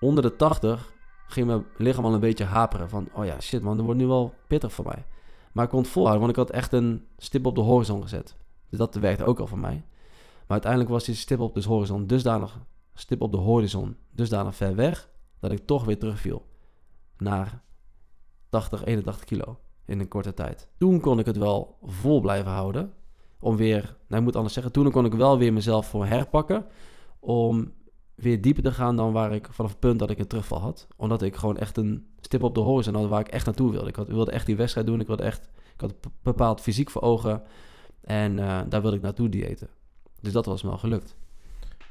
onder 0.00 0.22
de 0.22 0.36
80 0.36 0.92
ging 1.28 1.46
mijn 1.46 1.64
lichaam 1.76 2.04
al 2.04 2.14
een 2.14 2.20
beetje 2.20 2.44
haperen. 2.44 2.88
Van, 2.88 3.08
oh 3.12 3.24
ja, 3.24 3.40
shit 3.40 3.62
man, 3.62 3.76
dat 3.76 3.84
wordt 3.84 4.00
nu 4.00 4.06
wel 4.06 4.34
pittig 4.46 4.72
voor 4.72 4.84
mij. 4.86 5.04
Maar 5.52 5.64
ik 5.64 5.70
kon 5.70 5.80
het 5.80 5.90
volhouden, 5.90 6.26
want 6.26 6.36
ik 6.38 6.44
had 6.44 6.56
echt 6.56 6.72
een 6.72 7.06
stip 7.16 7.46
op 7.46 7.54
de 7.54 7.60
horizon 7.60 8.02
gezet. 8.02 8.36
Dus 8.68 8.78
dat 8.78 8.94
werkte 8.94 9.24
ook 9.24 9.38
al 9.38 9.46
voor 9.46 9.58
mij. 9.58 9.84
Maar 10.48 10.56
uiteindelijk 10.56 10.90
was 10.90 11.04
die 11.04 11.14
stip 11.14 11.40
op 11.40 11.54
de 11.54 11.64
horizon 11.68 12.06
dusdanig, 12.06 12.58
stip 12.94 13.20
op 13.20 13.32
de 13.32 13.38
horizon 13.38 13.96
dusdanig 14.10 14.54
ver 14.54 14.74
weg, 14.74 15.08
dat 15.40 15.52
ik 15.52 15.66
toch 15.66 15.84
weer 15.84 15.98
terugviel 15.98 16.46
naar 17.16 17.62
80, 18.48 18.84
81 18.84 19.24
kilo 19.24 19.58
in 19.84 20.00
een 20.00 20.08
korte 20.08 20.34
tijd. 20.34 20.68
Toen 20.78 21.00
kon 21.00 21.18
ik 21.18 21.26
het 21.26 21.36
wel 21.36 21.78
vol 21.82 22.20
blijven 22.20 22.50
houden. 22.50 22.92
Om 23.40 23.56
weer, 23.56 23.82
nou 23.82 24.20
ik 24.20 24.26
moet 24.26 24.36
anders 24.36 24.54
zeggen, 24.54 24.72
toen 24.72 24.90
kon 24.90 25.04
ik 25.04 25.12
wel 25.12 25.38
weer 25.38 25.52
mezelf 25.52 25.86
voor 25.86 26.06
herpakken. 26.06 26.66
Om 27.20 27.72
weer 28.20 28.40
dieper 28.40 28.62
te 28.62 28.72
gaan 28.72 28.96
dan 28.96 29.12
waar 29.12 29.34
ik 29.34 29.48
vanaf 29.50 29.70
het 29.70 29.80
punt 29.80 29.98
dat 29.98 30.10
ik 30.10 30.18
een 30.18 30.26
terugval 30.26 30.60
had. 30.60 30.86
Omdat 30.96 31.22
ik 31.22 31.36
gewoon 31.36 31.56
echt 31.56 31.76
een 31.76 32.06
stip 32.20 32.42
op 32.42 32.54
de 32.54 32.60
horizon 32.60 32.94
had 32.94 33.08
waar 33.08 33.20
ik 33.20 33.28
echt 33.28 33.46
naartoe 33.46 33.70
wilde. 33.70 33.88
Ik, 33.88 33.96
had, 33.96 34.08
wilde 34.08 34.30
echt 34.30 34.46
die 34.46 34.56
wedstrijd 34.56 34.86
doen. 34.86 35.00
Ik, 35.00 35.06
wilde 35.06 35.22
echt, 35.22 35.50
ik 35.74 35.80
had 35.80 35.90
een 35.90 36.10
bepaald 36.22 36.60
fysiek 36.60 36.90
voor 36.90 37.02
ogen. 37.02 37.42
En 38.00 38.38
uh, 38.38 38.60
daar 38.68 38.82
wilde 38.82 38.96
ik 38.96 39.02
naartoe 39.02 39.28
diëten. 39.28 39.68
Dus 40.20 40.32
dat 40.32 40.46
was 40.46 40.62
me 40.62 40.68
wel 40.68 40.78
gelukt. 40.78 41.16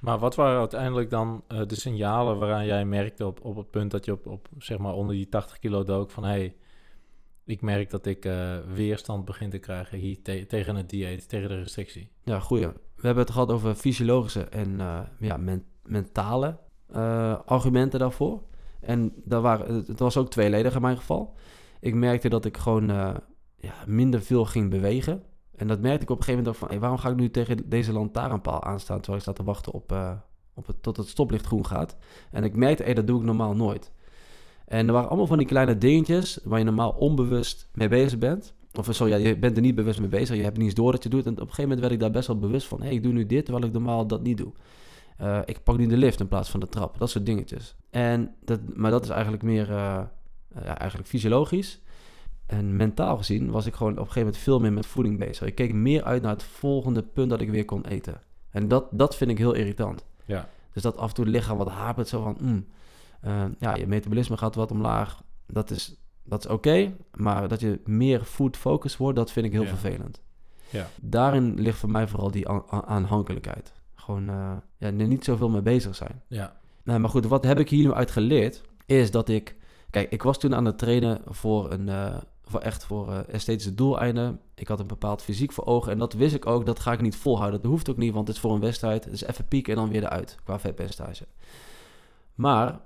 Maar 0.02 0.20
wat 0.20 0.36
waren 0.36 0.60
uiteindelijk 0.60 1.10
dan 1.10 1.44
uh, 1.48 1.62
de 1.68 1.76
signalen 1.76 2.40
waaraan 2.40 2.66
jij 2.66 2.86
merkte 2.86 3.26
op, 3.26 3.46
op 3.46 3.56
het 3.56 3.72
punt 3.72 3.92
dat 3.92 4.06
je 4.06 4.12
op, 4.12 4.28
op 4.28 4.48
zeg 4.58 4.78
maar 4.78 4.94
onder 4.94 5.16
die 5.16 5.30
80 5.30 5.60
kilo 5.60 5.84
dook 5.84 6.12
van 6.12 6.24
hé, 6.24 6.30
hey, 6.30 6.56
ik 7.46 7.62
merk 7.62 7.90
dat 7.90 8.06
ik 8.06 8.26
uh, 8.26 8.58
weerstand 8.74 9.26
begin 9.26 9.50
te 9.50 9.58
krijgen 9.58 9.98
hier 9.98 10.22
te 10.22 10.46
tegen 10.48 10.76
het 10.76 10.90
dieet, 10.90 11.30
tegen 11.30 11.50
de 11.50 11.56
restrictie? 11.56 12.10
Ja, 12.24 12.40
goeie. 12.40 12.68
We 12.68 13.06
hebben 13.06 13.24
het 13.24 13.34
gehad 13.34 13.52
over 13.52 13.76
fysiologische 13.76 14.44
en 14.44 14.78
ja, 15.20 15.38
men 15.38 15.66
mentale 15.88 16.58
argumenten 17.46 18.00
daarvoor. 18.00 18.42
En 18.80 19.14
daar 19.24 19.42
waren, 19.42 19.76
het 19.76 20.00
was 20.00 20.18
ook 20.18 20.30
tweeledig 20.30 20.76
in 20.76 20.82
mijn 20.82 20.98
geval. 20.98 21.34
Ik 21.80 21.94
merkte 21.94 22.30
dat 22.30 22.46
ik 22.46 22.58
gewoon 22.58 22.88
ja, 23.58 23.74
minder 23.86 24.22
veel 24.22 24.46
ging 24.46 24.70
bewegen. 24.70 25.24
En 25.58 25.68
dat 25.68 25.80
merkte 25.80 26.04
ik 26.04 26.10
op 26.10 26.18
een 26.18 26.24
gegeven 26.24 26.44
moment 26.44 26.48
ook 26.48 26.56
van... 26.56 26.68
Hey, 26.68 26.80
waarom 26.80 26.98
ga 26.98 27.10
ik 27.10 27.16
nu 27.16 27.32
tegen 27.32 27.70
deze 27.70 27.94
lantaarnpaal 27.94 28.64
aanstaan... 28.64 28.98
terwijl 28.98 29.18
ik 29.18 29.24
sta 29.24 29.34
te 29.34 29.44
wachten 29.44 29.74
op, 29.74 29.92
uh, 29.92 30.12
op 30.54 30.76
tot 30.82 30.98
het 30.98 31.08
stoplicht 31.08 31.46
groen 31.46 31.66
gaat. 31.66 31.98
En 32.32 32.44
ik 32.44 32.56
merkte, 32.56 32.84
hey, 32.84 32.94
dat 32.94 33.08
doe 33.08 33.20
ik 33.20 33.26
normaal 33.26 33.56
nooit. 33.56 33.92
En 34.66 34.88
er 34.88 34.94
waren 34.94 35.08
allemaal 35.08 35.28
van 35.28 35.38
die 35.38 35.48
kleine 35.48 35.78
dingetjes... 35.78 36.40
waar 36.44 36.60
je 36.60 36.66
normaal 36.66 36.92
onbewust 36.92 37.70
mee 37.74 37.88
bezig 37.88 38.20
bent. 38.20 38.54
Of 38.74 38.88
sorry, 38.90 39.12
ja, 39.14 39.28
je 39.28 39.38
bent 39.38 39.56
er 39.56 39.62
niet 39.62 39.76
bewust 39.76 40.00
mee 40.00 40.10
bezig. 40.10 40.36
Je 40.36 40.44
hebt 40.44 40.58
niet 40.58 40.66
eens 40.66 40.76
door 40.76 40.92
dat 40.92 41.04
je 41.04 41.10
doet. 41.10 41.26
En 41.26 41.32
op 41.32 41.40
een 41.40 41.44
gegeven 41.44 41.64
moment 41.64 41.80
werd 41.80 41.94
ik 41.94 42.00
daar 42.00 42.12
best 42.12 42.28
wel 42.28 42.40
bewust 42.40 42.68
van... 42.68 42.82
hey, 42.82 42.94
ik 42.94 43.04
doe 43.04 43.14
nu 43.14 43.26
dit 43.26 43.46
terwijl 43.46 43.66
ik 43.66 43.74
normaal 43.74 44.08
dat 44.08 44.24
niet 44.24 44.38
doe. 44.38 44.52
Uh, 45.22 45.40
ik 45.46 45.64
pak 45.64 45.78
nu 45.78 45.88
de 45.88 45.98
lift 45.98 46.20
in 46.20 46.28
plaats 46.28 46.50
van 46.50 46.60
de 46.60 46.68
trap. 46.68 46.98
Dat 47.00 47.10
soort 47.10 47.26
dingetjes. 47.26 47.76
En 47.90 48.36
dat, 48.46 48.60
maar 48.76 48.92
dat 48.92 49.04
is 49.04 49.10
eigenlijk 49.10 49.44
meer... 49.44 49.70
Uh, 49.70 50.02
ja, 50.64 50.78
eigenlijk 50.78 51.10
fysiologisch. 51.10 51.82
En 52.46 52.76
mentaal 52.76 53.18
gezien 53.18 53.52
was 53.52 53.66
ik 53.66 53.74
gewoon 53.74 53.92
op 53.92 53.98
een 53.98 54.04
gegeven 54.04 54.24
moment 54.24 54.44
veel 54.44 54.60
meer 54.60 54.74
met 54.74 54.86
voeding 54.86 55.20
bezig. 55.20 55.48
Ik 55.48 55.56
keek 55.56 55.74
meer 55.74 56.04
uit 56.04 56.22
naar 56.22 56.32
het 56.32 56.44
volgende 56.44 57.04
punt 57.04 57.30
dat 57.30 57.42
ik 57.42 57.50
weer 57.50 57.66
kon 57.66 57.86
eten. 57.86 58.22
En 58.50 58.68
dat, 58.68 58.88
dat 58.92 59.16
vind 59.16 59.32
ik 59.32 59.38
heel 59.38 59.54
irritant. 59.54 60.06
Ja. 60.26 60.50
Dus 60.74 60.82
dat 60.82 60.98
af 60.98 61.10
en 61.10 61.16
toe 61.16 61.26
het 61.26 61.34
lichaam 61.34 61.58
wat 61.58 61.70
hapert, 61.70 62.08
zo 62.08 62.22
van... 62.22 62.38
Mm, 62.42 62.66
uh, 63.26 63.44
ja, 63.60 63.76
je 63.76 63.88
metabolisme 63.88 64.38
gaat 64.38 64.56
wat 64.56 64.72
omlaag. 64.72 65.22
Dat 65.46 65.70
is, 65.70 65.96
dat 66.24 66.40
is 66.46 66.52
oké, 66.52 66.94
maar 67.16 67.48
dat 67.48 67.60
je 67.60 67.80
meer 67.86 68.24
food 68.24 68.58
focus 68.58 68.98
wordt, 68.98 69.18
dat 69.18 69.32
vind 69.32 69.46
ik 69.46 69.52
heel 69.52 69.62
Ja. 69.62 69.68
vervelend. 69.68 70.22
Ja. 70.70 70.88
Daarin 71.02 71.60
ligt 71.60 71.78
voor 71.80 71.92
mij 71.92 72.08
vooral 72.08 72.32
die 72.32 72.50
aan- 72.50 72.64
aan- 72.70 72.86
aanhankelijkheid. 72.86 73.74
Gewoon 74.08 74.30
uh, 74.30 74.52
ja, 74.78 74.88
er 74.88 74.94
niet 74.94 75.24
zoveel 75.24 75.50
mee 75.50 75.62
bezig 75.62 75.96
zijn. 75.96 76.22
Ja. 76.28 76.56
Nou, 76.84 77.00
maar 77.00 77.10
goed, 77.10 77.26
wat 77.26 77.44
heb 77.44 77.60
ik 77.60 77.70
hier 77.70 77.84
nu 77.84 77.94
uit 77.94 78.12
geleerd? 78.12 78.62
Is 78.86 79.12
dat 79.12 79.30
ik... 79.30 79.56
Kijk, 79.90 80.12
ik 80.12 80.24
was 80.24 80.40
toen 80.40 80.56
aan 80.56 80.66
het 80.66 80.78
trainen 80.78 81.22
voor 81.26 81.72
een... 81.72 81.88
Uh, 81.88 82.18
voor 82.44 82.60
echt 82.60 82.86
voor 82.86 83.10
uh, 83.10 83.20
esthetische 83.28 83.76
doeleinden. 83.76 84.40
Ik 84.56 84.68
had 84.68 84.80
een 84.80 84.88
bepaald 84.88 85.22
fysiek 85.22 85.52
voor 85.52 85.66
ogen. 85.66 85.92
En 85.92 85.98
dat 85.98 86.14
wist 86.14 86.36
ik 86.36 86.46
ook, 86.46 86.66
dat 86.66 86.80
ga 86.80 86.92
ik 86.92 87.02
niet 87.02 87.16
volhouden. 87.16 87.62
Dat 87.62 87.72
hoeft 87.72 87.90
ook 87.90 87.98
niet, 87.98 88.14
want 88.14 88.28
het 88.28 88.36
is 88.36 88.42
voor 88.42 88.54
een 88.54 88.60
wedstrijd. 88.60 89.04
Het 89.04 89.14
is 89.14 89.24
even 89.24 89.48
pieken 89.48 89.74
en 89.74 89.80
dan 89.80 89.90
weer 89.90 90.04
eruit 90.04 90.38
qua 90.44 90.60
vetpercentage. 90.60 91.28
Maar 92.36 92.80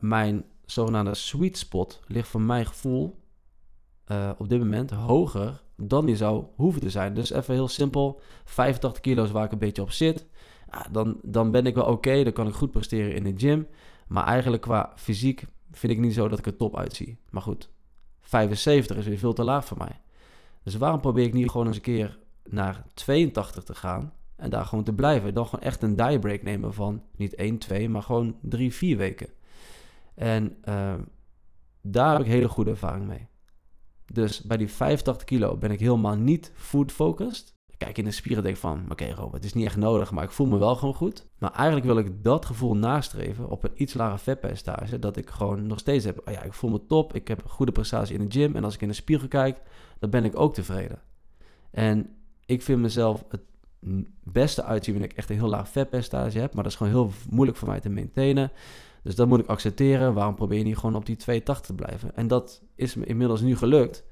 mijn 0.00 0.44
zogenaamde 0.64 1.14
sweet 1.14 1.58
spot 1.58 2.00
ligt 2.06 2.28
voor 2.28 2.40
mijn 2.40 2.66
gevoel 2.66 3.18
uh, 4.06 4.30
op 4.38 4.48
dit 4.48 4.58
moment 4.58 4.90
hoger 4.90 5.62
dan 5.76 6.06
die 6.06 6.16
zou 6.16 6.44
hoeven 6.56 6.80
te 6.80 6.90
zijn. 6.90 7.14
Dus 7.14 7.30
even 7.30 7.54
heel 7.54 7.68
simpel, 7.68 8.20
85 8.44 9.00
kilo 9.00 9.24
is 9.24 9.30
waar 9.30 9.44
ik 9.44 9.52
een 9.52 9.58
beetje 9.58 9.82
op 9.82 9.90
zit. 9.90 10.26
Ja, 10.72 10.86
dan, 10.90 11.18
dan 11.22 11.50
ben 11.50 11.66
ik 11.66 11.74
wel 11.74 11.84
oké, 11.84 12.22
dan 12.22 12.32
kan 12.32 12.46
ik 12.46 12.54
goed 12.54 12.70
presteren 12.70 13.14
in 13.14 13.24
de 13.24 13.32
gym. 13.36 13.66
Maar 14.06 14.24
eigenlijk 14.24 14.62
qua 14.62 14.92
fysiek 14.96 15.44
vind 15.70 15.92
ik 15.92 15.98
niet 15.98 16.14
zo 16.14 16.28
dat 16.28 16.38
ik 16.38 16.46
er 16.46 16.56
top 16.56 16.76
uitzie. 16.76 17.18
Maar 17.30 17.42
goed, 17.42 17.70
75 18.20 18.96
is 18.96 19.06
weer 19.06 19.18
veel 19.18 19.32
te 19.32 19.44
laag 19.44 19.64
voor 19.64 19.78
mij. 19.78 20.00
Dus 20.62 20.76
waarom 20.76 21.00
probeer 21.00 21.24
ik 21.24 21.32
niet 21.32 21.50
gewoon 21.50 21.66
eens 21.66 21.76
een 21.76 21.82
keer 21.82 22.18
naar 22.48 22.84
82 22.94 23.64
te 23.64 23.74
gaan 23.74 24.12
en 24.36 24.50
daar 24.50 24.64
gewoon 24.64 24.84
te 24.84 24.92
blijven? 24.92 25.34
Dan 25.34 25.46
gewoon 25.46 25.64
echt 25.64 25.82
een 25.82 25.96
die 25.96 26.18
break 26.18 26.42
nemen 26.42 26.74
van 26.74 27.02
niet 27.16 27.34
1, 27.34 27.58
2, 27.58 27.88
maar 27.88 28.02
gewoon 28.02 28.36
3, 28.40 28.72
4 28.72 28.96
weken. 28.96 29.28
En 30.14 30.56
uh, 30.64 30.94
daar 31.80 32.12
heb 32.12 32.20
ik 32.20 32.26
hele 32.26 32.48
goede 32.48 32.70
ervaring 32.70 33.06
mee. 33.06 33.26
Dus 34.12 34.42
bij 34.42 34.56
die 34.56 34.68
85 34.68 35.24
kilo 35.24 35.56
ben 35.56 35.70
ik 35.70 35.80
helemaal 35.80 36.16
niet 36.16 36.52
food 36.54 36.92
focused. 36.92 37.54
Kijk 37.82 37.98
in 37.98 38.04
de 38.04 38.10
spieren 38.10 38.38
en 38.38 38.44
denk 38.44 38.56
van, 38.56 38.80
oké 38.82 38.92
okay, 38.92 39.10
Robert, 39.10 39.34
het 39.34 39.44
is 39.44 39.52
niet 39.52 39.66
echt 39.66 39.76
nodig, 39.76 40.10
maar 40.10 40.24
ik 40.24 40.30
voel 40.30 40.46
me 40.46 40.58
wel 40.58 40.76
gewoon 40.76 40.94
goed. 40.94 41.26
Maar 41.38 41.52
eigenlijk 41.52 41.86
wil 41.86 41.98
ik 41.98 42.24
dat 42.24 42.46
gevoel 42.46 42.76
nastreven 42.76 43.48
op 43.48 43.64
een 43.64 43.70
iets 43.74 43.94
lager 43.94 44.18
vetpercentage. 44.18 44.98
Dat 44.98 45.16
ik 45.16 45.30
gewoon 45.30 45.66
nog 45.66 45.78
steeds 45.78 46.04
heb, 46.04 46.22
oh 46.24 46.34
ja, 46.34 46.42
ik 46.42 46.52
voel 46.52 46.70
me 46.70 46.86
top, 46.86 47.14
ik 47.14 47.28
heb 47.28 47.42
een 47.42 47.50
goede 47.50 47.72
prestatie 47.72 48.18
in 48.18 48.28
de 48.28 48.38
gym. 48.38 48.56
En 48.56 48.64
als 48.64 48.74
ik 48.74 48.80
in 48.80 48.88
de 48.88 48.94
spiegel 48.94 49.28
kijk, 49.28 49.60
dan 49.98 50.10
ben 50.10 50.24
ik 50.24 50.38
ook 50.38 50.54
tevreden. 50.54 50.98
En 51.70 52.10
ik 52.46 52.62
vind 52.62 52.80
mezelf 52.80 53.24
het 53.28 53.42
beste 54.24 54.64
uitzien 54.64 54.94
wanneer 54.94 55.10
ik 55.10 55.16
echt 55.16 55.30
een 55.30 55.36
heel 55.36 55.48
laag 55.48 55.68
vetpercentage 55.68 56.38
heb. 56.38 56.54
Maar 56.54 56.62
dat 56.62 56.72
is 56.72 56.78
gewoon 56.78 56.92
heel 56.92 57.10
moeilijk 57.30 57.58
voor 57.58 57.68
mij 57.68 57.80
te 57.80 57.90
maintainen. 57.90 58.52
Dus 59.02 59.14
dat 59.14 59.28
moet 59.28 59.40
ik 59.40 59.46
accepteren. 59.46 60.14
Waarom 60.14 60.34
probeer 60.34 60.58
je 60.58 60.64
niet 60.64 60.78
gewoon 60.78 60.94
op 60.94 61.06
die 61.06 61.16
280 61.16 61.66
te 61.66 61.74
blijven? 61.84 62.16
En 62.16 62.28
dat 62.28 62.62
is 62.74 62.94
me 62.94 63.04
inmiddels 63.04 63.40
nu 63.40 63.56
gelukt. 63.56 64.04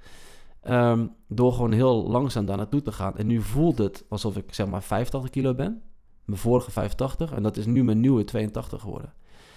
Um, 0.68 1.14
door 1.28 1.52
gewoon 1.52 1.72
heel 1.72 2.08
langzaam 2.08 2.46
daar 2.46 2.56
naartoe 2.56 2.82
te 2.82 2.92
gaan. 2.92 3.16
En 3.16 3.26
nu 3.26 3.40
voelt 3.40 3.78
het 3.78 4.04
alsof 4.08 4.36
ik 4.36 4.54
zeg 4.54 4.66
maar 4.66 4.82
85 4.82 5.30
kilo 5.30 5.54
ben. 5.54 5.82
Mijn 6.24 6.40
vorige 6.40 6.70
85. 6.70 7.32
En 7.32 7.42
dat 7.42 7.56
is 7.56 7.66
nu 7.66 7.84
mijn 7.84 8.00
nieuwe 8.00 8.24
82 8.24 8.80
geworden. 8.80 9.12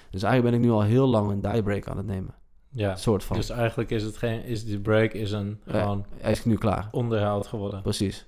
Dus 0.09 0.23
eigenlijk 0.23 0.55
ben 0.55 0.63
ik 0.63 0.67
nu 0.69 0.75
al 0.75 0.83
heel 0.83 1.07
lang 1.07 1.31
een 1.31 1.51
die 1.51 1.63
break 1.63 1.87
aan 1.87 1.97
het 1.97 2.05
nemen. 2.05 2.35
Ja, 2.69 2.95
soort 2.95 3.23
van. 3.23 3.35
dus 3.35 3.49
eigenlijk 3.49 3.89
is 3.89 4.03
het 4.03 4.17
geen, 4.17 4.43
is 4.43 4.65
die 4.65 4.79
break 4.79 5.13
is 5.13 5.31
een 5.31 5.61
gewoon 5.67 6.05
hij 6.17 6.31
is 6.31 6.45
nu 6.45 6.55
klaar. 6.55 6.89
onderhoud 6.91 7.47
geworden. 7.47 7.81
Precies. 7.81 8.27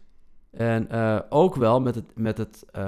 En 0.52 0.88
uh, 0.92 1.20
ook 1.30 1.56
wel 1.56 1.82
met 1.82 1.96
het, 1.96 2.06
met 2.16 2.38
het 2.38 2.66
uh, 2.76 2.82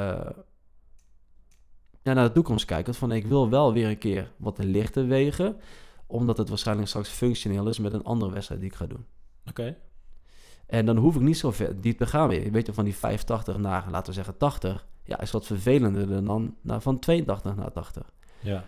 ja, 2.02 2.13
naar 2.13 2.28
de 2.28 2.32
toekomst 2.32 2.65
kijken. 2.65 2.93
Van 2.93 3.12
ik 3.12 3.26
wil 3.26 3.50
wel 3.50 3.73
weer 3.73 3.89
een 3.89 3.97
keer 3.97 4.32
wat 4.38 4.58
lichter 4.63 5.08
wegen. 5.08 5.58
Omdat 6.08 6.38
het 6.38 6.50
waarschijnlijk 6.50 6.88
straks 6.88 7.10
functioneel 7.10 7.67
is 7.67 7.80
met 7.80 7.93
een 7.93 8.04
andere 8.04 8.32
wedstrijd 8.32 8.62
die 8.62 8.69
ik 8.69 8.76
ga 8.76 8.86
doen. 8.86 9.06
Oké. 9.50 9.62
Okay. 9.62 9.78
En 10.66 10.86
dan 10.86 10.98
hoef 10.98 11.16
ik 11.16 11.22
niet 11.22 11.38
zo 11.38 11.52
ver 11.52 11.82
diep 11.82 11.98
te 11.98 12.06
gaan 12.06 12.28
weer. 12.28 12.52
Weet 12.52 12.66
je, 12.66 12.74
van 12.74 12.84
die 12.84 12.96
85 12.96 13.58
naar, 13.58 13.86
laten 13.90 14.08
we 14.08 14.14
zeggen, 14.14 14.38
80. 14.38 14.88
Ja, 15.04 15.22
is 15.22 15.32
wat 15.32 15.46
vervelender 15.46 16.24
dan 16.26 16.56
naar, 16.62 16.82
van 16.82 17.00
82 17.00 17.56
naar 17.56 17.72
80. 17.72 18.12
Ja. 18.40 18.66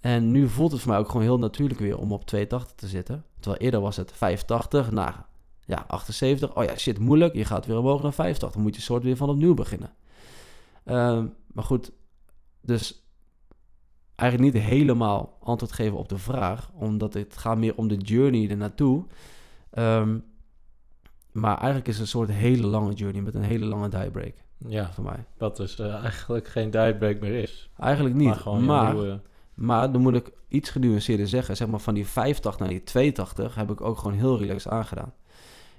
En 0.00 0.30
nu 0.30 0.48
voelt 0.48 0.72
het 0.72 0.80
voor 0.80 0.90
mij 0.90 1.00
ook 1.00 1.06
gewoon 1.06 1.22
heel 1.22 1.38
natuurlijk 1.38 1.80
weer 1.80 1.98
om 1.98 2.12
op 2.12 2.24
82 2.24 2.76
te 2.76 2.88
zitten. 2.88 3.24
Terwijl 3.40 3.62
eerder 3.62 3.80
was 3.80 3.96
het 3.96 4.12
85 4.12 4.90
naar 4.90 5.26
ja, 5.64 5.84
78. 5.88 6.56
Oh 6.56 6.64
ja, 6.64 6.76
shit, 6.76 6.98
moeilijk. 6.98 7.34
Je 7.34 7.44
gaat 7.44 7.66
weer 7.66 7.78
omhoog 7.78 8.02
naar 8.02 8.12
85. 8.12 8.50
Dan 8.50 8.62
moet 8.62 8.76
je 8.76 8.82
soort 8.82 9.02
weer 9.02 9.16
van 9.16 9.28
opnieuw 9.28 9.54
beginnen. 9.54 9.92
Uh, 10.84 11.24
maar 11.52 11.64
goed, 11.64 11.92
dus 12.60 13.04
eigenlijk 14.14 14.54
niet 14.54 14.62
helemaal 14.62 15.36
antwoord 15.40 15.72
geven 15.72 15.98
op 15.98 16.08
de 16.08 16.18
vraag. 16.18 16.70
Omdat 16.74 17.14
het 17.14 17.36
gaat 17.36 17.58
meer 17.58 17.76
om 17.76 17.88
de 17.88 17.96
journey 17.96 18.50
ernaartoe. 18.50 19.04
Um, 19.78 20.24
maar 21.34 21.56
eigenlijk 21.56 21.88
is 21.88 21.94
het 21.94 22.02
een 22.02 22.08
soort 22.08 22.30
hele 22.30 22.66
lange 22.66 22.92
journey 22.92 23.22
met 23.22 23.34
een 23.34 23.42
hele 23.42 23.64
lange 23.64 23.88
diebreak. 23.88 24.34
Ja, 24.58 24.92
voor 24.92 25.04
mij. 25.04 25.24
Dat 25.36 25.56
dus 25.56 25.80
uh, 25.80 25.94
eigenlijk 25.94 26.48
geen 26.48 26.70
diebreak 26.70 27.20
meer 27.20 27.42
is. 27.42 27.70
Eigenlijk 27.78 28.14
niet. 28.14 28.26
Maar, 28.26 28.36
gewoon 28.36 28.64
maar, 28.64 28.92
nieuwe... 28.92 29.20
maar 29.54 29.92
dan 29.92 30.00
moet 30.00 30.14
ik 30.14 30.30
iets 30.48 30.70
genuanceerder 30.70 31.28
zeggen. 31.28 31.56
Zeg 31.56 31.68
maar 31.68 31.80
van 31.80 31.94
die 31.94 32.06
85 32.06 32.60
naar 32.60 32.68
die 32.68 32.82
82 32.82 33.54
heb 33.54 33.70
ik 33.70 33.80
ook 33.80 33.98
gewoon 33.98 34.16
heel 34.16 34.38
relaxed 34.38 34.72
aangedaan. 34.72 35.12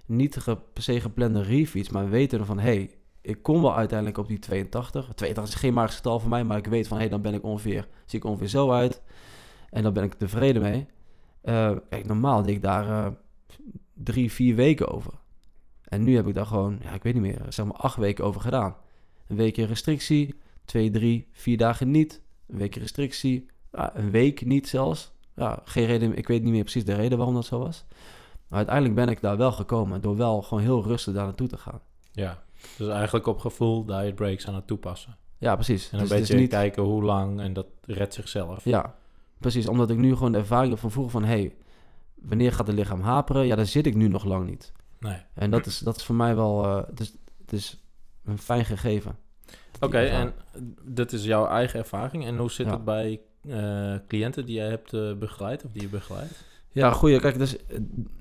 niet 0.05 0.37
ge, 0.37 0.57
per 0.73 0.83
se 0.83 1.01
geplande 1.01 1.41
refeeds, 1.41 1.89
maar 1.89 2.09
weten 2.09 2.45
van... 2.45 2.59
hey, 2.59 2.91
ik 3.21 3.43
kom 3.43 3.61
wel 3.61 3.75
uiteindelijk 3.75 4.17
op 4.17 4.27
die 4.27 4.39
82. 4.39 5.13
82 5.15 5.53
is 5.53 5.59
geen 5.59 5.73
magisch 5.73 5.95
getal 5.95 6.19
voor 6.19 6.29
mij, 6.29 6.43
maar 6.43 6.57
ik 6.57 6.67
weet 6.67 6.87
van... 6.87 6.97
hey, 6.97 7.09
dan 7.09 7.21
ben 7.21 7.33
ik 7.33 7.43
ongeveer, 7.43 7.87
zie 8.05 8.19
ik 8.19 8.25
ongeveer 8.25 8.47
zo 8.47 8.71
uit. 8.71 9.01
En 9.69 9.83
dan 9.83 9.93
ben 9.93 10.03
ik 10.03 10.13
tevreden 10.13 10.61
mee. 10.61 10.87
Eh, 11.41 11.71
kijk, 11.89 12.05
normaal 12.05 12.41
deed 12.41 12.55
ik 12.55 12.61
daar 12.61 12.89
eh, 12.89 13.11
drie, 13.95 14.31
vier 14.31 14.55
weken 14.55 14.87
over. 14.87 15.13
En 15.83 16.03
nu 16.03 16.15
heb 16.15 16.27
ik 16.27 16.33
daar 16.33 16.45
gewoon, 16.45 16.79
ja, 16.81 16.91
ik 16.91 17.03
weet 17.03 17.13
niet 17.13 17.21
meer, 17.21 17.41
zeg 17.49 17.65
maar 17.65 17.75
acht 17.75 17.97
weken 17.97 18.25
over 18.25 18.41
gedaan. 18.41 18.75
Een 19.27 19.35
weekje 19.35 19.65
restrictie, 19.65 20.35
twee, 20.65 20.91
drie, 20.91 21.27
vier 21.31 21.57
dagen 21.57 21.91
niet. 21.91 22.21
Een 22.47 22.57
weekje 22.57 22.79
restrictie, 22.79 23.45
ja, 23.71 23.97
een 23.97 24.11
week 24.11 24.45
niet 24.45 24.67
zelfs. 24.67 25.11
Ja, 25.35 25.61
geen 25.63 25.85
reden, 25.85 26.17
ik 26.17 26.27
weet 26.27 26.43
niet 26.43 26.51
meer 26.51 26.61
precies 26.61 26.85
de 26.85 26.93
reden 26.93 27.17
waarom 27.17 27.35
dat 27.35 27.45
zo 27.45 27.59
was. 27.59 27.85
Maar 28.47 28.57
uiteindelijk 28.57 28.95
ben 28.95 29.09
ik 29.09 29.21
daar 29.21 29.37
wel 29.37 29.51
gekomen 29.51 30.01
door 30.01 30.17
wel 30.17 30.41
gewoon 30.41 30.63
heel 30.63 30.83
rustig 30.83 31.13
daar 31.13 31.25
naartoe 31.25 31.47
te 31.47 31.57
gaan. 31.57 31.81
Ja, 32.11 32.43
dus 32.77 32.87
eigenlijk 32.87 33.27
op 33.27 33.39
gevoel 33.39 33.85
diet 33.85 34.15
breaks 34.15 34.47
aan 34.47 34.55
het 34.55 34.67
toepassen. 34.67 35.17
Ja, 35.37 35.55
precies. 35.55 35.89
En 35.89 35.93
een 35.93 35.99
Dus 35.99 36.11
is 36.11 36.19
beetje 36.19 36.35
niet, 36.35 36.49
kijken 36.49 36.83
hoe 36.83 37.03
lang 37.03 37.39
en 37.39 37.53
dat 37.53 37.67
redt 37.85 38.13
zichzelf. 38.13 38.63
Ja, 38.63 38.95
precies. 39.37 39.67
Omdat 39.67 39.89
ik 39.89 39.97
nu 39.97 40.15
gewoon 40.15 40.31
de 40.31 40.37
ervaring 40.37 40.71
heb 40.71 40.79
van 40.79 40.91
vroeger 40.91 41.11
van... 41.11 41.23
hey, 41.23 41.55
wanneer 42.27 42.51
gaat 42.51 42.67
het 42.67 42.75
lichaam 42.75 43.01
haperen? 43.01 43.45
Ja, 43.47 43.55
daar 43.55 43.65
zit 43.65 43.85
ik 43.85 43.95
nu 43.95 44.07
nog 44.07 44.23
lang 44.23 44.49
niet. 44.49 44.71
Nee. 44.99 45.17
En 45.33 45.51
dat 45.51 45.65
is, 45.65 45.79
dat 45.79 45.95
is 45.95 46.03
voor 46.03 46.15
mij 46.15 46.35
wel... 46.35 46.63
eh, 46.65 46.87
het, 46.87 46.99
is, 46.99 47.13
het 47.41 47.53
is 47.53 47.83
een 48.23 48.37
fijn 48.37 48.65
gegeven. 48.65 49.17
Oké, 49.79 49.97
en 49.99 50.33
dit 50.83 51.13
is 51.13 51.23
jouw 51.23 51.47
eigen 51.47 51.79
ervaring. 51.79 52.25
En 52.25 52.37
hoe 52.37 52.51
zit 52.51 52.65
Ja. 52.65 52.71
het 52.73 52.83
bij 52.85 53.21
eh, 53.49 53.95
cliënten 54.07 54.45
die 54.45 54.55
jij 54.55 54.69
hebt 54.69 54.93
eh, 54.93 55.13
begeleid 55.13 55.65
of 55.65 55.71
die 55.71 55.81
je 55.81 55.87
begeleidt? 55.87 56.43
Ja, 56.71 56.91
goeie. 56.91 57.19
Kijk, 57.19 57.37
dus, 57.37 57.55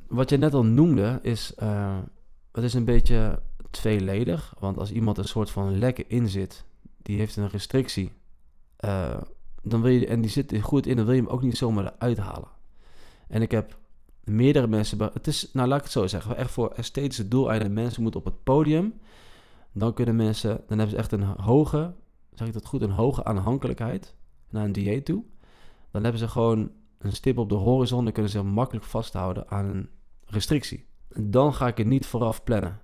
wat 0.09 0.31
je 0.31 0.37
net 0.37 0.55
al 0.55 0.65
noemde 0.65 1.19
is... 1.23 1.55
eh, 1.55 1.99
het 2.53 2.65
is 2.65 2.75
een 2.75 2.85
beetje 2.85 3.41
tweeledig. 3.71 4.55
Want 4.59 4.79
als 4.79 4.91
iemand 4.93 5.19
een 5.19 5.25
soort 5.25 5.51
van 5.51 5.79
lekker 5.79 6.05
in 6.09 6.29
zit... 6.29 6.65
die 7.03 7.19
heeft 7.19 7.37
een 7.37 7.49
restrictie... 7.49 8.13
dan 9.63 9.83
wil 9.83 9.93
je, 9.93 10.07
en 10.07 10.21
die 10.21 10.31
zit 10.31 10.53
er 10.53 10.63
goed 10.63 10.87
in... 10.87 10.97
dan 10.97 11.05
wil 11.05 11.15
je 11.15 11.21
hem 11.21 11.31
ook 11.31 11.43
niet 11.43 11.57
zomaar 11.57 11.85
eruit 11.85 12.19
halen. 12.19 12.49
En 13.29 13.43
ik 13.43 13.51
heb 13.51 13.79
meerdere 14.25 14.67
mensen... 14.67 14.99
Het 15.13 15.27
is, 15.27 15.53
nou 15.53 15.69
laat 15.69 15.79
ik 15.79 15.85
het 15.85 15.93
zo 15.93 16.07
zeggen... 16.07 16.37
echt 16.37 16.51
voor 16.51 16.71
esthetische 16.71 17.29
doeleinden... 17.29 17.73
mensen 17.73 18.03
moeten 18.03 18.21
op 18.21 18.27
het 18.27 18.43
podium... 18.43 18.95
dan 19.73 19.95
kunnen 19.95 20.17
mensen... 20.17 20.61
dan 20.67 20.79
hebben 20.79 20.91
ze 20.91 20.97
echt 20.97 21.13
een 21.13 21.23
hoge... 21.23 21.95
zeg 22.33 22.47
ik 22.47 22.53
dat 22.53 22.67
goed? 22.67 22.83
Een 22.83 22.91
hoge 22.91 23.25
aanhankelijkheid... 23.25 24.15
naar 24.51 24.65
een 24.65 24.73
dieet 24.73 25.05
toe. 25.05 25.25
Dan 25.91 26.03
hebben 26.03 26.21
ze 26.21 26.29
gewoon 26.29 26.71
een 26.99 27.13
stip 27.13 27.39
op 27.39 27.49
de 27.49 27.55
horizon... 27.55 28.05
dan 28.05 28.13
kunnen 28.13 28.33
ze 28.33 28.43
makkelijk 28.43 28.87
vasthouden 28.87 29.49
aan 29.49 29.65
een 29.65 29.89
restrictie. 30.25 30.87
Dan 31.17 31.55
ga 31.55 31.67
ik 31.67 31.77
het 31.77 31.87
niet 31.87 32.07
vooraf 32.07 32.45
plannen. 32.45 32.81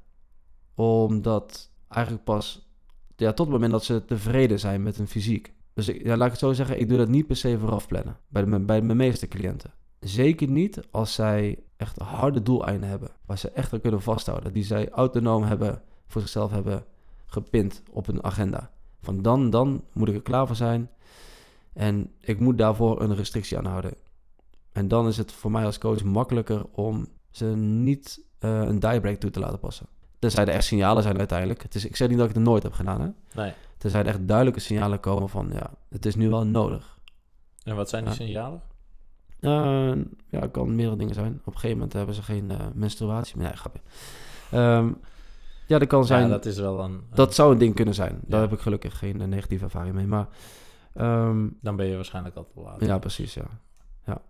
Omdat 0.74 1.72
eigenlijk 1.88 2.24
pas... 2.24 2.68
Ja, 3.16 3.28
tot 3.28 3.47
het 3.47 3.55
moment 3.55 3.72
dat 3.72 3.84
ze 3.84 4.05
tevreden 4.05 4.59
zijn 4.59 4.82
met 4.82 4.97
hun 4.97 5.09
fysiek. 5.09 5.55
Dus 5.74 5.86
ja, 5.86 6.16
laat 6.16 6.26
ik 6.26 6.30
het 6.30 6.41
zo 6.41 6.53
zeggen, 6.53 6.80
ik 6.80 6.88
doe 6.88 6.99
dat 6.99 7.09
niet 7.09 7.26
per 7.26 7.36
se 7.36 7.59
vooraf 7.59 7.86
plannen. 7.86 8.16
Bij, 8.28 8.64
bij 8.64 8.82
mijn 8.82 8.97
meeste 8.97 9.28
cliënten. 9.28 9.72
Zeker 10.01 10.48
niet 10.48 10.80
als 10.90 11.14
zij 11.14 11.59
echt 11.76 11.98
harde 11.98 12.42
doeleinden 12.42 12.88
hebben. 12.88 13.11
Waar 13.26 13.38
ze 13.38 13.51
echt 13.51 13.72
aan 13.72 13.80
kunnen 13.80 14.03
vasthouden. 14.03 14.53
Die 14.53 14.64
zij 14.64 14.90
autonoom 14.90 15.42
hebben, 15.42 15.82
voor 16.07 16.20
zichzelf 16.20 16.51
hebben 16.51 16.84
gepind 17.26 17.82
op 17.90 18.09
een 18.09 18.24
agenda. 18.24 18.70
Van 19.03 19.22
dan, 19.22 19.51
dan 19.51 19.84
moet 19.92 20.09
ik 20.09 20.14
er 20.14 20.22
klaar 20.22 20.46
voor 20.46 20.57
zijn. 20.57 20.90
En 21.72 22.12
ik 22.20 22.40
moet 22.40 22.59
daarvoor 22.59 23.01
een 23.01 23.14
restrictie 23.14 23.59
aanhouden. 23.59 23.94
En 24.72 24.88
dan 24.88 25.07
is 25.09 25.16
het 25.16 25.32
voor 25.32 25.51
mij 25.51 25.64
als 25.64 25.78
coach 25.78 26.03
makkelijker 26.05 26.64
om 26.72 27.07
ze 27.30 27.44
niet 27.57 28.20
eh, 28.38 28.61
een 28.61 28.78
diebreak 28.78 29.16
toe 29.20 29.30
te 29.30 29.40
laten 29.40 29.59
passen. 29.59 29.86
Tenzij 30.18 30.44
er 30.44 30.55
echt 30.55 30.64
signalen 30.64 31.03
zijn 31.03 31.18
uiteindelijk. 31.18 31.62
Het 31.62 31.74
is, 31.74 31.84
ik 31.84 31.96
zeg 31.96 32.09
niet 32.09 32.18
dat 32.18 32.28
ik 32.28 32.34
het 32.34 32.44
nooit 32.44 32.62
heb 32.62 32.72
gedaan. 32.72 33.01
Hè? 33.01 33.40
Nee. 33.42 33.53
Tenzij 33.78 34.01
er 34.01 34.07
echt 34.07 34.28
duidelijke 34.28 34.61
signalen 34.61 35.01
komen 35.01 35.28
van 35.28 35.51
ja, 35.53 35.70
het 35.88 36.07
is 36.07 36.14
nu 36.14 36.28
wel 36.28 36.46
nodig. 36.46 36.98
En 37.62 37.76
wat 37.76 37.88
zijn 37.88 38.05
die 38.05 38.12
Ja. 38.12 38.18
signalen? 38.18 38.62
Eh, 39.41 39.93
ja, 40.28 40.41
het 40.41 40.51
kan 40.51 40.74
meerdere 40.74 40.97
dingen 40.97 41.14
zijn. 41.14 41.32
Op 41.32 41.47
een 41.47 41.53
gegeven 41.53 41.76
moment 41.76 41.93
hebben 41.93 42.14
ze 42.14 42.22
geen 42.22 42.51
eh, 42.51 42.59
menstruatie 42.74 43.36
meer. 43.36 43.47
Nee, 43.47 43.57
grapje. 43.57 43.80
Ehm, 44.51 44.93
ja, 45.66 45.78
dat 45.78 45.88
kan 45.88 46.07
zijn. 46.07 46.22
Ja, 46.22 46.28
dat, 46.28 46.43
dat 46.43 46.53
is 46.53 46.59
wel 46.59 46.80
een... 46.80 47.01
zou 47.30 47.53
een 47.53 47.59
ding 47.59 47.74
kunnen 47.74 47.95
zijn. 47.95 48.20
Daar 48.26 48.41
Ja. 48.41 48.47
heb 48.47 48.57
ik 48.57 48.62
gelukkig 48.62 48.99
geen 48.99 49.20
eh, 49.20 49.26
negatieve 49.26 49.64
ervaring 49.64 49.95
mee. 49.95 50.07
Maar 50.07 50.28
ehm, 50.95 51.49
Dan 51.61 51.76
ben 51.76 51.86
je 51.86 51.95
waarschijnlijk 51.95 52.36
al 52.36 52.47
te 52.55 52.61
laat. 52.61 52.80
ja, 52.80 52.99
precies, 52.99 53.34
ja. 53.34 53.45
ja. 54.07 54.22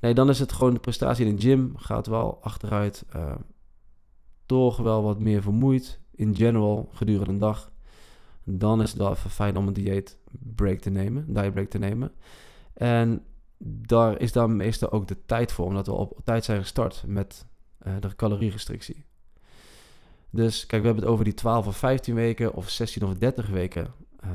Nee, 0.00 0.14
dan 0.14 0.28
is 0.28 0.38
het 0.38 0.52
gewoon 0.52 0.74
de 0.74 0.80
prestatie 0.80 1.26
in 1.26 1.36
de 1.36 1.42
gym 1.42 1.72
gaat 1.76 2.06
wel 2.06 2.38
achteruit. 2.42 3.04
eh, 3.10 3.34
toch 4.46 4.76
wel 4.76 5.02
wat 5.02 5.18
meer 5.18 5.42
vermoeid 5.42 6.00
in 6.14 6.36
general 6.36 6.88
gedurende 6.92 7.30
een 7.32 7.38
dag. 7.38 7.72
Dan 8.44 8.82
is 8.82 8.90
het 8.90 8.98
wel 8.98 9.10
even 9.10 9.30
fijn 9.30 9.56
om 9.56 9.66
een 9.66 9.72
dieet 9.72 10.18
break 10.54 10.78
te 10.78 10.90
nemen, 10.90 11.24
diet 11.34 11.52
break 11.52 11.68
te 11.70 11.78
nemen. 11.78 12.12
En 12.74 13.22
daar 13.66 14.20
is 14.20 14.32
dan 14.32 14.56
meestal 14.56 14.90
ook 14.90 15.08
de 15.08 15.24
tijd 15.26 15.52
voor, 15.52 15.66
omdat 15.66 15.86
we 15.86 15.92
op 15.92 16.20
tijd 16.24 16.44
zijn 16.44 16.60
gestart 16.60 17.04
met 17.06 17.46
eh, 17.78 17.92
de 18.00 18.16
calorierestrictie. 18.16 19.04
Dus 20.30 20.66
kijk, 20.66 20.80
we 20.82 20.86
hebben 20.86 21.04
het 21.04 21.12
over 21.12 21.24
die 21.24 21.34
12 21.34 21.66
of 21.66 21.76
15 21.76 22.14
weken 22.14 22.54
of 22.54 22.70
16 22.70 23.02
of 23.02 23.14
30 23.14 23.48
weken 23.48 23.94
eh 24.20 24.30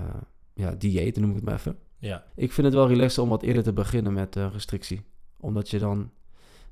ja, 0.59 0.75
dieet, 0.75 1.17
noem 1.17 1.29
ik 1.29 1.35
het 1.35 1.45
maar 1.45 1.53
even. 1.53 1.77
Ja. 1.97 2.23
Ik 2.35 2.51
vind 2.51 2.67
het 2.67 2.75
wel 2.75 2.87
relaxed 2.87 3.23
om 3.23 3.29
wat 3.29 3.41
eerder 3.41 3.63
te 3.63 3.73
beginnen 3.73 4.13
met 4.13 4.35
eh, 4.35 4.47
restrictie. 4.51 5.01
Omdat 5.39 5.69
je 5.69 5.79
dan 5.79 6.11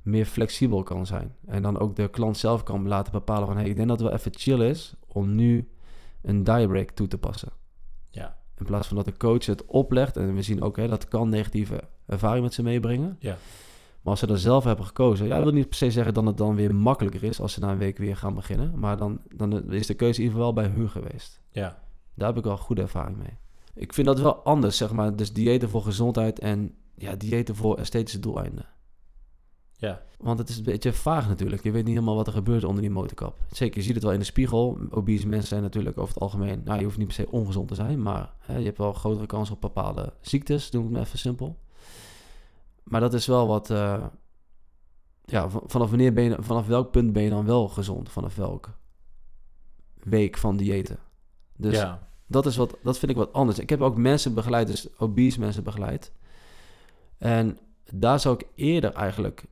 meer 0.02 0.26
flexibel 0.26 0.84
kan 0.84 1.06
zijn. 1.06 1.36
En 1.46 1.62
dan 1.62 1.80
ook 1.80 1.96
de 1.96 2.08
klant 2.08 2.38
zelf 2.38 2.64
kan 2.64 2.88
laten 2.88 3.12
bepalen 3.12 3.48
van... 3.48 3.58
Hey, 3.58 3.66
ik 3.66 3.76
denk 3.76 3.88
dat 3.88 4.00
het 4.00 4.08
wel 4.08 4.18
even 4.18 4.32
chill 4.36 4.70
is 4.70 4.94
om 5.08 5.36
nu 5.36 5.72
een 6.22 6.44
diebreak 6.44 6.92
toe 6.92 7.08
te 7.08 7.18
passen. 7.18 7.52
Ja. 8.10 8.38
In 8.58 8.66
plaats 8.66 8.88
van 8.88 8.96
dat 8.96 9.06
de 9.06 9.18
coach 9.18 9.46
het 9.46 9.66
oplegt. 9.66 10.18
En 10.18 10.36
we 10.36 10.42
zien 10.42 10.62
ook, 10.62 10.78
hè, 10.78 10.88
dat 10.88 11.08
kan 11.08 11.30
negatieve 11.30 11.82
ervaring 12.06 12.44
met 12.44 12.54
ze 12.54 12.64
meebrengen. 12.64 13.16
Ja. 13.20 13.38
Maar 14.02 14.12
als 14.12 14.20
ze 14.20 14.28
er 14.28 14.40
zelf 14.40 14.64
hebben 14.64 14.86
gekozen... 14.86 15.28
Ja, 15.28 15.36
dat 15.36 15.44
wil 15.44 15.54
niet 15.54 15.68
per 15.68 15.78
se 15.78 15.92
zeggen 15.92 16.14
dat 16.14 16.26
het 16.26 16.38
dan 16.38 16.56
weer 16.56 16.76
makkelijker 16.76 17.24
is... 17.24 17.42
als 17.42 17.54
ze 17.54 17.60
na 17.60 17.72
een 17.72 17.78
week 17.78 17.98
weer 17.98 18.18
gaan 18.18 18.34
beginnen. 18.34 18.80
Maar 18.80 18.98
dan, 18.98 19.22
dan 19.36 19.72
is 19.72 19.88
de 19.88 19.94
keuze 19.94 20.20
in 20.20 20.26
ieder 20.26 20.40
geval 20.40 20.54
wel 20.54 20.64
bij 20.64 20.76
hun 20.76 20.90
geweest. 20.90 21.42
Ja. 21.52 21.80
Daar 22.14 22.28
heb 22.28 22.38
ik 22.38 22.44
wel 22.44 22.58
goede 22.58 22.82
ervaring 22.82 23.18
mee. 23.18 23.38
Ik 23.74 23.94
vind 23.94 24.08
dat 24.08 24.20
wel 24.20 24.36
anders, 24.36 24.78
zeg 24.78 24.92
maar. 24.92 25.16
Dus 25.16 25.34
diëten 25.34 25.70
voor 25.70 25.82
gezondheid 25.82 26.40
en 26.40 26.76
ja, 26.96 27.16
diëten 27.16 27.56
voor 27.56 27.78
esthetische 27.78 28.20
doeleinden. 28.20 28.66
Ja. 29.80 30.02
Want 30.18 30.40
het 30.40 30.50
is 30.50 30.58
een 30.58 30.64
beetje 30.64 30.94
vaag 30.94 31.28
natuurlijk. 31.28 31.64
Je 31.64 31.72
weet 31.72 31.84
niet 31.84 31.94
helemaal 31.94 32.16
wat 32.16 32.28
er 32.28 32.34
gebeurt 32.34 32.64
onder 32.64 32.82
die 32.82 32.92
motorkap. 32.92 33.38
Zeker, 33.52 33.78
je 33.78 33.84
ziet 33.84 33.94
het 33.94 34.04
wel 34.04 34.14
in 34.14 34.20
de 34.20 34.26
spiegel. 34.26 34.78
Obese 34.90 35.28
mensen 35.28 35.48
zijn 35.48 35.62
natuurlijk 35.62 35.98
over 35.98 36.14
het 36.14 36.24
algemeen... 36.24 36.62
Nou, 36.64 36.80
je 36.80 36.86
hoeft 36.86 36.98
niet 36.98 37.08
per 37.08 37.16
se 37.16 37.32
ongezond 37.32 37.68
te 37.68 37.76
zijn... 37.76 38.02
maar 38.02 38.34
hè, 38.40 38.58
je 38.58 38.66
hebt 38.66 38.78
wel 38.78 38.94
grotere 38.94 39.26
kans 39.26 39.52
op 39.52 39.62
bepaalde 39.62 40.14
ziektes. 40.22 40.70
Doe 40.70 40.84
ik 40.84 40.96
het 40.96 41.06
even 41.06 41.20
simpel. 41.20 41.60
Maar 42.84 43.02
dat 43.02 43.14
is 43.14 43.26
wel 43.26 43.48
wat... 43.48 43.70
eh, 43.70 44.04
ja, 45.26 45.50
vanaf, 45.50 45.90
wanneer 45.90 46.14
ben 46.14 46.24
je, 46.24 46.36
vanaf 46.40 46.68
welk 46.68 46.92
punt 46.92 47.14
ben 47.14 47.24
je 47.24 47.30
dan 47.30 47.46
wel 47.46 47.68
gezond? 47.68 48.10
Vanaf 48.10 48.36
welk 48.36 48.78
week 49.94 50.38
van 50.38 50.58
diëten? 50.58 51.00
Dus 51.56 51.76
ja. 51.76 52.08
dat, 52.26 52.46
is 52.46 52.56
wat, 52.56 52.78
dat 52.84 52.98
vind 52.98 53.12
ik 53.12 53.18
wat 53.18 53.34
anders. 53.34 53.60
Ik 53.60 53.70
heb 53.70 53.82
ook 53.82 53.98
mensen 53.98 54.34
begeleid, 54.34 54.68
dus 54.68 55.00
obese 55.00 55.40
mensen 55.40 55.64
begeleid. 55.64 56.12
En 57.18 57.58
daar 57.92 58.20
zou 58.20 58.36
ik 58.36 58.48
eerder 58.56 58.94
eigenlijk 58.94 59.46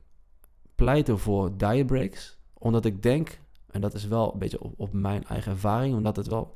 pleiten 0.76 1.18
voor 1.18 1.56
diet 1.56 1.86
breaks. 1.86 2.38
Omdat 2.58 2.84
ik 2.84 3.02
denk, 3.02 3.40
en 3.70 3.80
dat 3.80 3.94
is 3.94 4.06
wel 4.06 4.32
een 4.32 4.38
beetje 4.38 4.60
op, 4.60 4.72
op 4.76 4.92
mijn 4.92 5.24
eigen 5.24 5.52
ervaring, 5.52 5.94
omdat 5.94 6.16
het 6.16 6.28
wel 6.28 6.54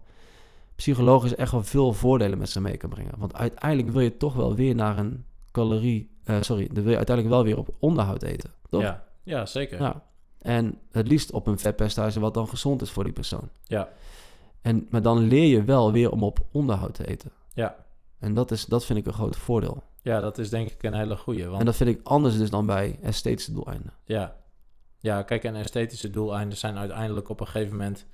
psychologisch 0.75 1.35
echt 1.35 1.53
wel 1.53 1.63
veel 1.63 1.93
voordelen 1.93 2.39
met 2.39 2.51
zich 2.51 2.63
mee 2.63 2.77
kan 2.77 2.91
brengen. 2.91 3.15
Want 3.19 3.35
uiteindelijk 3.35 3.91
wil 3.91 4.01
je 4.01 4.17
toch 4.17 4.35
wel 4.35 4.55
weer 4.55 4.75
naar 4.75 4.99
een 4.99 5.25
calorie, 5.53 6.11
eh, 6.25 6.37
sorry, 6.41 6.67
dan 6.67 6.83
wil 6.83 6.91
je 6.91 6.97
uiteindelijk 6.97 7.37
wel 7.37 7.45
weer 7.45 7.59
op 7.59 7.75
onderhoud 7.79 8.23
eten. 8.23 8.51
Toch? 8.69 8.81
Ja. 8.81 9.05
ja, 9.23 9.47
zeker. 9.47 9.81
Ja. 9.81 10.03
En 10.39 10.79
het 10.91 11.09
liefst 11.09 11.33
op 11.33 11.47
een 11.47 11.59
vetpercentage 11.59 12.21
wat 12.21 12.35
dan 12.35 12.49
gezond 12.49 12.83
is 12.83 12.91
voor 12.91 13.05
die 13.05 13.13
persoon. 13.13 13.49
Ja. 13.63 13.89
En, 14.61 14.87
maar 14.91 15.03
dan 15.03 15.19
leer 15.19 15.47
je 15.47 15.65
wel 15.65 15.93
weer 15.93 16.11
om 16.11 16.23
op 16.23 16.47
onderhoud 16.53 16.95
te 16.95 17.07
eten. 17.07 17.31
Ja. 17.53 17.77
En 18.19 18.35
dat, 18.35 18.51
is, 18.51 18.65
dat 18.65 18.85
vind 18.85 18.99
ik 18.99 19.07
een 19.07 19.13
groot 19.13 19.37
voordeel. 19.37 19.83
Ja, 20.03 20.21
dat 20.21 20.39
is 20.39 20.51
denk 20.51 20.71
ik 20.71 20.83
een 20.83 20.95
hele 20.95 21.17
goeie. 21.17 21.47
Want 21.47 21.59
En 21.59 21.65
dat 21.65 21.77
vind 21.77 21.91
ik 21.91 22.01
anders 22.03 22.37
dus 22.39 22.51
dan 22.51 22.67
bij 22.67 22.99
esthetische 23.03 23.53
doeleinden. 23.53 23.93
Ja. 24.05 24.37
Ja, 24.99 25.23
kijk, 25.23 25.45
en 25.45 25.55
esthetische 25.57 26.11
doeleinden 26.11 26.59
zijn 26.59 26.77
uiteindelijk 26.79 27.29
op 27.29 27.41
een 27.41 27.47
gegeven 27.47 27.77
moment... 27.77 28.07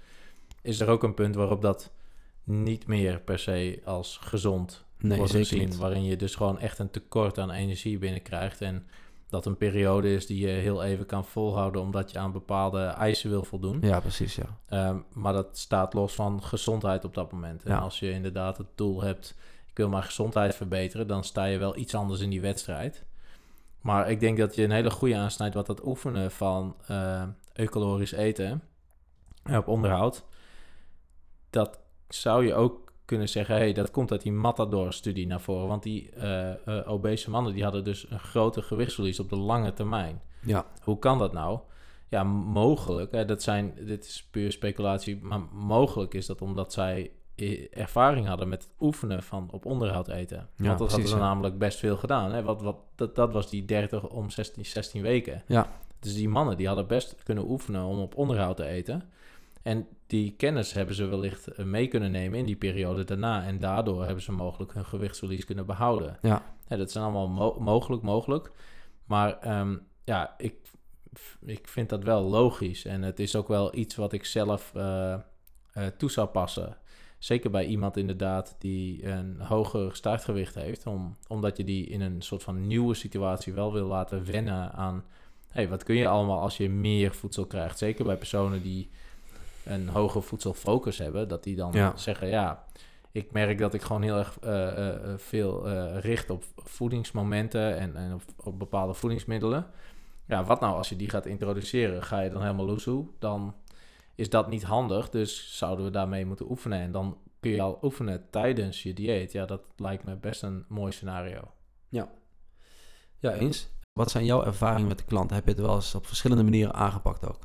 is 0.62 0.80
er 0.80 0.88
ook 0.88 1.02
een 1.02 1.14
punt 1.14 1.34
waarop 1.34 1.62
dat 1.62 1.90
niet 2.44 2.86
meer 2.86 3.20
per 3.20 3.38
se 3.38 3.80
als 3.84 4.16
gezond 4.22 4.84
Nee, 4.98 5.18
wordt 5.18 5.32
gezien. 5.32 5.58
niet. 5.58 5.76
Waarin 5.76 6.04
je 6.04 6.16
dus 6.16 6.34
gewoon 6.34 6.58
echt 6.58 6.78
een 6.78 6.90
tekort 6.90 7.38
aan 7.38 7.50
energie 7.50 7.98
binnenkrijgt. 7.98 8.60
En 8.60 8.86
dat 9.28 9.46
een 9.46 9.56
periode 9.56 10.14
is 10.14 10.26
die 10.26 10.40
je 10.40 10.52
heel 10.52 10.82
even 10.82 11.06
kan 11.06 11.24
volhouden... 11.24 11.80
omdat 11.80 12.10
je 12.10 12.18
aan 12.18 12.32
bepaalde 12.32 12.82
eisen 12.84 13.30
wil 13.30 13.44
voldoen. 13.44 13.78
Ja, 13.80 14.00
precies, 14.00 14.34
ja. 14.34 14.58
Ehm, 14.68 14.98
maar 15.12 15.32
dat 15.32 15.58
staat 15.58 15.94
los 15.94 16.14
van 16.14 16.42
gezondheid 16.42 17.04
op 17.04 17.14
dat 17.14 17.32
moment. 17.32 17.62
En 17.64 17.70
Ja. 17.72 17.78
als 17.78 17.98
je 17.98 18.10
inderdaad 18.10 18.58
het 18.58 18.66
doel 18.74 19.02
hebt, 19.02 19.34
ik 19.76 19.82
wil 19.82 19.90
mijn 19.90 20.02
gezondheid 20.02 20.54
verbeteren, 20.54 21.06
dan 21.06 21.24
sta 21.24 21.44
je 21.44 21.58
wel 21.58 21.76
iets 21.76 21.94
anders 21.94 22.20
in 22.20 22.30
die 22.30 22.40
wedstrijd. 22.40 23.04
Maar 23.80 24.10
ik 24.10 24.20
denk 24.20 24.38
dat 24.38 24.54
je 24.54 24.62
een 24.62 24.70
hele 24.70 24.90
goede 24.90 25.16
aansnijdt 25.16 25.54
wat 25.54 25.66
dat 25.66 25.86
oefenen 25.86 26.30
van 26.30 26.76
eh, 26.86 27.22
eucalorisch 27.52 28.12
eten 28.12 28.62
eh, 29.42 29.56
op 29.56 29.68
onderhoud. 29.68 30.24
Dat 31.50 31.78
zou 32.08 32.46
je 32.46 32.54
ook 32.54 32.92
kunnen 33.04 33.28
zeggen, 33.28 33.54
hey, 33.54 33.72
dat 33.72 33.90
komt 33.90 34.10
uit 34.10 34.22
die 34.22 34.32
Matador-studie 34.32 35.26
naar 35.26 35.40
voren. 35.40 35.68
Want 35.68 35.82
die 35.82 36.10
eh, 36.10 36.52
obese 36.86 37.30
mannen 37.30 37.52
die 37.52 37.62
hadden 37.62 37.84
dus 37.84 38.10
een 38.10 38.20
groter 38.20 38.62
gewichtsverlies 38.62 39.20
op 39.20 39.28
de 39.28 39.36
lange 39.36 39.72
termijn. 39.72 40.22
Ja. 40.42 40.66
Hoe 40.82 40.98
kan 40.98 41.18
dat 41.18 41.32
nou? 41.32 41.60
Ja, 42.08 42.24
mogelijk. 42.24 43.12
Hè, 43.12 43.24
dat 43.24 43.42
zijn, 43.42 43.74
dit 43.80 44.04
is 44.04 44.28
puur 44.30 44.52
speculatie, 44.52 45.18
maar 45.22 45.40
mogelijk 45.52 46.14
is 46.14 46.26
dat 46.26 46.42
omdat 46.42 46.72
zij 46.72 47.10
ervaring 47.70 48.26
hadden 48.26 48.48
met 48.48 48.62
het 48.62 48.72
oefenen 48.80 49.22
van 49.22 49.48
op 49.52 49.64
onderhoud 49.66 50.08
eten. 50.08 50.36
Ja, 50.36 50.44
Want 50.56 50.66
dat 50.66 50.76
precies, 50.76 50.92
hadden 50.92 51.08
ze 51.10 51.16
ja. 51.16 51.22
namelijk 51.22 51.58
best 51.58 51.78
veel 51.78 51.96
gedaan. 51.96 52.32
Hè? 52.32 52.42
Wat, 52.42 52.62
wat, 52.62 52.76
dat, 52.94 53.14
dat 53.16 53.32
was 53.32 53.50
die 53.50 53.64
30 53.64 54.08
om 54.08 54.30
16, 54.30 54.64
16 54.64 55.02
weken. 55.02 55.42
Ja. 55.46 55.68
Dus 56.00 56.14
die 56.14 56.28
mannen 56.28 56.56
die 56.56 56.66
hadden 56.66 56.86
best 56.86 57.16
kunnen 57.22 57.50
oefenen 57.50 57.84
om 57.84 57.98
op 57.98 58.14
onderhoud 58.16 58.56
te 58.56 58.64
eten. 58.66 59.02
En 59.62 59.86
die 60.06 60.34
kennis 60.36 60.72
hebben 60.72 60.94
ze 60.94 61.04
wellicht 61.04 61.46
eh, 61.46 61.64
mee 61.64 61.88
kunnen 61.88 62.10
nemen 62.10 62.38
in 62.38 62.44
die 62.44 62.56
periode 62.56 63.04
daarna. 63.04 63.44
En 63.44 63.58
daardoor 63.58 64.04
hebben 64.04 64.22
ze 64.22 64.32
mogelijk 64.32 64.74
hun 64.74 64.84
gewichtsverlies 64.84 65.44
kunnen 65.44 65.66
behouden. 65.66 66.18
Ja. 66.22 66.42
Ja, 66.68 66.76
dat 66.76 66.90
zijn 66.90 67.04
allemaal 67.04 67.28
mo- 67.28 67.56
mogelijk, 67.60 68.02
mogelijk. 68.02 68.50
Maar 69.04 69.38
ehm, 69.38 69.76
ja, 70.04 70.34
ik, 70.38 70.54
ik 71.40 71.68
vind 71.68 71.88
dat 71.88 72.04
wel 72.04 72.22
logisch. 72.22 72.84
En 72.84 73.02
het 73.02 73.18
is 73.20 73.36
ook 73.36 73.48
wel 73.48 73.76
iets 73.76 73.94
wat 73.96 74.12
ik 74.12 74.24
zelf 74.24 74.72
eh, 74.74 75.12
eh, 75.12 75.20
toe 75.98 76.10
zou 76.10 76.26
passen. 76.28 76.76
Zeker 77.18 77.50
bij 77.50 77.66
iemand 77.66 77.96
inderdaad 77.96 78.56
die 78.58 79.06
een 79.06 79.40
hoger 79.40 79.96
startgewicht 79.96 80.54
heeft. 80.54 80.86
Om, 80.86 81.16
omdat 81.28 81.56
je 81.56 81.64
die 81.64 81.86
in 81.86 82.00
een 82.00 82.22
soort 82.22 82.42
van 82.42 82.66
nieuwe 82.66 82.94
situatie 82.94 83.52
wel 83.52 83.72
wil 83.72 83.86
laten 83.86 84.24
wennen 84.24 84.72
aan... 84.72 85.04
hey, 85.48 85.68
wat 85.68 85.82
kun 85.82 85.94
je 85.94 86.08
allemaal 86.08 86.40
als 86.40 86.56
je 86.56 86.68
meer 86.68 87.14
voedsel 87.14 87.46
krijgt? 87.46 87.78
Zeker 87.78 88.04
bij 88.04 88.16
personen 88.16 88.62
die 88.62 88.90
een 89.64 89.88
hoge 89.88 90.20
voedselfocus 90.20 90.98
hebben. 90.98 91.28
Dat 91.28 91.44
die 91.44 91.56
dan 91.56 91.72
Ja. 91.72 91.96
zeggen, 91.96 92.28
ja, 92.28 92.64
ik 93.12 93.32
merk 93.32 93.58
dat 93.58 93.74
ik 93.74 93.82
gewoon 93.82 94.02
heel 94.02 94.16
erg 94.16 94.38
eh, 94.40 94.68
eh, 94.68 94.94
eh, 94.94 95.18
veel 95.18 95.68
richt 95.98 96.30
op 96.30 96.44
voedingsmomenten 96.56 97.78
en, 97.78 97.96
en 97.96 98.14
op, 98.14 98.22
op 98.36 98.58
bepaalde 98.58 98.94
voedingsmiddelen. 98.94 99.66
Ja, 100.26 100.44
wat 100.44 100.60
nou 100.60 100.76
als 100.76 100.88
je 100.88 100.96
die 100.96 101.10
gaat 101.10 101.26
introduceren? 101.26 102.02
Ga 102.02 102.20
je 102.20 102.30
dan 102.30 102.42
helemaal 102.42 102.66
loesoe? 102.66 103.06
Dan 103.18 103.54
is 104.16 104.30
dat 104.30 104.48
niet 104.48 104.62
handig, 104.62 105.10
dus 105.10 105.58
zouden 105.58 105.84
we 105.84 105.90
daarmee 105.90 106.26
moeten 106.26 106.50
oefenen. 106.50 106.80
En 106.80 106.92
dan 106.92 107.18
kun 107.40 107.50
je 107.50 107.62
al 107.62 107.78
oefenen 107.82 108.30
tijdens 108.30 108.82
je 108.82 108.92
dieet. 108.92 109.32
Ja, 109.32 109.46
dat 109.46 109.62
lijkt 109.76 110.04
me 110.04 110.16
best 110.16 110.42
een 110.42 110.64
mooi 110.68 110.92
scenario. 110.92 111.50
Ja, 113.18 113.32
eens. 113.32 113.68
Wat 113.92 114.10
zijn 114.10 114.24
jouw 114.24 114.44
ervaringen 114.44 114.88
met 114.88 114.98
de 114.98 115.04
klant? 115.04 115.30
Heb 115.30 115.44
je 115.44 115.50
het 115.50 115.60
wel 115.60 115.74
eens 115.74 115.94
op 115.94 116.06
verschillende 116.06 116.42
manieren 116.42 116.74
aangepakt 116.74 117.28
ook? 117.28 117.38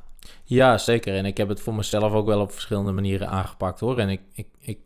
Ja, 0.44 0.78
zeker. 0.78 1.16
En 1.16 1.24
ik 1.24 1.36
heb 1.36 1.48
het 1.48 1.60
voor 1.60 1.74
mezelf 1.74 2.12
ook 2.12 2.26
wel 2.26 2.40
op 2.40 2.52
verschillende 2.52 2.92
manieren 2.92 3.28
aangepakt 3.28 3.80
hoor. 3.80 3.98
En 3.98 4.08
ik, 4.08 4.20
ik, 4.32 4.48
ik 4.58 4.78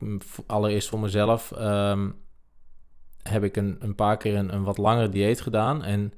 allereerst 0.47 0.89
voor 0.89 1.01
mezelf 1.01 1.53
ehm, 1.53 2.11
heb 3.23 3.43
ik 3.43 3.57
een, 3.57 3.77
een 3.79 3.95
paar 3.95 4.17
keer 4.17 4.37
een, 4.37 4.55
een 4.55 4.65
wat 4.65 4.79
langer 4.79 5.11
dieet 5.11 5.41
gedaan. 5.41 5.85
En 5.85 6.13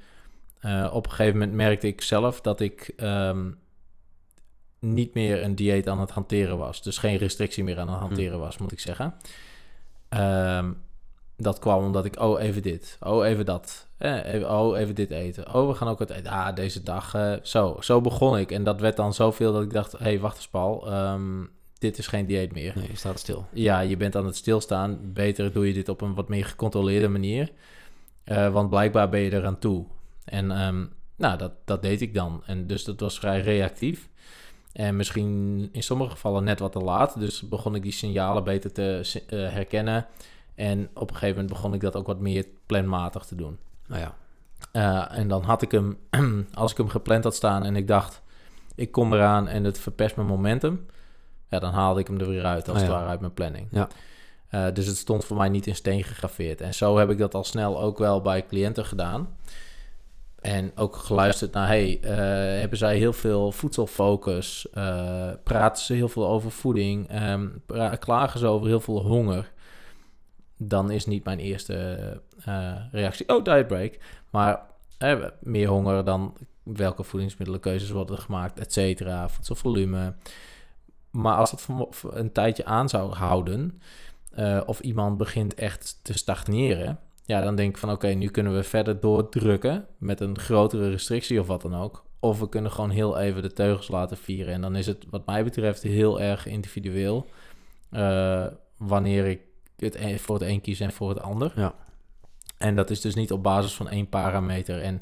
eh, 0.59 0.91
op 0.93 1.05
een 1.05 1.11
gegeven 1.11 1.39
moment 1.39 1.57
merkte 1.57 1.87
ik 1.87 2.01
zelf 2.01 2.41
dat 2.41 2.61
ik 2.61 2.93
ehm, 2.97 3.51
niet 4.79 5.15
meer 5.15 5.43
een 5.43 5.55
dieet 5.55 5.89
aan 5.89 6.01
het 6.01 6.11
hanteren 6.11 6.59
was. 6.59 6.83
Dus 6.83 6.99
geen 6.99 7.17
restrictie 7.17 7.65
meer 7.65 7.79
aan 7.79 7.89
het 7.89 7.99
hanteren 7.99 8.39
was, 8.39 8.59
moet 8.59 8.73
ik 8.73 8.81
zeggen. 8.81 9.15
Ehm, 10.09 10.73
dat 11.37 11.59
kwam 11.59 11.85
omdat 11.85 12.05
ik, 12.05 12.21
oh, 12.21 12.41
even 12.41 12.63
dit. 12.63 12.97
Oh, 13.01 13.27
even 13.27 13.45
dat. 13.45 13.87
Eh, 13.99 14.35
even, 14.35 14.51
oh, 14.51 14.79
even 14.79 14.95
dit 14.95 15.11
eten. 15.11 15.55
Oh, 15.55 15.69
we 15.69 15.75
gaan 15.75 15.89
ook 15.89 15.99
wat 15.99 16.11
eten. 16.11 16.31
Ah, 16.31 16.55
deze 16.55 16.83
dag. 16.83 17.15
eh, 17.15 17.33
zo, 17.43 17.77
zo 17.81 18.01
begon 18.01 18.39
ik. 18.39 18.51
En 18.51 18.65
dat 18.65 18.81
werd 18.81 18.97
dan 18.97 19.15
zoveel 19.15 19.53
dat 19.53 19.63
ik 19.63 19.73
dacht, 19.73 19.93
hé, 19.93 19.99
hey, 19.99 20.21
wacht 20.21 20.37
eens 20.37 20.49
Paul. 20.49 20.91
ehm, 20.91 21.45
dit 21.79 21.99
is 21.99 22.07
geen 22.07 22.27
dieet 22.27 22.53
meer. 22.53 22.73
Nee, 22.77 22.89
je 22.91 22.97
staat 22.97 23.19
stil. 23.19 23.47
Ja, 23.53 23.81
je 23.81 23.97
bent 23.97 24.17
aan 24.17 24.27
het 24.27 24.37
stilstaan. 24.37 24.99
Beter 25.13 25.53
doe 25.53 25.67
je 25.67 25.73
dit 25.73 25.89
op 25.89 26.01
een 26.01 26.15
wat 26.15 26.29
meer 26.29 26.45
gecontroleerde 26.45 27.09
manier. 27.09 27.53
Eh, 28.25 28.53
want 28.53 28.71
blijkbaar 28.71 29.09
ben 29.09 29.21
je 29.21 29.33
eraan 29.33 29.59
toe. 29.59 29.85
En 30.25 30.51
ehm, 30.51 30.85
nou, 31.17 31.39
dat, 31.39 31.53
dat 31.65 31.83
deed 31.83 32.01
ik 32.01 32.15
dan. 32.15 32.43
En 32.47 32.67
dus 32.67 32.85
dat 32.85 33.01
was 33.01 33.19
vrij 33.19 33.41
reactief. 33.41 34.09
En 34.79 34.97
misschien 34.97 35.69
in 35.73 35.83
sommige 35.83 36.11
gevallen 36.11 36.45
net 36.45 36.59
wat 36.59 36.73
te 36.73 36.79
laat. 36.79 37.19
Dus 37.19 37.49
begon 37.49 37.75
ik 37.75 37.83
die 37.83 37.93
signalen 37.93 38.45
beter 38.45 38.73
te 38.73 39.21
eh, 39.27 39.39
herkennen. 39.39 40.07
En 40.55 40.89
op 40.95 41.09
een 41.09 41.15
gegeven 41.17 41.35
moment 41.35 41.53
begon 41.53 41.75
ik 41.75 41.81
dat 41.81 41.97
ook 41.97 42.07
wat 42.07 42.21
meer 42.21 42.47
planmatig 42.67 43.25
te 43.25 43.35
doen. 43.35 43.59
Nou 43.87 44.01
ja. 44.01 44.15
Eh, 44.73 45.19
en 45.19 45.29
dan 45.29 45.43
had 45.43 45.63
ik 45.63 45.71
hem, 45.71 45.99
als 46.55 46.71
ik 46.71 46.77
hem 46.77 46.89
gepland 46.89 47.25
had 47.25 47.35
staan 47.35 47.65
en 47.65 47.77
ik 47.77 47.89
dacht, 47.89 48.23
ik 48.75 48.93
kom 48.93 49.13
eraan 49.13 49.49
en 49.49 49.65
het 49.65 49.79
verpest 49.79 50.17
mijn 50.17 50.29
momentum. 50.29 50.87
Ja, 51.49 51.59
dan 51.59 51.73
haalde 51.73 52.01
ik 52.01 52.07
hem 52.07 52.21
er 52.21 52.29
weer 52.29 52.45
uit, 52.45 52.69
als 52.69 52.77
Ah, 52.77 52.83
het 52.83 52.93
ja. 52.93 52.99
ware, 52.99 53.09
uit 53.11 53.21
mijn 53.21 53.35
planning. 53.35 53.67
Ja. 53.71 53.89
Eh, 54.49 54.67
dus 54.73 54.87
het 54.87 54.97
stond 54.97 55.25
voor 55.25 55.37
mij 55.37 55.49
niet 55.49 55.67
in 55.67 55.75
steen 55.75 56.05
gegraveerd. 56.05 56.61
En 56.61 56.75
zo 56.75 56.99
heb 56.99 57.11
ik 57.11 57.19
dat 57.19 57.35
al 57.35 57.45
snel 57.45 57.81
ook 57.81 57.99
wel 57.99 58.21
bij 58.21 58.47
cliënten 58.47 58.85
gedaan. 58.85 59.37
En 60.41 60.73
ook 60.75 60.97
geluisterd 60.97 61.53
naar, 61.53 61.67
hey, 61.67 62.01
eh, 62.01 62.17
hebben 62.61 62.79
zij 62.79 62.97
heel 62.97 63.13
veel 63.13 63.53
voedselfocus? 63.53 64.71
Eh, 64.71 65.31
praten 65.43 65.85
ze 65.85 65.93
heel 65.93 66.09
veel 66.09 66.29
over 66.29 66.51
voeding? 66.51 67.09
Ehm, 67.09 67.49
klagen 67.99 68.39
ze 68.39 68.47
over 68.47 68.67
heel 68.67 68.81
veel 68.81 69.03
honger? 69.03 69.53
Dan 70.57 70.91
is 70.91 71.07
niet 71.07 71.25
mijn 71.25 71.39
eerste 71.39 71.97
eh, 72.45 72.77
reactie, 72.93 73.29
oh, 73.29 73.45
diet 73.45 73.67
break. 73.67 73.99
Maar 74.31 74.61
meer 75.41 75.69
honger 75.69 76.05
dan 76.05 76.37
welke 76.63 77.03
voedingsmiddelenkeuzes 77.03 77.91
worden 77.91 78.19
gemaakt, 78.19 78.59
et 78.61 78.73
cetera, 78.73 79.29
voedselvolume. 79.29 80.15
Maar 81.11 81.37
als 81.37 81.55
voor 81.91 82.17
een 82.17 82.33
tijdje 82.33 82.65
aan 82.65 82.89
zou 82.89 83.13
houden, 83.13 83.83
of 84.67 84.81
iemand 84.81 85.17
begint 85.17 85.55
echt 85.55 85.99
te 86.03 86.13
stagneren, 86.13 86.99
ja, 87.29 87.41
dan 87.41 87.55
denk 87.55 87.71
ik 87.71 87.79
van 87.79 87.91
oké, 87.91 88.07
nu 88.07 88.29
kunnen 88.29 88.55
we 88.55 88.63
verder 88.63 89.01
doordrukken 89.01 89.87
met 89.99 90.21
een 90.21 90.39
grotere 90.39 90.91
restrictie 90.91 91.41
of 91.41 91.47
wat 91.47 91.63
dan 91.63 91.77
ook. 91.77 92.05
Of 92.21 92.39
we 92.39 92.49
kunnen 92.49 92.71
gewoon 92.71 92.91
heel 92.91 93.19
even 93.19 93.43
de 93.43 93.53
teugels 93.53 93.89
laten 93.89 94.17
vieren. 94.17 94.55
En 94.55 94.61
dan 94.61 94.77
is 94.77 94.87
het 94.87 95.05
wat 95.11 95.27
mij 95.27 95.45
betreft 95.45 95.83
heel 95.83 96.21
erg 96.21 96.47
individueel 96.47 97.27
eh, 97.91 98.47
wanneer 98.77 99.27
ik 99.27 99.41
het 99.77 99.95
een, 99.95 100.19
voor 100.19 100.39
het 100.39 100.49
een 100.49 100.61
kies 100.61 100.81
en 100.81 100.93
voor 100.93 101.09
het 101.09 101.21
ander. 101.21 101.53
Ja. 101.57 101.75
En 102.59 102.77
dat 102.77 102.91
is 102.91 103.01
dus 103.01 103.15
niet 103.15 103.33
op 103.33 103.43
basis 103.43 103.75
van 103.75 103.89
één 103.89 104.09
parameter. 104.09 104.83
En 104.83 105.01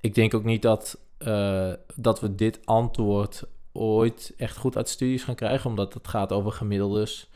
ik 0.00 0.14
denk 0.14 0.34
ook 0.34 0.44
niet 0.44 0.62
dat, 0.62 0.98
eh, 1.18 1.72
dat 1.96 2.20
we 2.20 2.34
dit 2.34 2.66
antwoord 2.66 3.44
ooit 3.72 4.34
echt 4.36 4.56
goed 4.56 4.76
uit 4.76 4.88
studies 4.88 5.24
gaan 5.24 5.34
krijgen, 5.34 5.70
omdat 5.70 5.94
het 5.94 6.08
gaat 6.08 6.32
over 6.32 6.52
gemiddeldes. 6.52 7.30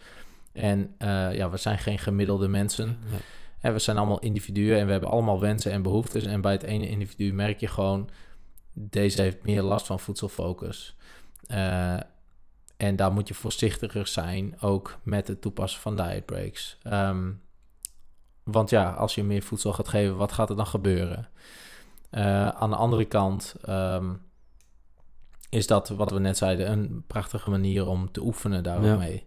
En 0.52 0.94
eh, 0.98 1.34
ja, 1.34 1.50
we 1.50 1.56
zijn 1.56 1.78
geen 1.78 1.98
gemiddelde 1.98 2.48
mensen. 2.48 2.98
En 3.60 3.72
we 3.72 3.78
zijn 3.78 3.96
allemaal 3.96 4.20
individuen 4.20 4.78
en 4.78 4.86
we 4.86 4.92
hebben 4.92 5.10
allemaal 5.10 5.40
wensen 5.40 5.72
en 5.72 5.82
behoeftes. 5.82 6.24
En 6.24 6.40
bij 6.40 6.52
het 6.52 6.62
ene 6.62 6.88
individu 6.88 7.32
merk 7.32 7.60
je 7.60 7.66
gewoon, 7.66 8.08
deze 8.72 9.22
heeft 9.22 9.42
meer 9.42 9.62
last 9.62 9.86
van 9.86 10.00
voedselfocus. 10.00 10.96
Eh, 11.46 11.96
en 12.76 12.96
daar 12.96 13.12
moet 13.12 13.28
je 13.28 13.34
voorzichtiger 13.34 14.06
zijn, 14.06 14.60
ook 14.60 14.98
met 15.02 15.28
het 15.28 15.40
toepassen 15.40 15.80
van 15.80 15.96
diet 15.96 16.26
breaks. 16.26 16.78
Ehm, 16.82 17.32
want 18.42 18.70
ja, 18.70 18.90
als 18.90 19.14
je 19.14 19.24
meer 19.24 19.42
voedsel 19.42 19.72
gaat 19.72 19.88
geven, 19.88 20.16
wat 20.16 20.32
gaat 20.32 20.50
er 20.50 20.56
dan 20.56 20.66
gebeuren? 20.66 21.28
Eh, 22.10 22.48
aan 22.48 22.70
de 22.70 22.76
andere 22.76 23.04
kant 23.04 23.54
ehm, 23.62 24.14
is 25.48 25.66
dat, 25.66 25.88
wat 25.88 26.10
we 26.10 26.18
net 26.18 26.36
zeiden, 26.36 26.70
een 26.70 27.04
prachtige 27.06 27.50
manier 27.50 27.86
om 27.86 28.12
te 28.12 28.22
oefenen 28.22 28.62
daarmee. 28.62 29.26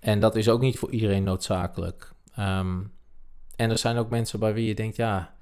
En 0.00 0.20
dat 0.20 0.36
is 0.36 0.48
ook 0.48 0.60
niet 0.60 0.78
voor 0.78 0.90
iedereen 0.90 1.22
noodzakelijk. 1.22 2.12
Ehm, 2.34 2.80
en 3.62 3.70
er 3.70 3.78
zijn 3.78 3.96
ook 3.96 4.10
mensen 4.10 4.38
bij 4.38 4.54
wie 4.54 4.66
je 4.66 4.74
denkt, 4.74 4.96
ja, 4.96 5.34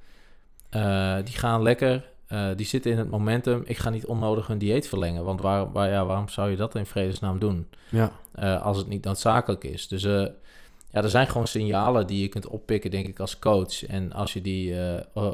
eh, 0.68 1.16
die 1.24 1.34
gaan 1.34 1.62
lekker, 1.62 2.08
eh, 2.26 2.48
die 2.56 2.66
zitten 2.66 2.90
in 2.90 2.98
het 2.98 3.10
momentum. 3.10 3.62
Ik 3.64 3.78
ga 3.78 3.90
niet 3.90 4.06
onnodig 4.06 4.46
hun 4.46 4.58
dieet 4.58 4.88
verlengen, 4.88 5.24
want 5.24 5.40
waar, 5.40 5.72
waar, 5.72 5.88
ja, 5.88 6.04
waarom 6.06 6.28
zou 6.28 6.50
je 6.50 6.56
dat 6.56 6.74
in 6.74 6.86
vredesnaam 6.86 7.38
doen? 7.38 7.68
Ja. 7.88 8.12
eh, 8.34 8.62
als 8.62 8.76
het 8.76 8.88
niet 8.88 9.04
noodzakelijk 9.04 9.64
is. 9.64 9.88
Dus 9.88 10.02
ja, 10.92 11.02
er 11.02 11.10
zijn 11.10 11.26
gewoon 11.26 11.46
signalen 11.46 12.06
die 12.06 12.20
je 12.20 12.28
kunt 12.28 12.46
oppikken, 12.46 12.90
denk 12.90 13.06
ik, 13.06 13.20
als 13.20 13.38
coach. 13.38 13.86
En 13.86 14.12
als 14.12 14.32
je 14.32 14.40
die 14.40 14.74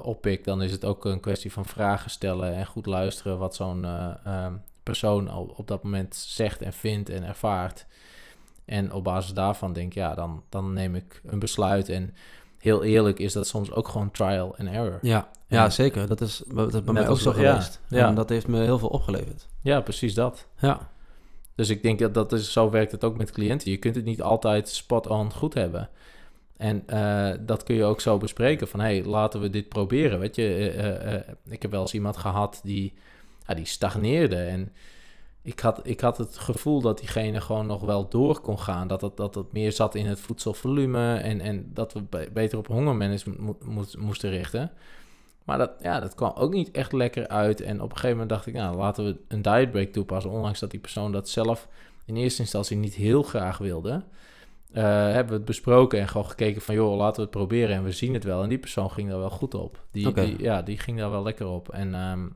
oppikt, 0.03 0.45
dan 0.45 0.62
is 0.62 0.72
het 0.72 0.84
ook 0.84 1.05
een 1.05 1.20
kwestie 1.20 1.53
van 1.53 1.64
vragen 1.64 2.11
stellen 2.11 2.55
en 2.55 2.66
goed 2.66 2.87
luisteren 2.87 3.39
wat 3.39 3.55
zo'n 3.55 3.84
eh, 3.84 4.11
ehm, 4.24 4.53
persoon 4.82 5.34
op 5.57 5.68
dat 5.68 5.82
moment 5.82 6.16
zegt 6.16 6.62
en 6.62 6.72
vindt 6.72 7.09
en 7.09 7.24
ervaart. 7.24 7.87
En 8.64 8.93
op 8.93 9.05
basis 9.05 9.32
daarvan 9.32 9.72
denk 9.72 9.87
ik, 9.87 9.95
ja, 9.95 10.14
dan, 10.14 10.43
dan 10.49 10.72
neem 10.72 10.95
ik 10.95 11.20
een 11.26 11.39
besluit. 11.39 11.89
En 11.89 12.14
heel 12.59 12.85
eerlijk 12.85 13.19
is 13.19 13.33
dat 13.33 13.47
soms 13.47 13.73
ook 13.73 13.89
gewoon 13.89 14.11
trial 14.11 14.57
and 14.59 14.69
error. 14.69 14.99
Ja, 15.03 15.29
ja 15.49 15.65
En- 15.65 15.73
zeker. 15.73 16.07
Dat 16.07 16.21
is, 16.21 16.43
dat 16.47 16.75
is 16.75 16.83
bij 16.83 16.93
mij 16.93 17.09
ook 17.09 17.19
zo 17.19 17.31
ja, 17.31 17.37
geweest. 17.37 17.81
ja. 17.89 18.07
En 18.09 18.15
dat 18.15 18.29
heeft 18.29 18.47
me 18.47 18.63
heel 18.63 18.79
veel 18.79 18.89
opgeleverd. 18.89 19.47
Ja, 19.63 19.81
precies 19.81 20.15
dat. 20.15 20.47
Ja, 20.59 20.91
Dus 21.55 21.69
ik 21.69 21.83
denk 21.83 21.99
dat 21.99 22.15
dat 22.15 22.33
is, 22.33 22.53
zo 22.53 22.71
werkt 22.71 22.93
het 22.93 23.05
ook 23.05 23.17
met 23.17 23.31
cliënten. 23.31 23.71
Je 23.71 23.77
kunt 23.77 23.95
het 23.95 24.05
niet 24.05 24.23
altijd 24.23 24.69
spot-on 24.69 25.33
goed 25.33 25.55
hebben. 25.55 25.89
En 26.57 26.83
eh, 26.87 27.33
dat 27.41 27.63
kun 27.63 27.75
je 27.75 27.85
ook 27.85 28.01
zo 28.01 28.19
bespreken 28.19 28.69
van, 28.69 28.81
hey, 28.81 29.05
laten 29.05 29.41
we 29.41 29.51
dit 29.51 29.69
proberen. 29.69 30.19
Weet 30.19 30.37
je, 30.37 30.71
eh, 30.71 31.15
eh, 31.15 31.23
ik 31.49 31.63
heb 31.63 31.71
wel 31.71 31.81
eens 31.81 31.95
iemand 31.95 32.17
gehad 32.17 32.61
die, 32.65 32.95
die 33.55 33.65
stagneerde. 33.65 34.37
En 34.37 34.73
ik 35.47 35.61
had, 35.61 35.80
ik 35.82 36.01
had 36.01 36.18
het 36.18 36.38
gevoel 36.38 36.80
dat 36.80 36.99
diegene 36.99 37.40
gewoon 37.40 37.66
nog 37.66 37.80
wel 37.82 38.09
door 38.09 38.40
kon 38.40 38.59
gaan. 38.59 38.88
Dat 38.88 39.01
het, 39.01 39.16
dat 39.16 39.34
het 39.34 39.53
meer 39.53 39.72
zat 39.72 39.94
in 39.94 40.07
het 40.07 40.20
voedselvolume 40.20 41.14
en, 41.16 41.40
en 41.40 41.70
dat 41.74 41.92
we 41.92 42.03
be- 42.03 42.28
beter 42.32 42.59
op 42.59 42.66
hongermanagement 42.66 43.38
mo- 43.40 43.59
mo- 43.64 43.84
moesten 43.99 44.30
richten. 44.30 44.70
Maar 45.44 45.59
dat, 45.59 45.70
ja, 45.80 46.01
dat 46.01 46.14
kwam 46.14 46.32
ook 46.34 46.53
niet 46.53 46.70
echt 46.70 46.92
lekker 46.92 47.28
uit. 47.28 47.61
En 47.61 47.76
op 47.76 47.90
een 47.90 47.97
gegeven 47.97 48.11
moment 48.11 48.28
dacht 48.28 48.47
ik, 48.47 48.55
nou, 48.55 48.76
laten 48.76 49.05
we 49.05 49.16
een 49.28 49.42
dietbreak 49.42 49.88
toepassen. 49.92 50.30
Ondanks 50.30 50.61
dat 50.61 50.70
die 50.70 50.80
persoon 50.80 51.12
dat 51.12 51.28
zelf 51.28 51.68
in 52.05 52.16
eerste 52.16 52.40
instantie 52.42 52.76
niet 52.76 52.94
heel 52.94 53.22
graag 53.22 53.59
wilde. 53.59 54.03
eh, 54.72 54.82
hebben 54.84 55.26
we 55.28 55.34
het 55.34 55.44
besproken 55.44 56.01
en 56.01 56.09
gewoon 56.09 56.26
gekeken 56.28 56.62
van... 56.62 56.74
joh, 56.74 56.97
laten 56.97 57.16
we 57.16 57.20
het 57.22 57.30
proberen 57.30 57.76
en 57.76 57.84
we 57.84 57.92
zien 57.92 58.14
het 58.14 58.24
wel. 58.24 58.42
En 58.42 58.49
die 58.49 58.59
persoon 58.59 58.90
ging 58.90 59.09
daar 59.09 59.18
wel 59.18 59.30
goed 59.30 59.55
op. 59.55 59.82
Die, 59.90 60.07
die, 60.24 60.42
ja, 60.42 60.62
die 60.62 60.78
ging 60.78 60.99
daar 60.99 61.11
wel 61.11 61.22
lekker 61.22 61.47
op. 61.47 61.68
En 61.68 61.94
ehm, 61.94 62.26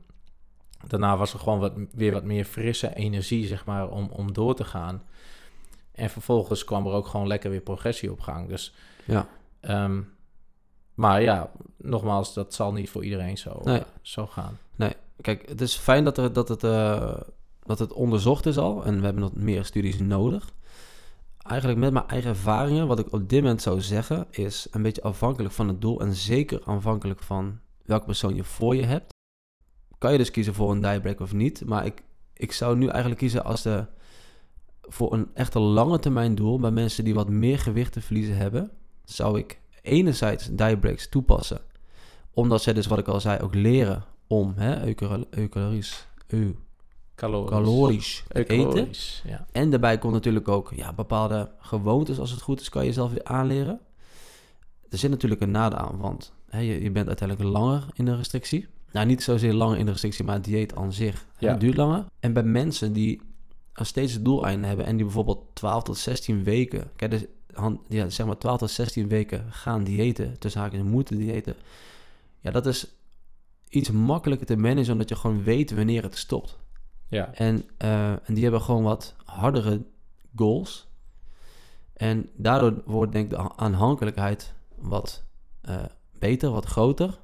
daarna 0.87 1.17
was 1.17 1.33
er 1.33 1.39
gewoon 1.39 1.59
wat, 1.59 1.73
weer 1.91 2.11
wat 2.11 2.23
meer 2.23 2.45
frisse 2.45 2.95
energie, 2.95 3.47
zeg 3.47 3.65
maar, 3.65 3.89
om, 3.89 4.09
om 4.11 4.33
door 4.33 4.55
te 4.55 4.63
gaan. 4.63 5.03
En 5.91 6.09
vervolgens 6.09 6.63
kwam 6.63 6.87
er 6.87 6.93
ook 6.93 7.07
gewoon 7.07 7.27
lekker 7.27 7.49
weer 7.49 7.61
progressie 7.61 8.11
op 8.11 8.19
gang. 8.19 8.47
Dus, 8.47 8.73
Ja. 9.05 9.27
ehm, 9.59 10.01
maar 10.93 11.21
ja, 11.21 11.51
nogmaals, 11.77 12.33
dat 12.33 12.53
zal 12.53 12.71
niet 12.73 12.89
voor 12.89 13.03
iedereen 13.03 13.37
zo, 13.37 13.59
Nee. 13.63 13.83
zo 14.01 14.27
gaan. 14.27 14.57
Kijk, 15.21 15.49
het 15.49 15.61
is 15.61 15.75
fijn 15.75 16.03
dat, 16.03 16.17
er, 16.17 16.33
dat, 16.33 16.47
het, 16.47 16.63
eh, 16.63 17.13
dat 17.63 17.79
het 17.79 17.93
onderzocht 17.93 18.45
is 18.45 18.57
al. 18.57 18.83
En 18.85 18.97
we 18.99 19.03
hebben 19.03 19.21
nog 19.23 19.33
meer 19.35 19.65
studies 19.65 19.99
nodig. 19.99 20.49
Eigenlijk 21.37 21.79
met 21.79 21.93
mijn 21.93 22.07
eigen 22.07 22.29
ervaringen, 22.29 22.87
wat 22.87 22.99
ik 22.99 23.13
op 23.13 23.29
dit 23.29 23.41
moment 23.41 23.61
zou 23.61 23.81
zeggen, 23.81 24.27
is 24.29 24.67
een 24.71 24.81
beetje 24.81 25.01
afhankelijk 25.01 25.53
van 25.53 25.67
het 25.67 25.81
doel. 25.81 25.99
En 26.01 26.13
zeker 26.13 26.61
afhankelijk 26.63 27.23
van 27.23 27.59
welke 27.85 28.05
persoon 28.05 28.35
je 28.35 28.43
voor 28.43 28.75
je 28.75 28.85
hebt. 28.85 29.13
Kan 30.01 30.11
je 30.11 30.17
dus 30.17 30.31
kiezen 30.31 30.53
voor 30.53 30.71
een 30.71 30.81
diebreak 30.81 31.19
of 31.19 31.33
niet. 31.33 31.65
Maar 31.65 31.85
ik, 31.85 32.03
ik 32.33 32.51
zou 32.51 32.77
nu 32.77 32.87
eigenlijk 32.87 33.19
kiezen 33.19 33.43
als 33.43 33.61
de, 33.61 33.85
voor 34.81 35.13
een 35.13 35.27
echte 35.33 35.59
lange 35.59 35.99
termijn 35.99 36.35
doel. 36.35 36.59
Bij 36.59 36.71
mensen 36.71 37.03
die 37.03 37.13
wat 37.13 37.29
meer 37.29 37.59
gewicht 37.59 37.93
te 37.93 38.01
verliezen 38.01 38.37
hebben. 38.37 38.71
Zou 39.05 39.37
ik 39.39 39.59
enerzijds 39.81 40.49
diebreaks 40.51 41.09
toepassen. 41.09 41.61
Omdat 42.33 42.61
zij 42.61 42.73
dus, 42.73 42.87
wat 42.87 42.99
ik 42.99 43.07
al 43.07 43.19
zei, 43.19 43.41
ook 43.41 43.55
leren 43.55 44.05
om 44.27 44.53
hè, 44.55 44.93
Calorisch. 47.15 47.51
calorisch 47.51 48.23
te 48.27 48.45
eten. 48.45 48.89
Ja. 49.25 49.45
En 49.51 49.69
daarbij 49.69 49.97
komt 49.97 50.13
natuurlijk 50.13 50.47
ook 50.47 50.71
ja, 50.75 50.93
bepaalde 50.93 51.51
gewoontes, 51.59 52.19
als 52.19 52.31
het 52.31 52.41
goed 52.41 52.61
is, 52.61 52.69
kan 52.69 52.85
je 52.85 52.93
zelf 52.93 53.11
weer 53.11 53.23
aanleren. 53.23 53.79
Er 54.89 54.97
zit 54.97 55.09
natuurlijk 55.09 55.41
een 55.41 55.51
nadeel 55.51 55.79
aan, 55.79 55.97
want 55.97 56.33
hè, 56.49 56.59
je, 56.59 56.83
je 56.83 56.91
bent 56.91 57.07
uiteindelijk 57.07 57.49
langer 57.49 57.85
in 57.93 58.05
de 58.05 58.15
restrictie. 58.15 58.67
Nou, 58.91 59.05
niet 59.05 59.23
zozeer 59.23 59.53
langer 59.53 59.77
in 59.77 59.85
de 59.85 59.91
restrictie, 59.91 60.25
maar 60.25 60.35
het 60.35 60.43
dieet 60.43 60.75
aan 60.75 60.93
zich 60.93 61.25
duurt 61.39 61.77
langer. 61.77 62.05
En 62.19 62.33
bij 62.33 62.43
mensen 62.43 62.93
die 62.93 63.21
al 63.73 63.85
steeds 63.85 64.13
het 64.13 64.25
doeleinde 64.25 64.67
hebben 64.67 64.85
en 64.85 64.95
die 64.95 65.05
bijvoorbeeld 65.05 65.45
12 65.53 65.83
tot 65.83 65.97
16 65.97 66.43
weken, 66.43 66.91
kijk, 66.95 67.11
dus, 67.11 67.25
ja, 67.87 68.09
zeg 68.09 68.25
maar 68.25 68.37
12 68.37 68.57
tot 68.57 68.71
16 68.71 69.07
weken 69.07 69.45
gaan 69.49 69.83
diëten, 69.83 70.39
tussen 70.39 70.61
haakjes 70.61 70.83
moeten 70.83 71.17
diëten. 71.17 71.55
Ja, 72.39 72.51
dat 72.51 72.65
is 72.65 72.87
iets 73.69 73.91
makkelijker 73.91 74.47
te 74.47 74.55
managen, 74.55 74.91
omdat 74.91 75.09
je 75.09 75.15
gewoon 75.15 75.43
weet 75.43 75.71
wanneer 75.71 76.03
het 76.03 76.17
stopt. 76.17 76.59
Ja, 77.07 77.33
En, 77.33 77.63
eh, 77.77 78.11
en 78.11 78.33
die 78.33 78.43
hebben 78.43 78.61
gewoon 78.61 78.83
wat 78.83 79.15
hardere 79.25 79.81
goals. 80.35 80.87
En 81.93 82.29
daardoor 82.35 82.81
wordt 82.85 83.11
denk 83.11 83.31
ik 83.31 83.37
de 83.37 83.55
aanhankelijkheid 83.55 84.53
wat 84.75 85.23
eh, 85.61 85.83
beter, 86.19 86.51
wat 86.51 86.65
groter. 86.65 87.19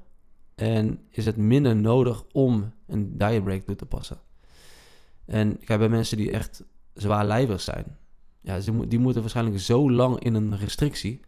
En 0.58 1.00
is 1.08 1.24
het 1.24 1.36
minder 1.36 1.76
nodig 1.76 2.24
om 2.32 2.72
een 2.86 3.18
dietbreak 3.18 3.62
toe 3.62 3.76
te 3.76 3.86
passen. 3.86 4.18
En 5.24 5.58
kijk, 5.64 5.78
bij 5.78 5.88
mensen 5.88 6.16
die 6.16 6.30
echt 6.30 6.64
zwaarlijvig 6.94 7.60
zijn, 7.60 7.96
ja, 8.40 8.58
die 8.88 8.98
moeten 8.98 9.20
waarschijnlijk 9.20 9.60
zo 9.60 9.90
lang 9.90 10.20
in 10.20 10.34
een 10.34 10.56
restrictie, 10.56 11.20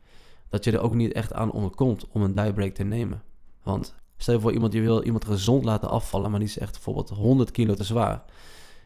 dat 0.49 0.65
je 0.65 0.73
er 0.73 0.81
ook 0.81 0.95
niet 0.95 1.13
echt 1.13 1.33
aan 1.33 1.53
ontkomt 1.53 2.07
om 2.09 2.23
een 2.23 2.35
dietbreak 2.35 2.75
te 2.75 2.83
nemen. 2.83 3.23
Want 3.63 3.95
stel 4.17 4.35
je 4.35 4.41
voor 4.41 4.53
iemand 4.53 4.73
die 4.73 4.83
wil 4.83 5.03
iemand 5.03 5.25
gezond 5.25 5.65
laten 5.65 5.91
afvallen, 5.91 6.31
maar 6.31 6.41
die 6.41 6.49
is 6.49 6.59
echt 6.59 6.73
bijvoorbeeld 6.73 7.09
100 7.09 7.51
kilo 7.51 7.75
te 7.75 7.85
zwaar. 7.85 8.25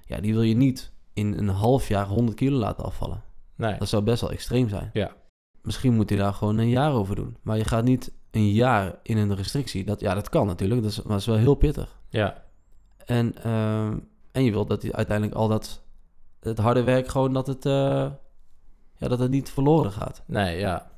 Ja, 0.07 0.21
die 0.21 0.33
wil 0.33 0.43
je 0.43 0.55
niet 0.55 0.93
in 1.13 1.39
een 1.39 1.49
half 1.49 1.89
jaar 1.89 2.07
100 2.07 2.37
kilo 2.37 2.59
laten 2.59 2.85
afvallen. 2.85 3.23
nee. 3.57 3.79
Dat 3.79 3.89
zou 3.89 4.03
best 4.03 4.21
wel 4.21 4.31
extreem 4.31 4.69
zijn. 4.69 4.91
Ja. 4.93 5.17
Misschien 5.63 5.95
moet 5.95 6.09
hij 6.09 6.19
daar 6.19 6.35
gewoon 6.35 6.59
een 6.59 6.69
jaar 6.69 6.93
over 6.93 7.17
doen. 7.17 7.37
Maar 7.43 7.57
je 7.57 7.65
gaat 7.65 7.85
niet 7.85 8.13
een 8.35 8.53
jaar 8.53 8.99
in 9.03 9.17
een 9.17 9.35
restrictie. 9.35 9.85
Dat, 9.85 10.01
ja, 10.01 10.15
dat 10.15 10.29
kan 10.29 10.47
natuurlijk, 10.47 10.83
dat 10.83 10.91
is, 10.91 10.97
maar 11.03 11.09
dat 11.13 11.21
is 11.21 11.27
wel 11.27 11.37
heel 11.37 11.55
pittig. 11.55 11.99
Ja, 12.09 12.45
En, 13.07 13.35
ehm, 13.43 13.99
en 14.33 14.45
je 14.45 14.51
wilt 14.51 14.69
dat 14.69 14.83
hij 14.83 14.93
uiteindelijk 14.93 15.37
al 15.37 15.49
dat 15.49 15.83
het 16.41 16.59
harde 16.59 16.83
werk 16.83 17.09
gewoon 17.09 17.33
dat 17.33 17.47
het, 17.47 17.67
eh, 17.67 18.11
ja, 18.97 19.09
dat 19.09 19.19
het 19.19 19.31
niet 19.31 19.51
verloren 19.51 19.93
gaat. 19.93 20.23
nee, 20.27 20.59
ja. 20.59 20.93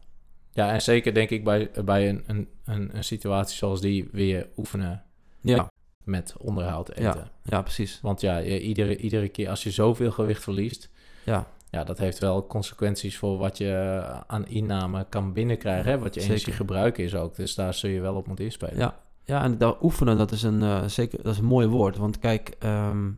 Ja, 0.51 0.73
en 0.73 0.83
zeker 0.83 1.15
denk 1.15 1.31
ik 1.31 1.45
bij, 1.45 1.71
bij 1.85 2.09
een, 2.09 2.23
een, 2.27 2.49
een, 2.65 2.97
een 2.97 3.05
situatie 3.05 3.57
zoals 3.57 3.81
die 3.81 4.09
weer 4.13 4.49
oefenen 4.57 5.03
Ja, 5.41 5.69
met 6.05 6.35
onderhoud 6.39 6.89
eten. 6.91 7.03
ja, 7.03 7.31
ja 7.43 7.63
precies. 7.63 8.01
Want 8.03 8.21
ja, 8.21 8.37
je- 8.37 8.61
iedere, 8.63 8.97
iedere 8.97 9.29
keer 9.29 9.49
als 9.49 9.63
je 9.63 9.71
zoveel 9.71 10.11
gewicht 10.11 10.43
verliest, 10.43 10.91
Ja, 11.25 11.47
ja, 11.71 11.85
dat 11.85 11.99
heeft 11.99 12.19
wel 12.19 12.47
consequenties 12.47 13.19
voor 13.19 13.39
wat 13.39 13.59
je 13.59 14.03
aan 14.27 14.47
inname 14.47 15.07
kan 15.09 15.33
binnenkrijgen. 15.33 15.91
Hè? 15.91 15.99
Wat 15.99 16.15
je 16.15 16.21
Zeker. 16.21 16.35
energiegebruik 16.37 16.99
is 16.99 17.15
ook. 17.15 17.37
Dus 17.37 17.55
daar 17.55 17.75
zul 17.75 17.91
je 17.91 18.01
wel 18.01 18.15
op 18.15 18.27
moeten 18.27 18.45
inspelen. 18.45 18.79
Ja, 18.79 18.99
ja 19.25 19.43
en 19.43 19.59
daar 19.59 19.83
oefenen, 19.83 20.19
dat 20.19 20.33
is 20.33 20.43
een, 20.43 20.63
eh, 20.63 20.85
zeker, 20.87 21.23
dat 21.23 21.33
is 21.33 21.39
een 21.39 21.45
mooi 21.45 21.67
woord. 21.67 21.97
Want 21.97 22.19
kijk, 22.19 22.57
ehm, 22.59 23.11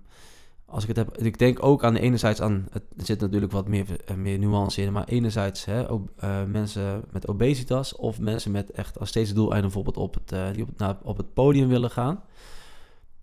als 0.67 0.83
ik 0.83 0.89
het 0.89 0.97
heb, 0.97 1.19
ik 1.19 1.39
denk 1.39 1.63
ook 1.65 1.85
aan 1.85 1.95
de 1.95 2.01
enerzijds 2.01 2.41
aan, 2.41 2.67
het, 2.71 2.83
er 2.99 3.05
zit 3.05 3.21
natuurlijk 3.21 3.53
wat 3.53 3.69
meer, 3.69 3.87
eh, 4.05 4.17
meer 4.17 4.39
nuance 4.39 4.83
in, 4.83 4.93
maar 4.93 5.05
enerzijds 5.05 5.65
hè, 5.65 5.87
eh, 6.17 6.45
mensen 6.45 7.05
met 7.11 7.29
obesitas 7.29 7.97
of 7.97 8.21
mensen 8.21 8.51
met 8.51 8.71
echt 8.71 8.99
als 8.99 9.09
steeds 9.09 9.33
doeleinde 9.35 9.63
bijvoorbeeld 9.67 9.97
op 9.97 10.15
het, 10.15 10.55
die 10.55 10.63
op, 10.63 10.69
het- 10.69 10.79
naar, 10.79 10.97
op 11.03 11.17
het 11.17 11.33
podium 11.35 11.69
willen 11.69 11.91
gaan. 11.91 12.23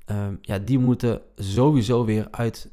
Ehm, 0.06 0.36
ja, 0.42 0.60
die 0.60 0.80
moeten 0.80 1.22
sowieso 1.36 2.06
weer 2.06 2.28
uit 2.32 2.70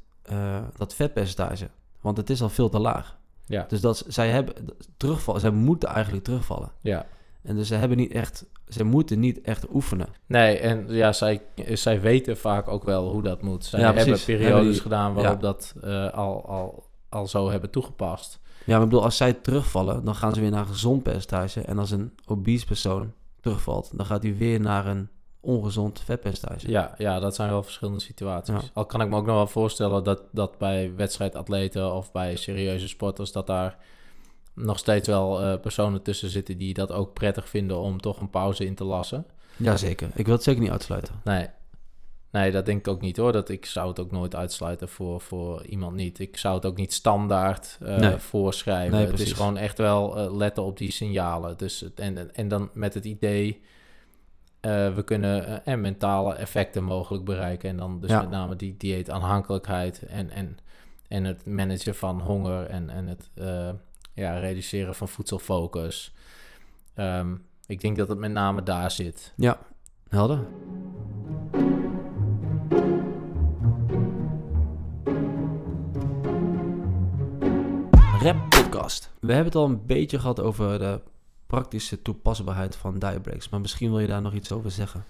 dat 0.77 0.95
vetpercentage, 0.95 1.69
want 2.03 2.17
het 2.17 2.31
is 2.31 2.43
al 2.43 2.49
veel 2.49 2.69
te 2.69 2.79
laag. 2.79 3.21
Ja, 3.47 3.65
Dus 3.69 3.81
dat, 3.81 4.05
zij 4.09 4.29
hebben 4.31 4.55
terugvallen, 4.97 5.41
zij 5.41 5.51
moeten 5.51 5.89
eigenlijk 5.89 6.25
terugvallen. 6.25 6.73
ja. 6.81 7.07
En 7.43 7.57
dus 7.57 7.69
ze 7.69 7.75
hebben 7.75 7.97
niet 7.99 8.13
echt, 8.13 8.47
ze 8.69 8.85
moeten 8.85 9.21
niet 9.21 9.41
echt 9.41 9.75
oefenen. 9.75 10.07
Nee, 10.27 10.59
en 10.59 10.85
ja, 10.89 11.13
zij, 11.13 11.43
zij 11.73 12.01
weten 12.01 12.37
vaak 12.37 12.69
ook 12.69 12.85
wel 12.85 13.11
hoe 13.11 13.23
dat 13.23 13.43
moet. 13.43 13.65
Zij 13.65 13.81
Ja, 13.81 13.87
hebben 13.87 14.05
precies. 14.05 14.25
periodes 14.25 14.53
Hebben 14.55 14.73
die- 14.73 14.81
gedaan 14.81 15.15
waarop 15.15 15.35
ja. 15.35 15.47
dat 15.47 15.75
eh, 15.83 16.11
al, 16.13 16.47
al, 16.47 16.85
al 17.09 17.27
zo 17.27 17.51
hebben 17.51 17.71
toegepast. 17.71 18.41
Ja, 18.65 18.73
maar 18.75 18.83
ik 18.83 18.89
bedoel, 18.89 19.05
als 19.05 19.17
zij 19.17 19.33
terugvallen, 19.33 20.05
dan 20.05 20.15
gaan 20.15 20.35
ze 20.35 20.41
weer 20.41 20.51
naar 20.51 20.61
een 20.61 20.67
gezond 20.67 21.03
percentage. 21.03 21.61
En 21.61 21.79
als 21.79 21.91
een 21.91 22.13
obese 22.27 22.67
persoon 22.67 23.13
terugvalt, 23.41 23.91
dan 23.97 24.07
gaat 24.07 24.23
hij 24.23 24.37
weer 24.37 24.61
naar 24.61 24.87
een 24.87 25.09
ongezond 25.45 26.01
vetpercentage. 26.05 26.71
Ja, 26.71 26.95
ja, 26.99 27.21
dat 27.21 27.35
zijn 27.35 27.51
wel 27.51 27.63
verschillende 27.63 28.01
situaties. 28.01 28.55
Ja. 28.55 28.61
Al 28.73 28.87
kan 28.87 29.01
ik 29.01 29.09
me 29.09 29.17
ook 29.17 29.27
nog 29.27 29.35
wel 29.35 29.47
voorstellen 29.47 30.05
dat, 30.05 30.23
dat 30.33 30.59
bij 30.59 30.93
wedstrijdatleten 30.97 31.93
of 31.95 32.13
bij 32.13 32.37
serieuze 32.37 32.89
sporters... 32.89 33.33
dat 33.33 33.47
daar 33.47 33.77
nog 34.55 34.79
steeds 34.79 35.09
wel 35.09 35.41
eh, 35.43 35.61
personen 35.61 36.03
tussen 36.03 36.29
zitten 36.31 36.59
die 36.59 36.75
dat 36.75 36.93
ook 36.93 37.13
prettig 37.13 37.49
vinden 37.49 37.79
om 37.79 38.01
toch 38.01 38.21
een 38.21 38.31
pauze 38.31 38.65
in 38.67 38.75
te 38.75 38.85
lassen. 38.85 39.27
Jazeker. 39.57 40.11
Ik 40.15 40.25
wil 40.27 40.35
het 40.35 40.43
zeker 40.45 40.61
niet 40.63 40.71
uitsluiten. 40.71 41.15
Nee. 41.25 41.47
Nee, 42.31 42.51
dat 42.51 42.67
denk 42.67 42.79
ik 42.79 42.89
ook 42.89 43.01
niet 43.01 43.17
hoor. 43.17 43.33
Dat 43.33 43.49
ik 43.49 43.67
zou 43.67 43.89
het 43.89 44.01
ook 44.01 44.11
nooit 44.11 44.35
uitsluiten 44.35 44.89
voor, 44.89 45.21
voor 45.21 45.65
iemand 45.67 45.95
niet. 45.97 46.19
Ik 46.19 46.37
zou 46.37 46.55
het 46.55 46.67
ook 46.67 46.77
niet 46.77 46.93
standaard 46.93 47.79
eh, 47.83 47.97
Nee. 47.97 48.17
voorschrijven. 48.17 48.97
Nee, 48.99 49.07
het 49.07 49.21
is 49.21 49.33
gewoon 49.33 49.57
echt 49.57 49.79
wel 49.79 50.19
eh, 50.19 50.35
letten 50.37 50.63
op 50.63 50.79
die 50.79 50.93
signalen. 50.93 51.59
Dus 51.59 51.85
en- 51.95 52.35
en 52.35 52.49
dan 52.49 52.71
met 52.75 52.95
het 52.95 53.05
idee, 53.05 53.63
eh, 54.63 54.95
we 54.95 55.03
kunnen 55.05 55.47
eh, 55.47 55.73
en 55.73 55.81
mentale 55.81 56.35
effecten 56.35 56.85
mogelijk 56.85 57.25
bereiken. 57.25 57.69
En 57.71 57.77
dan 57.77 58.01
dus 58.01 58.11
Ja. 58.11 58.21
met 58.21 58.31
name 58.31 58.57
die 58.57 58.77
dieetaanhankelijkheid 58.77 60.03
en, 60.03 60.31
en, 60.31 60.59
en 61.09 61.25
het 61.25 61.47
managen 61.47 61.95
van 61.95 62.21
honger 62.21 62.67
en, 62.67 62.91
en 62.91 63.07
het 63.07 63.31
eh, 63.35 63.71
ja, 64.15 64.39
reduceren 64.39 64.95
van 64.95 65.09
voedselfocus. 65.09 66.15
Ehm, 66.95 67.35
ik 67.67 67.81
denk 67.81 67.97
dat 67.97 68.09
het 68.09 68.19
met 68.19 68.31
name 68.33 68.63
daar 68.63 68.91
zit. 68.91 69.33
Helder? 70.09 70.39
Rap 78.21 78.51
Podcast. 78.51 79.13
We 79.21 79.27
hebben 79.33 79.45
het 79.53 79.55
al 79.55 79.65
een 79.65 79.87
beetje 79.87 80.19
gehad 80.19 80.41
over 80.41 80.79
de 80.79 81.01
praktische 81.53 82.03
toepasbaarheid 82.03 82.77
van 82.77 82.99
diabreaks. 82.99 83.49
Maar 83.49 83.61
misschien 83.61 83.91
wil 83.91 83.99
je 83.99 84.07
daar 84.07 84.23
nog 84.23 84.33
iets 84.33 84.53
over 84.53 84.71
zeggen. 84.71 85.05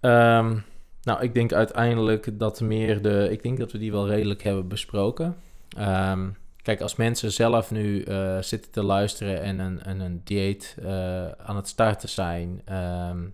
Ehm, 0.00 0.58
nou, 1.02 1.22
ik 1.22 1.34
denk 1.34 1.52
uiteindelijk 1.52 2.38
dat 2.38 2.60
meer 2.60 3.02
de. 3.02 3.28
Ik 3.30 3.42
denk 3.42 3.58
dat 3.58 3.72
we 3.72 3.78
die 3.78 3.92
wel 3.92 4.08
redelijk 4.08 4.42
hebben 4.42 4.68
besproken. 4.68 5.36
Ehm, 5.76 6.28
kijk, 6.62 6.80
als 6.80 6.96
mensen 6.96 7.32
zelf 7.32 7.70
nu 7.70 8.02
eh, 8.02 8.38
zitten 8.38 8.70
te 8.70 8.82
luisteren 8.82 9.42
en 9.42 9.58
een, 9.58 9.82
en 9.82 10.00
een 10.00 10.20
dieet 10.24 10.76
eh, 10.82 11.30
aan 11.30 11.56
het 11.56 11.68
starten 11.68 12.08
zijn. 12.08 12.62
ehm, 12.64 13.26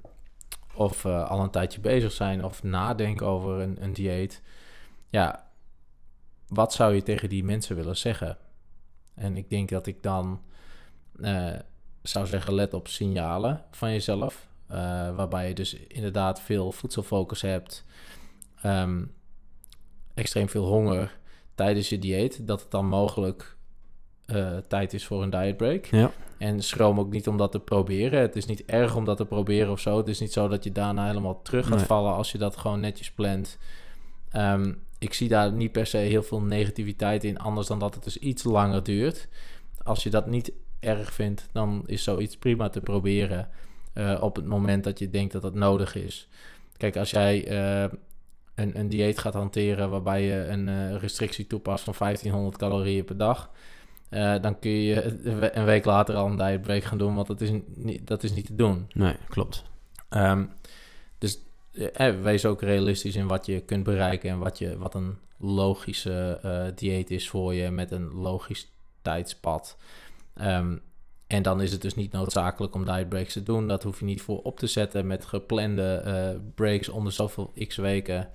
of 0.75 1.05
eh, 1.05 1.31
al 1.31 1.41
een 1.41 1.51
tijdje 1.51 1.81
bezig 1.81 2.13
zijn 2.13 2.45
of 2.45 2.63
nadenken 2.63 3.27
over 3.27 3.61
een, 3.61 3.77
een 3.83 3.93
dieet. 3.93 4.43
Ja, 5.09 5.47
wat 6.49 6.73
zou 6.73 6.95
je 6.95 7.03
tegen 7.03 7.29
die 7.29 7.45
mensen 7.45 7.77
willen 7.77 7.97
zeggen? 7.97 8.37
En 9.15 9.37
ik 9.37 9.51
denk 9.51 9.69
dat 9.69 9.87
ik 9.87 10.03
dan 10.03 10.41
zou 12.03 12.27
zeggen, 12.27 12.55
let 12.55 12.75
op 12.75 12.89
signalen 12.89 13.63
van 13.71 13.93
jezelf. 13.93 14.49
eh, 14.67 14.77
waarbij 15.17 15.49
je 15.49 15.55
dus 15.55 15.75
inderdaad 15.75 16.41
veel 16.41 16.73
voedselfocus 16.73 17.41
hebt. 17.43 17.85
ehm, 18.63 19.03
extreem 20.15 20.49
veel 20.49 20.65
honger 20.67 21.19
tijdens 21.55 21.89
je 21.89 21.99
dieet. 21.99 22.47
Dat 22.47 22.61
het 22.61 22.71
dan 22.71 22.87
mogelijk 22.87 23.57
eh, 24.27 24.57
tijd 24.69 24.93
is 24.93 25.07
voor 25.07 25.23
een 25.23 25.31
dietbreak. 25.31 25.85
Ja. 25.85 26.11
En 26.39 26.63
schroom 26.63 26.99
ook 27.01 27.11
niet 27.11 27.29
om 27.29 27.37
dat 27.37 27.53
te 27.53 27.61
proberen. 27.61 28.21
Het 28.21 28.37
is 28.37 28.47
niet 28.47 28.65
erg 28.65 28.97
om 28.97 29.05
dat 29.05 29.17
te 29.17 29.25
proberen 29.25 29.71
of 29.73 29.81
zo. 29.81 29.97
Het 29.97 30.09
is 30.09 30.21
niet 30.21 30.33
zo 30.33 30.49
dat 30.49 30.65
je 30.65 30.73
daarna 30.73 31.07
helemaal 31.07 31.43
terug 31.43 31.67
gaat 31.67 31.77
Nee. 31.77 31.87
vallen 31.87 32.13
als 32.15 32.33
je 32.33 32.39
dat 32.39 32.57
gewoon 32.57 32.81
netjes 32.81 33.11
plant. 33.11 33.59
Ehm, 34.31 34.73
ik 34.99 35.15
zie 35.15 35.29
daar 35.29 35.53
niet 35.53 35.73
per 35.73 35.87
se 35.87 35.97
heel 35.97 36.23
veel 36.23 36.41
negativiteit 36.43 37.25
in, 37.25 37.39
anders 37.39 37.67
dan 37.67 37.79
dat 37.79 37.95
het 37.95 38.05
dus 38.05 38.17
iets 38.19 38.45
langer 38.45 38.83
duurt. 38.83 39.29
Als 39.83 40.03
je 40.03 40.11
dat 40.11 40.27
niet 40.27 40.53
erg 40.81 41.13
vindt, 41.13 41.49
dan 41.53 41.83
is 41.87 42.03
zoiets 42.03 42.37
prima 42.37 42.69
te 42.69 42.81
proberen 42.81 43.49
eh, 43.93 44.19
op 44.21 44.37
het 44.37 44.47
moment 44.47 44.85
dat 44.85 44.99
je 44.99 45.11
denkt 45.11 45.33
dat 45.33 45.43
het 45.43 45.55
nodig 45.55 45.95
is. 45.95 46.29
Kijk, 46.77 46.97
als 46.97 47.11
jij 47.11 47.47
eh, 47.47 47.91
een, 48.55 48.79
een 48.79 48.89
dieet 48.89 49.19
gaat 49.19 49.35
hanteren 49.35 49.91
waarbij 49.91 50.23
je 50.23 50.47
een 50.47 50.69
eh, 50.69 50.97
restrictie 50.97 51.47
toepast 51.47 51.85
van 51.85 51.95
1500 51.99 52.57
calorieën 52.57 53.05
per 53.05 53.17
dag, 53.17 53.51
dan 54.41 54.59
kun 54.59 54.71
je 54.71 55.03
een 55.57 55.65
week 55.65 55.85
later 55.85 56.15
al 56.15 56.27
een 56.27 56.37
dietbreak 56.37 56.83
gaan 56.83 56.99
doen, 56.99 57.15
want 57.15 57.27
dat 57.27 57.41
is 57.41 57.51
niet, 57.75 58.07
dat 58.07 58.23
is 58.23 58.33
niet 58.35 58.47
te 58.47 58.55
doen. 58.55 58.87
Nee, 58.93 59.17
klopt. 59.29 59.65
Ehm, 60.09 60.45
dus 61.19 61.39
wees 62.23 62.47
ook 62.47 62.63
realistisch 62.63 63.17
in 63.17 63.27
wat 63.27 63.47
je 63.47 63.61
kunt 63.61 63.85
bereiken 63.85 64.31
en 64.31 64.39
wat, 64.39 64.59
je, 64.59 64.79
wat 64.79 64.95
een 64.95 65.19
logische 65.39 66.73
dieet 66.75 67.11
is 67.11 67.29
voor 67.29 67.55
je 67.55 67.71
met 67.71 67.91
een 67.91 68.13
logisch 68.13 68.73
tijdspad. 69.03 69.77
Ehm, 70.41 70.77
en 71.27 71.43
dan 71.43 71.61
is 71.61 71.73
het 71.73 71.83
dus 71.83 71.95
niet 71.95 72.13
noodzakelijk 72.13 72.75
om 72.75 72.85
diet 72.85 73.09
breaks 73.09 73.33
te 73.33 73.43
doen. 73.43 73.69
Dat 73.69 73.83
hoef 73.83 73.99
je 73.99 74.05
niet 74.05 74.23
voor 74.23 74.43
op 74.43 74.59
te 74.59 74.67
zetten 74.67 75.07
met 75.07 75.25
geplande 75.25 75.95
eh, 75.95 76.41
breaks 76.55 76.89
onder 76.89 77.13
zoveel 77.13 77.53
x 77.67 77.77
weken. 77.77 78.31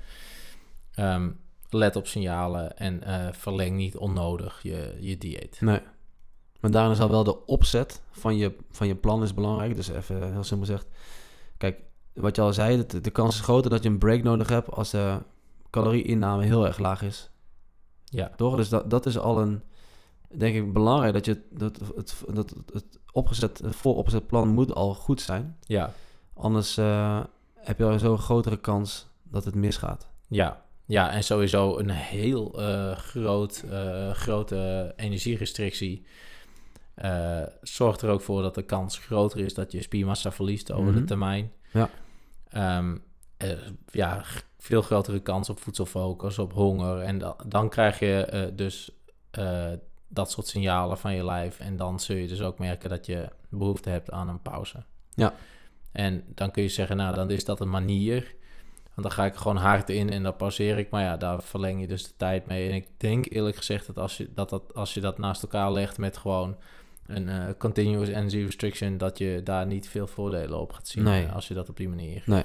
Ehm, 0.94 1.30
let 1.70 1.96
op 1.96 2.08
signalen 2.08 2.78
en 2.78 3.04
eh, 3.04 3.28
verleng 3.32 3.76
niet 3.76 3.98
onnodig 3.98 4.60
je, 4.64 4.98
je 5.00 5.18
dieet. 5.18 5.62
Nee. 5.62 5.80
Maar 6.60 6.72
daarin 6.72 6.92
is 6.92 7.00
al 7.00 7.10
wel 7.10 7.24
de 7.24 7.46
opzet 7.46 8.02
van 8.12 8.38
je, 8.38 8.56
van 8.72 8.88
je 8.88 8.96
plan 8.96 9.24
is 9.24 9.34
belangrijk. 9.34 9.76
Dus 9.76 9.88
even 9.88 10.32
heel 10.32 10.44
simpel 10.44 10.68
gezegd. 10.68 10.88
Kijk, 11.58 11.80
wat 12.14 12.36
je 12.36 12.42
al 12.42 12.54
zei, 12.54 12.86
de, 12.88 13.02
de 13.02 13.12
kans 13.12 13.36
is 13.36 13.42
groter 13.42 13.70
dat 13.70 13.84
je 13.84 13.90
een 13.90 13.98
break 13.98 14.24
nodig 14.24 14.50
hebt 14.50 14.72
als 14.72 14.92
de 14.92 15.18
calorieinname 15.70 16.44
heel 16.44 16.66
erg 16.66 16.78
laag 16.78 17.02
is. 17.02 17.30
Ja, 18.04 18.32
Toch? 18.36 18.56
Dus 18.56 18.70
dat, 18.70 18.90
dat 18.90 19.06
is 19.06 19.18
al 19.18 19.42
een, 19.42 19.62
denk 20.38 20.56
ik, 20.56 20.74
belangrijk 20.74 21.14
dat 21.14 21.26
je 21.26 21.42
dat 21.52 21.80
het, 21.96 22.16
dat 22.34 22.56
het 22.74 22.86
opgezet, 23.12 23.58
het 23.60 23.76
vooropgezet 23.76 24.28
plan 24.28 24.48
moet 24.48 24.74
al 24.76 24.94
goed 24.94 25.22
zijn. 25.22 25.58
ja, 25.62 25.94
Anders 26.34 26.78
eh, 26.78 27.24
heb 27.56 27.78
je 27.78 27.86
al 27.86 28.00
zo'n 28.00 28.18
grotere 28.18 28.58
kans 28.58 29.08
dat 29.24 29.46
het 29.46 29.56
misgaat. 29.56 30.08
Ja, 30.28 30.62
ja, 30.86 31.12
en 31.12 31.24
sowieso 31.24 31.78
een 31.78 31.90
heel 31.90 32.60
eh, 32.62 32.92
groot, 32.98 33.64
eh, 33.70 34.12
grote 34.12 34.94
energierestrictie 34.96 36.06
zorgt 37.62 38.02
er 38.02 38.10
ook 38.10 38.22
voor 38.22 38.42
dat 38.42 38.56
de 38.56 38.62
kans 38.64 38.98
groter 38.98 39.40
is 39.40 39.54
dat 39.54 39.72
je 39.72 39.82
spiermassa 39.82 40.32
verliest 40.32 40.72
over 40.72 40.92
de 40.92 40.98
Mhm. 40.98 41.08
termijn. 41.08 41.52
Ja. 41.74 41.90
Ehm, 42.50 42.98
eh, 43.38 43.50
ja, 43.92 44.24
veel 44.58 44.82
grotere 44.82 45.20
kans 45.20 45.50
op 45.50 45.60
voedselfocus, 45.60 46.40
op 46.40 46.54
honger. 46.54 47.00
En 47.02 47.18
da- 47.18 47.36
dan 47.48 47.70
krijg 47.70 48.00
je 48.00 48.52
dus 48.56 48.92
dat 50.16 50.32
soort 50.32 50.48
signalen 50.48 50.98
van 50.98 51.14
je 51.16 51.26
lijf. 51.26 51.60
En 51.60 51.78
dan 51.78 52.00
zul 52.00 52.16
je 52.16 52.28
dus 52.28 52.42
ook 52.42 52.60
merken 52.60 52.90
dat 52.90 53.06
je 53.06 53.30
behoefte 53.50 53.90
hebt 53.90 54.12
aan 54.12 54.30
een 54.30 54.42
pauze. 54.42 54.84
Ja. 55.14 55.34
En 55.92 56.24
dan 56.28 56.52
kun 56.52 56.64
je 56.64 56.70
zeggen, 56.70 56.98
nou, 56.98 57.16
dan 57.16 57.30
is 57.30 57.46
dat 57.46 57.60
een 57.60 57.70
manier. 57.70 58.36
Want 58.84 59.08
dan 59.08 59.12
ga 59.12 59.26
ik 59.26 59.36
gewoon 59.36 59.58
hard 59.58 59.90
in 59.90 60.10
en 60.10 60.24
dan 60.24 60.36
pauzeer 60.36 60.78
ik. 60.78 60.90
Maar 60.90 61.04
ja, 61.04 61.18
daar 61.18 61.42
verleng 61.44 61.82
je 61.82 61.88
dus 61.88 62.04
de 62.04 62.14
tijd 62.18 62.46
mee. 62.46 62.70
En 62.70 62.76
ik 62.76 62.88
denk 62.98 63.26
eerlijk 63.30 63.56
gezegd 63.56 63.86
dat 63.88 63.98
als 63.98 64.18
je 64.18 64.30
dat, 64.34 64.50
dat, 64.50 64.74
als 64.74 64.94
je 64.94 65.02
dat 65.02 65.18
naast 65.18 65.42
elkaar 65.44 65.72
legt 65.72 65.98
met 65.98 66.18
gewoon 66.18 66.56
een 67.06 67.30
eh, 67.30 67.44
continuous 67.58 68.10
energy 68.10 68.44
restriction, 68.44 68.98
dat 68.98 69.18
je 69.18 69.42
daar 69.44 69.66
niet 69.66 69.90
veel 69.90 70.08
voordelen 70.08 70.60
op 70.60 70.72
gaat 70.72 70.88
zien 70.88 71.04
Nee. 71.04 71.26
eh, 71.26 71.36
als 71.36 71.48
je 71.48 71.54
dat 71.54 71.70
op 71.70 71.78
die 71.78 71.90
manier. 71.90 72.24
Nee. 72.26 72.44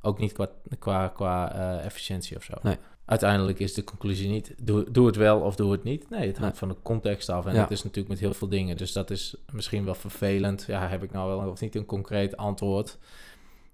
Ook 0.00 0.18
niet 0.18 0.32
qua, 0.32 0.48
qua, 0.78 1.08
qua 1.08 1.52
eh, 1.54 1.84
efficiëntie 1.84 2.36
of 2.36 2.42
zo. 2.42 2.54
Nee. 2.62 2.76
Uiteindelijk 3.12 3.58
is 3.58 3.74
de 3.74 3.84
conclusie 3.84 4.28
niet, 4.28 4.54
doe, 4.62 4.90
doe 4.90 5.06
het 5.06 5.16
wel 5.16 5.40
of 5.40 5.56
doe 5.56 5.72
het 5.72 5.84
niet. 5.84 6.10
Nee, 6.10 6.26
het 6.26 6.38
hangt 6.38 6.58
van 6.58 6.68
de 6.68 6.76
context 6.82 7.28
af. 7.28 7.46
En 7.46 7.54
Ja. 7.54 7.60
dat 7.60 7.70
is 7.70 7.82
natuurlijk 7.82 8.08
met 8.08 8.18
heel 8.18 8.34
veel 8.34 8.48
dingen. 8.48 8.76
Dus 8.76 8.92
dat 8.92 9.10
is 9.10 9.36
misschien 9.52 9.84
wel 9.84 9.94
vervelend. 9.94 10.64
Ja, 10.66 10.88
heb 10.88 11.02
ik 11.02 11.12
nou 11.12 11.28
wel 11.36 11.50
of 11.50 11.60
niet 11.60 11.74
een 11.74 11.86
concreet 11.86 12.36
antwoord? 12.36 12.98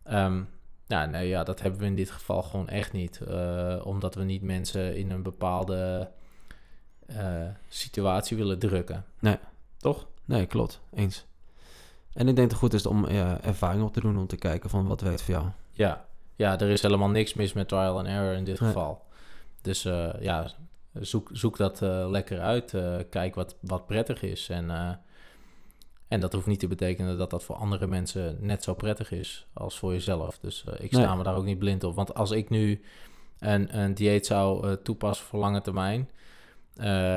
Ehm, 0.05 0.41
ja, 0.87 1.07
nee, 1.07 1.29
ja, 1.29 1.43
dat 1.45 1.61
hebben 1.61 1.81
we 1.81 1.87
in 1.87 1.95
dit 1.95 2.11
geval 2.11 2.43
gewoon 2.43 2.69
echt 2.69 2.93
niet. 2.93 3.21
Eh, 3.21 3.81
omdat 3.85 4.15
we 4.15 4.23
niet 4.25 4.43
mensen 4.43 4.97
in 4.97 5.11
een 5.11 5.23
bepaalde 5.23 6.11
eh, 7.07 7.47
situatie 7.69 8.37
willen 8.37 8.59
drukken. 8.59 9.05
Nee. 9.21 9.39
Toch? 9.77 10.07
Nee, 10.25 10.47
klopt. 10.47 10.81
Eens. 10.95 11.27
En 12.13 12.29
ik 12.29 12.37
denk 12.37 12.51
dat 12.51 12.51
het 12.51 12.59
goed 12.59 12.73
is 12.75 12.87
om 12.87 13.09
ja, 13.11 13.41
ervaring 13.43 13.83
op 13.83 13.93
te 13.93 14.01
doen 14.01 14.19
om 14.19 14.27
te 14.27 14.37
kijken 14.37 14.71
van 14.71 14.87
wat 14.87 15.01
werkt 15.01 15.23
voor 15.23 15.35
jou. 15.35 15.47
Ja. 15.73 16.05
ja, 16.37 16.59
er 16.61 16.69
is 16.69 16.83
helemaal 16.83 17.09
niks 17.11 17.35
mis 17.35 17.53
met 17.53 17.69
trial 17.69 17.99
and 17.99 18.07
error 18.07 18.33
in 18.33 18.45
dit 18.45 18.61
Nee. 18.61 18.69
geval. 18.69 19.07
Dus 19.69 19.85
eh, 19.85 20.09
ja, 20.21 20.51
zoek, 20.93 21.29
zoek 21.33 21.57
dat 21.57 21.83
eh, 21.83 22.07
lekker 22.11 22.41
uit. 22.41 22.75
eh, 22.75 22.97
kijk 23.11 23.35
wat, 23.35 23.57
wat 23.61 23.87
prettig 23.87 24.23
is. 24.23 24.49
En, 24.49 24.71
en 26.09 26.21
dat 26.21 26.33
hoeft 26.33 26.47
niet 26.47 26.61
te 26.61 26.69
betekenen 26.69 27.19
dat 27.19 27.31
dat 27.31 27.45
voor 27.45 27.57
andere 27.57 27.87
mensen 27.87 28.37
net 28.41 28.63
zo 28.63 28.75
prettig 28.75 29.11
is 29.11 29.47
als 29.53 29.79
voor 29.79 29.93
jezelf. 29.93 30.39
Dus 30.39 30.65
ik 30.79 30.93
sta 30.93 31.07
Nee. 31.07 31.17
me 31.17 31.23
daar 31.23 31.37
ook 31.37 31.45
niet 31.45 31.59
blind 31.59 31.85
op. 31.85 31.95
Want 31.95 32.15
als 32.15 32.31
ik 32.31 32.49
nu 32.49 32.81
een, 33.39 33.79
een 33.79 33.95
dieet 33.95 34.27
zou 34.27 34.77
toepassen 34.83 35.27
voor 35.27 35.39
lange 35.39 35.61
termijn... 35.61 36.09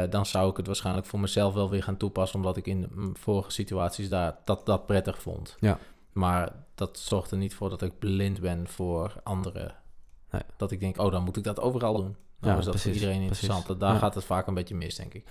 dan 0.10 0.26
zou 0.26 0.50
ik 0.50 0.58
het 0.58 0.68
waarschijnlijk 0.68 1.08
voor 1.08 1.20
mezelf 1.20 1.54
wel 1.54 1.70
weer 1.70 1.84
gaan 1.84 1.98
toepassen... 1.98 2.38
omdat 2.40 2.58
ik 2.58 2.68
in 2.68 2.90
vorige 3.14 3.52
situaties 3.52 4.10
daar, 4.10 4.38
dat, 4.46 4.66
dat 4.66 4.86
prettig 4.86 5.22
vond. 5.22 5.58
Ja. 5.60 5.80
Maar 6.12 6.52
dat 6.76 7.00
zorgt 7.00 7.32
er 7.32 7.38
niet 7.38 7.54
voor 7.56 7.70
dat 7.70 7.82
ik 7.82 8.00
blind 8.00 8.40
ben 8.40 8.68
voor 8.68 9.14
anderen. 9.24 9.76
Nee. 10.32 10.42
Dat 10.58 10.72
ik 10.72 10.80
denk, 10.80 11.00
oh, 11.00 11.12
dan 11.12 11.24
moet 11.24 11.38
ik 11.38 11.44
dat 11.44 11.60
overal 11.60 11.96
doen. 11.98 12.16
Nou 12.42 12.54
Ja, 12.54 12.60
is 12.60 12.66
dat 12.66 12.74
voor 12.74 12.84
precies, 12.84 13.02
iedereen 13.02 13.26
precies. 13.26 13.44
interessant. 13.44 13.80
Daar 13.80 13.94
Ja. 13.94 14.00
gaat 14.00 14.16
het 14.16 14.24
vaak 14.24 14.48
een 14.48 14.54
beetje 14.54 14.76
mis, 14.76 14.96
denk 14.96 15.14
ik. 15.14 15.26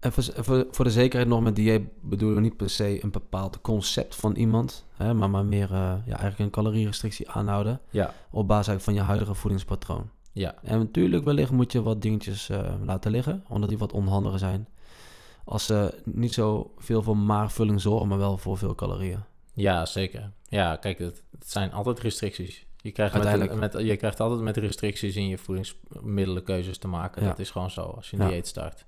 En 0.00 0.12
voor, 0.12 0.24
voor, 0.36 0.66
voor 0.70 0.84
de 0.84 0.90
zekerheid 0.90 1.28
nog 1.30 1.40
met 1.40 1.56
dieet 1.56 1.82
bedoelen 2.00 2.36
we 2.36 2.42
niet 2.42 2.56
per 2.56 2.70
se 2.70 3.02
een 3.04 3.10
bepaald 3.10 3.60
concept 3.60 4.14
van 4.14 4.34
iemand, 4.34 4.86
hè, 4.96 5.14
maar, 5.14 5.30
maar 5.30 5.44
meer 5.44 5.64
eh, 5.72 5.78
ja, 5.78 6.02
eigenlijk 6.06 6.38
een 6.38 6.50
calorierestrictie 6.50 7.30
aanhouden 7.30 7.80
Ja, 7.90 8.14
op 8.30 8.48
basis 8.48 8.82
van 8.82 8.94
je 8.94 9.00
huidige 9.00 9.34
voedingspatroon. 9.34 10.10
ja, 10.32 10.54
En 10.62 10.78
natuurlijk 10.78 11.24
wellicht 11.24 11.50
moet 11.50 11.72
je 11.72 11.82
wat 11.82 12.02
dingetjes 12.02 12.48
eh, 12.48 12.72
laten 12.84 13.10
liggen, 13.10 13.44
omdat 13.48 13.68
die 13.68 13.78
wat 13.78 13.92
onhandiger 13.92 14.38
zijn. 14.38 14.68
Als 15.44 15.66
ze 15.66 16.00
niet 16.04 16.34
zo 16.34 16.72
veel 16.78 17.02
voor 17.02 17.16
maagvulling 17.16 17.80
zorgen, 17.80 18.08
maar 18.08 18.18
wel 18.18 18.38
voor 18.38 18.58
veel 18.58 18.74
calorieën. 18.74 19.20
ja, 19.54 19.86
zeker. 19.86 20.30
Ja, 20.48 20.76
kijk, 20.76 20.98
het, 20.98 21.22
het 21.38 21.50
zijn 21.50 21.72
altijd 21.72 22.00
restricties. 22.00 22.66
Je 22.84 22.92
krijgt, 22.92 23.14
met, 23.14 23.26
Uiteindelijk. 23.26 23.72
met, 23.74 23.86
je 23.86 23.96
krijgt 23.96 24.20
altijd 24.20 24.40
met 24.40 24.56
restricties 24.56 25.16
in 25.16 25.28
je 25.28 25.38
voedingsmiddelenkeuzes 25.38 26.78
te 26.78 26.88
maken. 26.88 27.22
Ja. 27.22 27.28
Dat 27.28 27.38
is 27.38 27.50
gewoon 27.50 27.70
zo, 27.70 27.80
als 27.80 28.10
je 28.10 28.16
een 28.16 28.22
Ja. 28.22 28.28
dieet 28.28 28.46
start. 28.46 28.84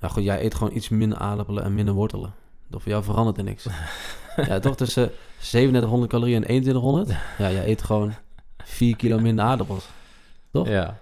Nou 0.00 0.12
goed, 0.12 0.22
jij 0.24 0.44
eet 0.44 0.54
gewoon 0.54 0.76
iets 0.76 0.88
minder 0.88 1.18
aardappelen 1.18 1.64
en 1.64 1.74
minder 1.74 1.94
wortelen. 1.94 2.34
Toch 2.70 2.82
voor 2.82 2.90
jou 2.92 3.04
verandert 3.04 3.36
er 3.38 3.44
niks. 3.44 3.66
ja, 4.48 4.58
toch 4.58 4.76
tussen 4.76 5.10
3700 5.38 6.10
calorieën 6.10 6.36
en 6.44 6.46
2100? 6.48 7.08
Ja, 7.38 7.50
jij 7.50 7.66
eet 7.68 7.82
gewoon 7.82 8.14
4 8.64 8.96
kilo 8.96 9.18
minder 9.18 9.44
aardappels. 9.44 9.88
Toch? 10.52 10.68
Ja, 10.68 10.98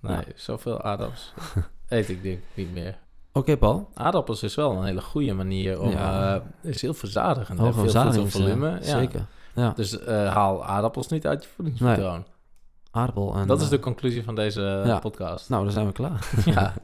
nee, 0.00 0.16
Ja. 0.16 0.22
zoveel 0.34 0.82
aardappels 0.82 1.32
eet 1.88 2.08
ik 2.08 2.22
denk 2.22 2.40
niet 2.54 2.72
meer. 2.72 2.98
Oké, 3.32 3.56
Paul. 3.56 3.88
Aardappels 3.94 4.42
is 4.42 4.54
wel 4.54 4.70
een 4.76 4.84
hele 4.84 5.00
goede 5.02 5.32
manier 5.32 5.80
om... 5.80 5.90
Ja. 5.90 6.34
eh, 6.34 6.70
is 6.70 6.82
heel 6.82 6.94
verzadigend. 6.94 7.58
Hoge 7.58 7.72
Veel 7.88 8.12
voedselvolume. 8.12 8.70
Ja. 8.70 8.82
Zeker. 8.82 9.26
Ja, 9.54 9.72
Dus 9.76 9.98
eh, 9.98 10.32
haal 10.34 10.64
aardappels 10.64 11.08
niet 11.08 11.26
uit 11.26 11.42
je 11.42 11.48
voedingspatroon. 11.54 12.24
aardappel. 12.90 13.34
En, 13.34 13.46
Dat 13.46 13.60
is 13.60 13.68
de 13.68 13.76
eh, 13.76 13.82
conclusie 13.82 14.24
van 14.24 14.34
deze 14.34 14.82
ja. 14.86 14.98
podcast. 14.98 15.48
Nou, 15.48 15.64
dan 15.64 15.72
zijn 15.72 15.86
we 15.86 15.92
klaar. 15.92 16.30
ja. 16.44 16.74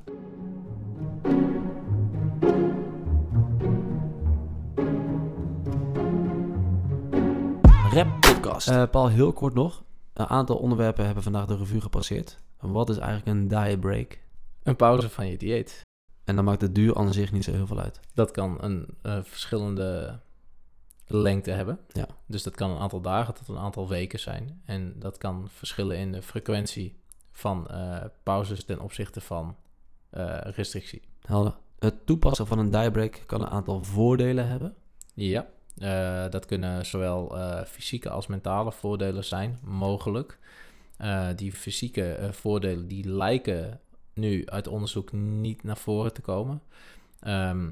Rap 7.92 8.20
podcast. 8.20 8.68
Eh, 8.68 8.82
Paul, 8.90 9.08
heel 9.08 9.32
kort 9.32 9.54
nog. 9.54 9.82
Een 10.12 10.26
aantal 10.26 10.56
onderwerpen 10.56 11.04
hebben 11.04 11.22
vandaag 11.22 11.46
de 11.46 11.56
revue 11.56 11.80
gepasseerd. 11.80 12.40
En 12.60 12.72
Wat 12.72 12.88
is 12.90 12.98
eigenlijk 12.98 13.38
een 13.38 13.48
diet 13.48 13.80
break? 13.80 14.18
Een 14.62 14.76
pauze 14.76 15.08
van 15.08 15.26
je 15.26 15.36
dieet. 15.36 15.80
En 16.24 16.36
dan 16.36 16.44
maakt 16.44 16.60
de 16.60 16.72
duur 16.72 16.96
aan 16.96 17.12
zich 17.12 17.32
niet 17.32 17.44
zo 17.44 17.52
heel 17.52 17.66
veel 17.66 17.80
uit. 17.80 18.00
Dat 18.14 18.30
kan 18.30 18.56
een 18.60 18.86
eh, 19.02 19.18
verschillende 19.22 20.18
lengte 21.08 21.50
hebben. 21.50 21.78
Ja. 21.92 22.06
Dus 22.26 22.42
dat 22.42 22.54
kan 22.54 22.70
een 22.70 22.78
aantal 22.78 23.00
dagen 23.00 23.34
tot 23.34 23.48
een 23.48 23.58
aantal 23.58 23.88
weken 23.88 24.20
zijn. 24.20 24.62
En 24.64 24.94
dat 24.98 25.18
kan 25.18 25.48
verschillen 25.48 25.96
in 25.96 26.12
de 26.12 26.22
frequentie 26.22 27.00
van 27.32 27.68
eh, 27.68 28.04
pauzes 28.22 28.64
ten 28.64 28.80
opzichte 28.80 29.20
van 29.20 29.56
eh, 30.10 30.38
restrictie. 30.40 31.02
Helder. 31.22 31.56
Het 31.78 32.06
toepassen 32.06 32.46
van 32.46 32.58
een 32.58 32.70
diebreak 32.70 33.22
kan 33.26 33.40
een 33.40 33.48
aantal 33.48 33.84
voordelen 33.84 34.48
hebben. 34.48 34.74
Ja, 35.14 35.46
eh, 35.76 36.30
dat 36.30 36.46
kunnen 36.46 36.86
zowel 36.86 37.36
fysieke 37.66 38.10
als 38.10 38.26
mentale 38.26 38.72
voordelen 38.72 39.24
zijn, 39.24 39.58
mogelijk. 39.62 40.38
Die 41.36 41.52
fysieke 41.52 42.28
voordelen 42.32 42.88
die 42.88 43.08
lijken 43.08 43.80
nu 44.14 44.46
uit 44.46 44.66
onderzoek 44.66 45.12
niet 45.12 45.62
naar 45.62 45.76
voren 45.76 46.12
te 46.12 46.20
komen. 46.20 46.62
Ehm, 47.20 47.70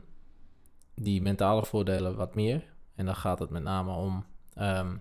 die 0.95 1.23
mentale 1.23 1.67
voordelen 1.67 2.17
wat 2.17 2.35
meer. 2.35 2.65
En 2.97 3.07
dan 3.07 3.17
gaat 3.17 3.39
het 3.39 3.51
met 3.51 3.63
name 3.63 3.93
om 3.93 4.25
ehm, 4.55 4.97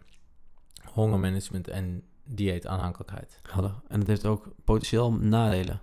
hongermanagement 0.94 1.68
en 1.68 2.04
dieetaanhankelijkheid. 2.24 3.40
Helder. 3.50 3.74
En 3.88 4.00
het 4.00 4.08
heeft 4.08 4.26
ook 4.26 4.48
potentieel 4.64 5.12
nadelen. 5.12 5.82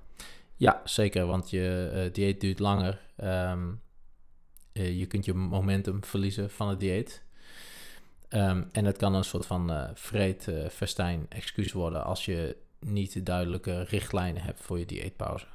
Ja, 0.57 0.81
zeker, 0.85 1.27
want 1.27 1.51
je 1.51 1.91
eh, 1.95 2.13
dieet 2.13 2.41
duurt 2.41 2.59
langer. 2.59 3.01
Ehm, 3.17 3.71
eh, 4.73 4.99
je 4.99 5.07
kunt 5.07 5.25
je 5.25 5.35
momentum 5.35 6.05
verliezen 6.05 6.51
van 6.51 6.69
het 6.69 6.81
dieet. 6.81 7.23
Ehm, 8.29 8.63
en 8.73 8.85
het 8.85 8.97
kan 8.97 9.15
een 9.15 9.25
soort 9.25 9.47
van 9.47 9.91
vreed, 9.95 10.49
eh, 10.49 10.69
festijn 10.69 11.27
excuus 11.29 11.73
worden 11.73 12.05
als 12.05 12.25
je 12.25 12.57
niet 12.79 13.27
duidelijke 13.27 13.83
richtlijnen 13.83 14.43
hebt 14.43 14.61
voor 14.61 14.79
je 14.79 14.87
dieetpauze. 14.87 15.47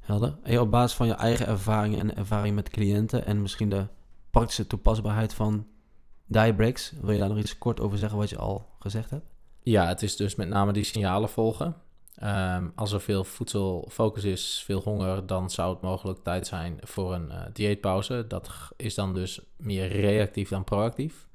Helder. 0.00 0.36
En 0.42 0.60
op 0.60 0.70
basis 0.70 0.96
van 0.96 1.06
je 1.06 1.12
eigen 1.12 1.46
ervaringen 1.46 2.00
en 2.00 2.16
ervaring 2.16 2.54
met 2.54 2.68
cliënten 2.68 3.26
en 3.26 3.42
misschien 3.42 3.68
de 3.68 3.86
praktische 4.30 4.66
toepasbaarheid 4.66 5.34
van 5.34 5.66
diebreaks, 6.28 6.92
wil 7.00 7.12
je 7.12 7.18
daar 7.18 7.28
nog 7.28 7.38
iets 7.38 7.58
kort 7.58 7.80
over 7.80 7.98
zeggen 7.98 8.18
wat 8.18 8.30
je 8.30 8.38
al 8.38 8.66
gezegd 8.78 9.10
hebt? 9.10 9.26
Ja, 9.62 9.86
het 9.86 10.02
is 10.02 10.16
dus 10.16 10.34
met 10.34 10.48
name 10.48 10.72
die 10.72 10.84
signalen 10.84 11.28
volgen. 11.28 11.76
Ehm, 12.14 12.68
als 12.74 12.92
er 12.92 13.00
veel 13.00 13.24
voedselfocus 13.24 14.24
is, 14.24 14.62
veel 14.64 14.80
honger, 14.80 15.26
dan 15.26 15.50
zou 15.50 15.72
het 15.72 15.82
mogelijk 15.82 16.18
tijd 16.22 16.46
zijn 16.46 16.78
voor 16.80 17.14
een 17.14 17.30
eh, 17.30 17.40
dieetpauze. 17.52 18.24
Dat 18.28 18.50
is 18.76 18.94
dan 18.94 19.14
dus 19.14 19.40
meer 19.56 19.88
reactief 19.88 20.48
dan 20.48 20.64
proactief. 20.64 21.28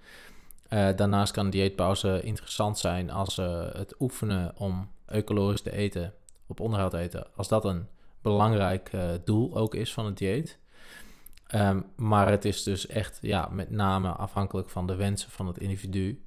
Eh, 0.67 0.87
daarnaast 0.95 1.33
kan 1.33 1.45
een 1.45 1.51
dieetpauze 1.51 2.21
interessant 2.21 2.77
zijn 2.77 3.11
als 3.11 3.37
eh, 3.37 3.65
het 3.73 3.95
oefenen 3.99 4.53
om 4.57 4.89
ecologisch 5.05 5.61
te 5.61 5.71
eten, 5.71 6.13
op 6.47 6.59
onderhoud 6.59 6.93
eten, 6.93 7.27
als 7.35 7.47
dat 7.47 7.65
een 7.65 7.87
belangrijk 8.21 8.91
doel 9.23 9.57
ook 9.57 9.75
is 9.75 9.93
van 9.93 10.05
het 10.05 10.17
dieet. 10.17 10.59
Ehm, 11.53 11.81
maar 11.95 12.29
het 12.29 12.45
is 12.45 12.63
dus 12.63 12.87
echt 12.87 13.17
ja, 13.21 13.49
met 13.51 13.69
name 13.69 14.09
afhankelijk 14.09 14.69
van 14.69 14.87
de 14.87 14.95
wensen 14.95 15.31
van 15.31 15.47
het 15.47 15.57
individu. 15.57 16.23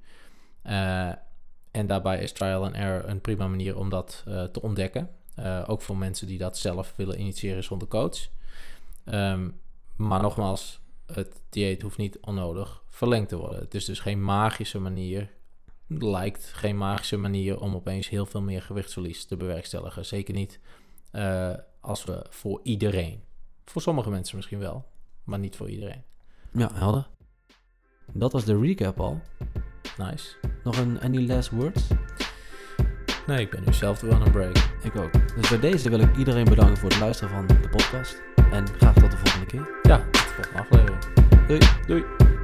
Eh, 0.61 1.11
en 1.71 1.87
daarbij 1.87 2.21
is 2.21 2.31
trial 2.31 2.65
and 2.65 2.75
error 2.75 3.09
een 3.09 3.21
prima 3.21 3.47
manier 3.47 3.77
om 3.77 3.89
dat 3.89 4.23
eh, 4.27 4.43
te 4.43 4.61
ontdekken. 4.61 5.09
Eh, 5.35 5.63
ook 5.67 5.81
voor 5.81 5.97
mensen 5.97 6.27
die 6.27 6.37
dat 6.37 6.57
zelf 6.57 6.93
willen 6.95 7.19
initiëren 7.19 7.63
zonder 7.63 7.87
coach. 7.87 8.27
Ehm, 9.03 9.49
maar 9.95 10.21
nogmaals, 10.21 10.79
het 11.05 11.41
dieet 11.49 11.81
hoeft 11.81 11.97
niet 11.97 12.17
onnodig 12.21 12.83
verlengd 12.89 13.29
te 13.29 13.37
worden. 13.37 13.59
Het 13.59 13.73
is 13.73 13.85
dus 13.85 13.99
geen 13.99 14.23
magische 14.23 14.79
manier, 14.79 15.29
lijkt 15.87 16.53
geen 16.53 16.77
magische 16.77 17.17
manier 17.17 17.59
om 17.59 17.75
opeens 17.75 18.09
heel 18.09 18.25
veel 18.25 18.41
meer 18.41 18.61
gewichtsverlies 18.61 19.25
te 19.25 19.37
bewerkstelligen. 19.37 20.05
Zeker 20.05 20.33
niet 20.33 20.59
als 21.79 22.03
we 22.03 22.25
voor 22.29 22.59
iedereen. 22.63 23.23
Voor 23.65 23.81
sommige 23.81 24.09
mensen 24.09 24.35
misschien 24.35 24.59
wel, 24.59 24.85
maar 25.27 25.39
niet 25.39 25.55
voor 25.55 25.69
iedereen. 25.69 26.03
Ja, 26.51 26.69
helder. 26.73 27.07
Dat 28.13 28.31
was 28.31 28.45
de 28.45 28.59
recap 28.59 28.99
al. 28.99 29.21
Nice. 29.97 30.35
Nog 30.63 30.77
een 30.77 30.99
any 31.01 31.27
last 31.27 31.49
words? 31.49 31.87
Nee, 33.27 33.39
ik 33.39 33.49
ben 33.49 33.63
nu 33.65 33.73
zelf 33.73 34.03
aan 34.03 34.21
een 34.21 34.31
break. 34.31 34.57
Ik 34.83 34.95
ook. 34.95 35.35
Dus 35.35 35.49
bij 35.49 35.59
deze 35.59 35.89
wil 35.89 35.99
ik 35.99 36.17
iedereen 36.17 36.45
bedanken 36.45 36.77
voor 36.77 36.89
het 36.89 36.99
luisteren 36.99 37.33
van 37.35 37.47
de 37.47 37.69
podcast. 37.69 38.21
En 38.51 38.67
graag 38.67 38.93
tot 38.93 39.11
de 39.11 39.17
volgende 39.17 39.45
keer. 39.45 39.79
Ja, 39.83 39.97
tot 39.97 40.13
de 40.13 40.19
volgende 40.19 40.59
aflevering. 40.59 41.03
Doei. 41.47 41.59
Doei. 41.87 42.36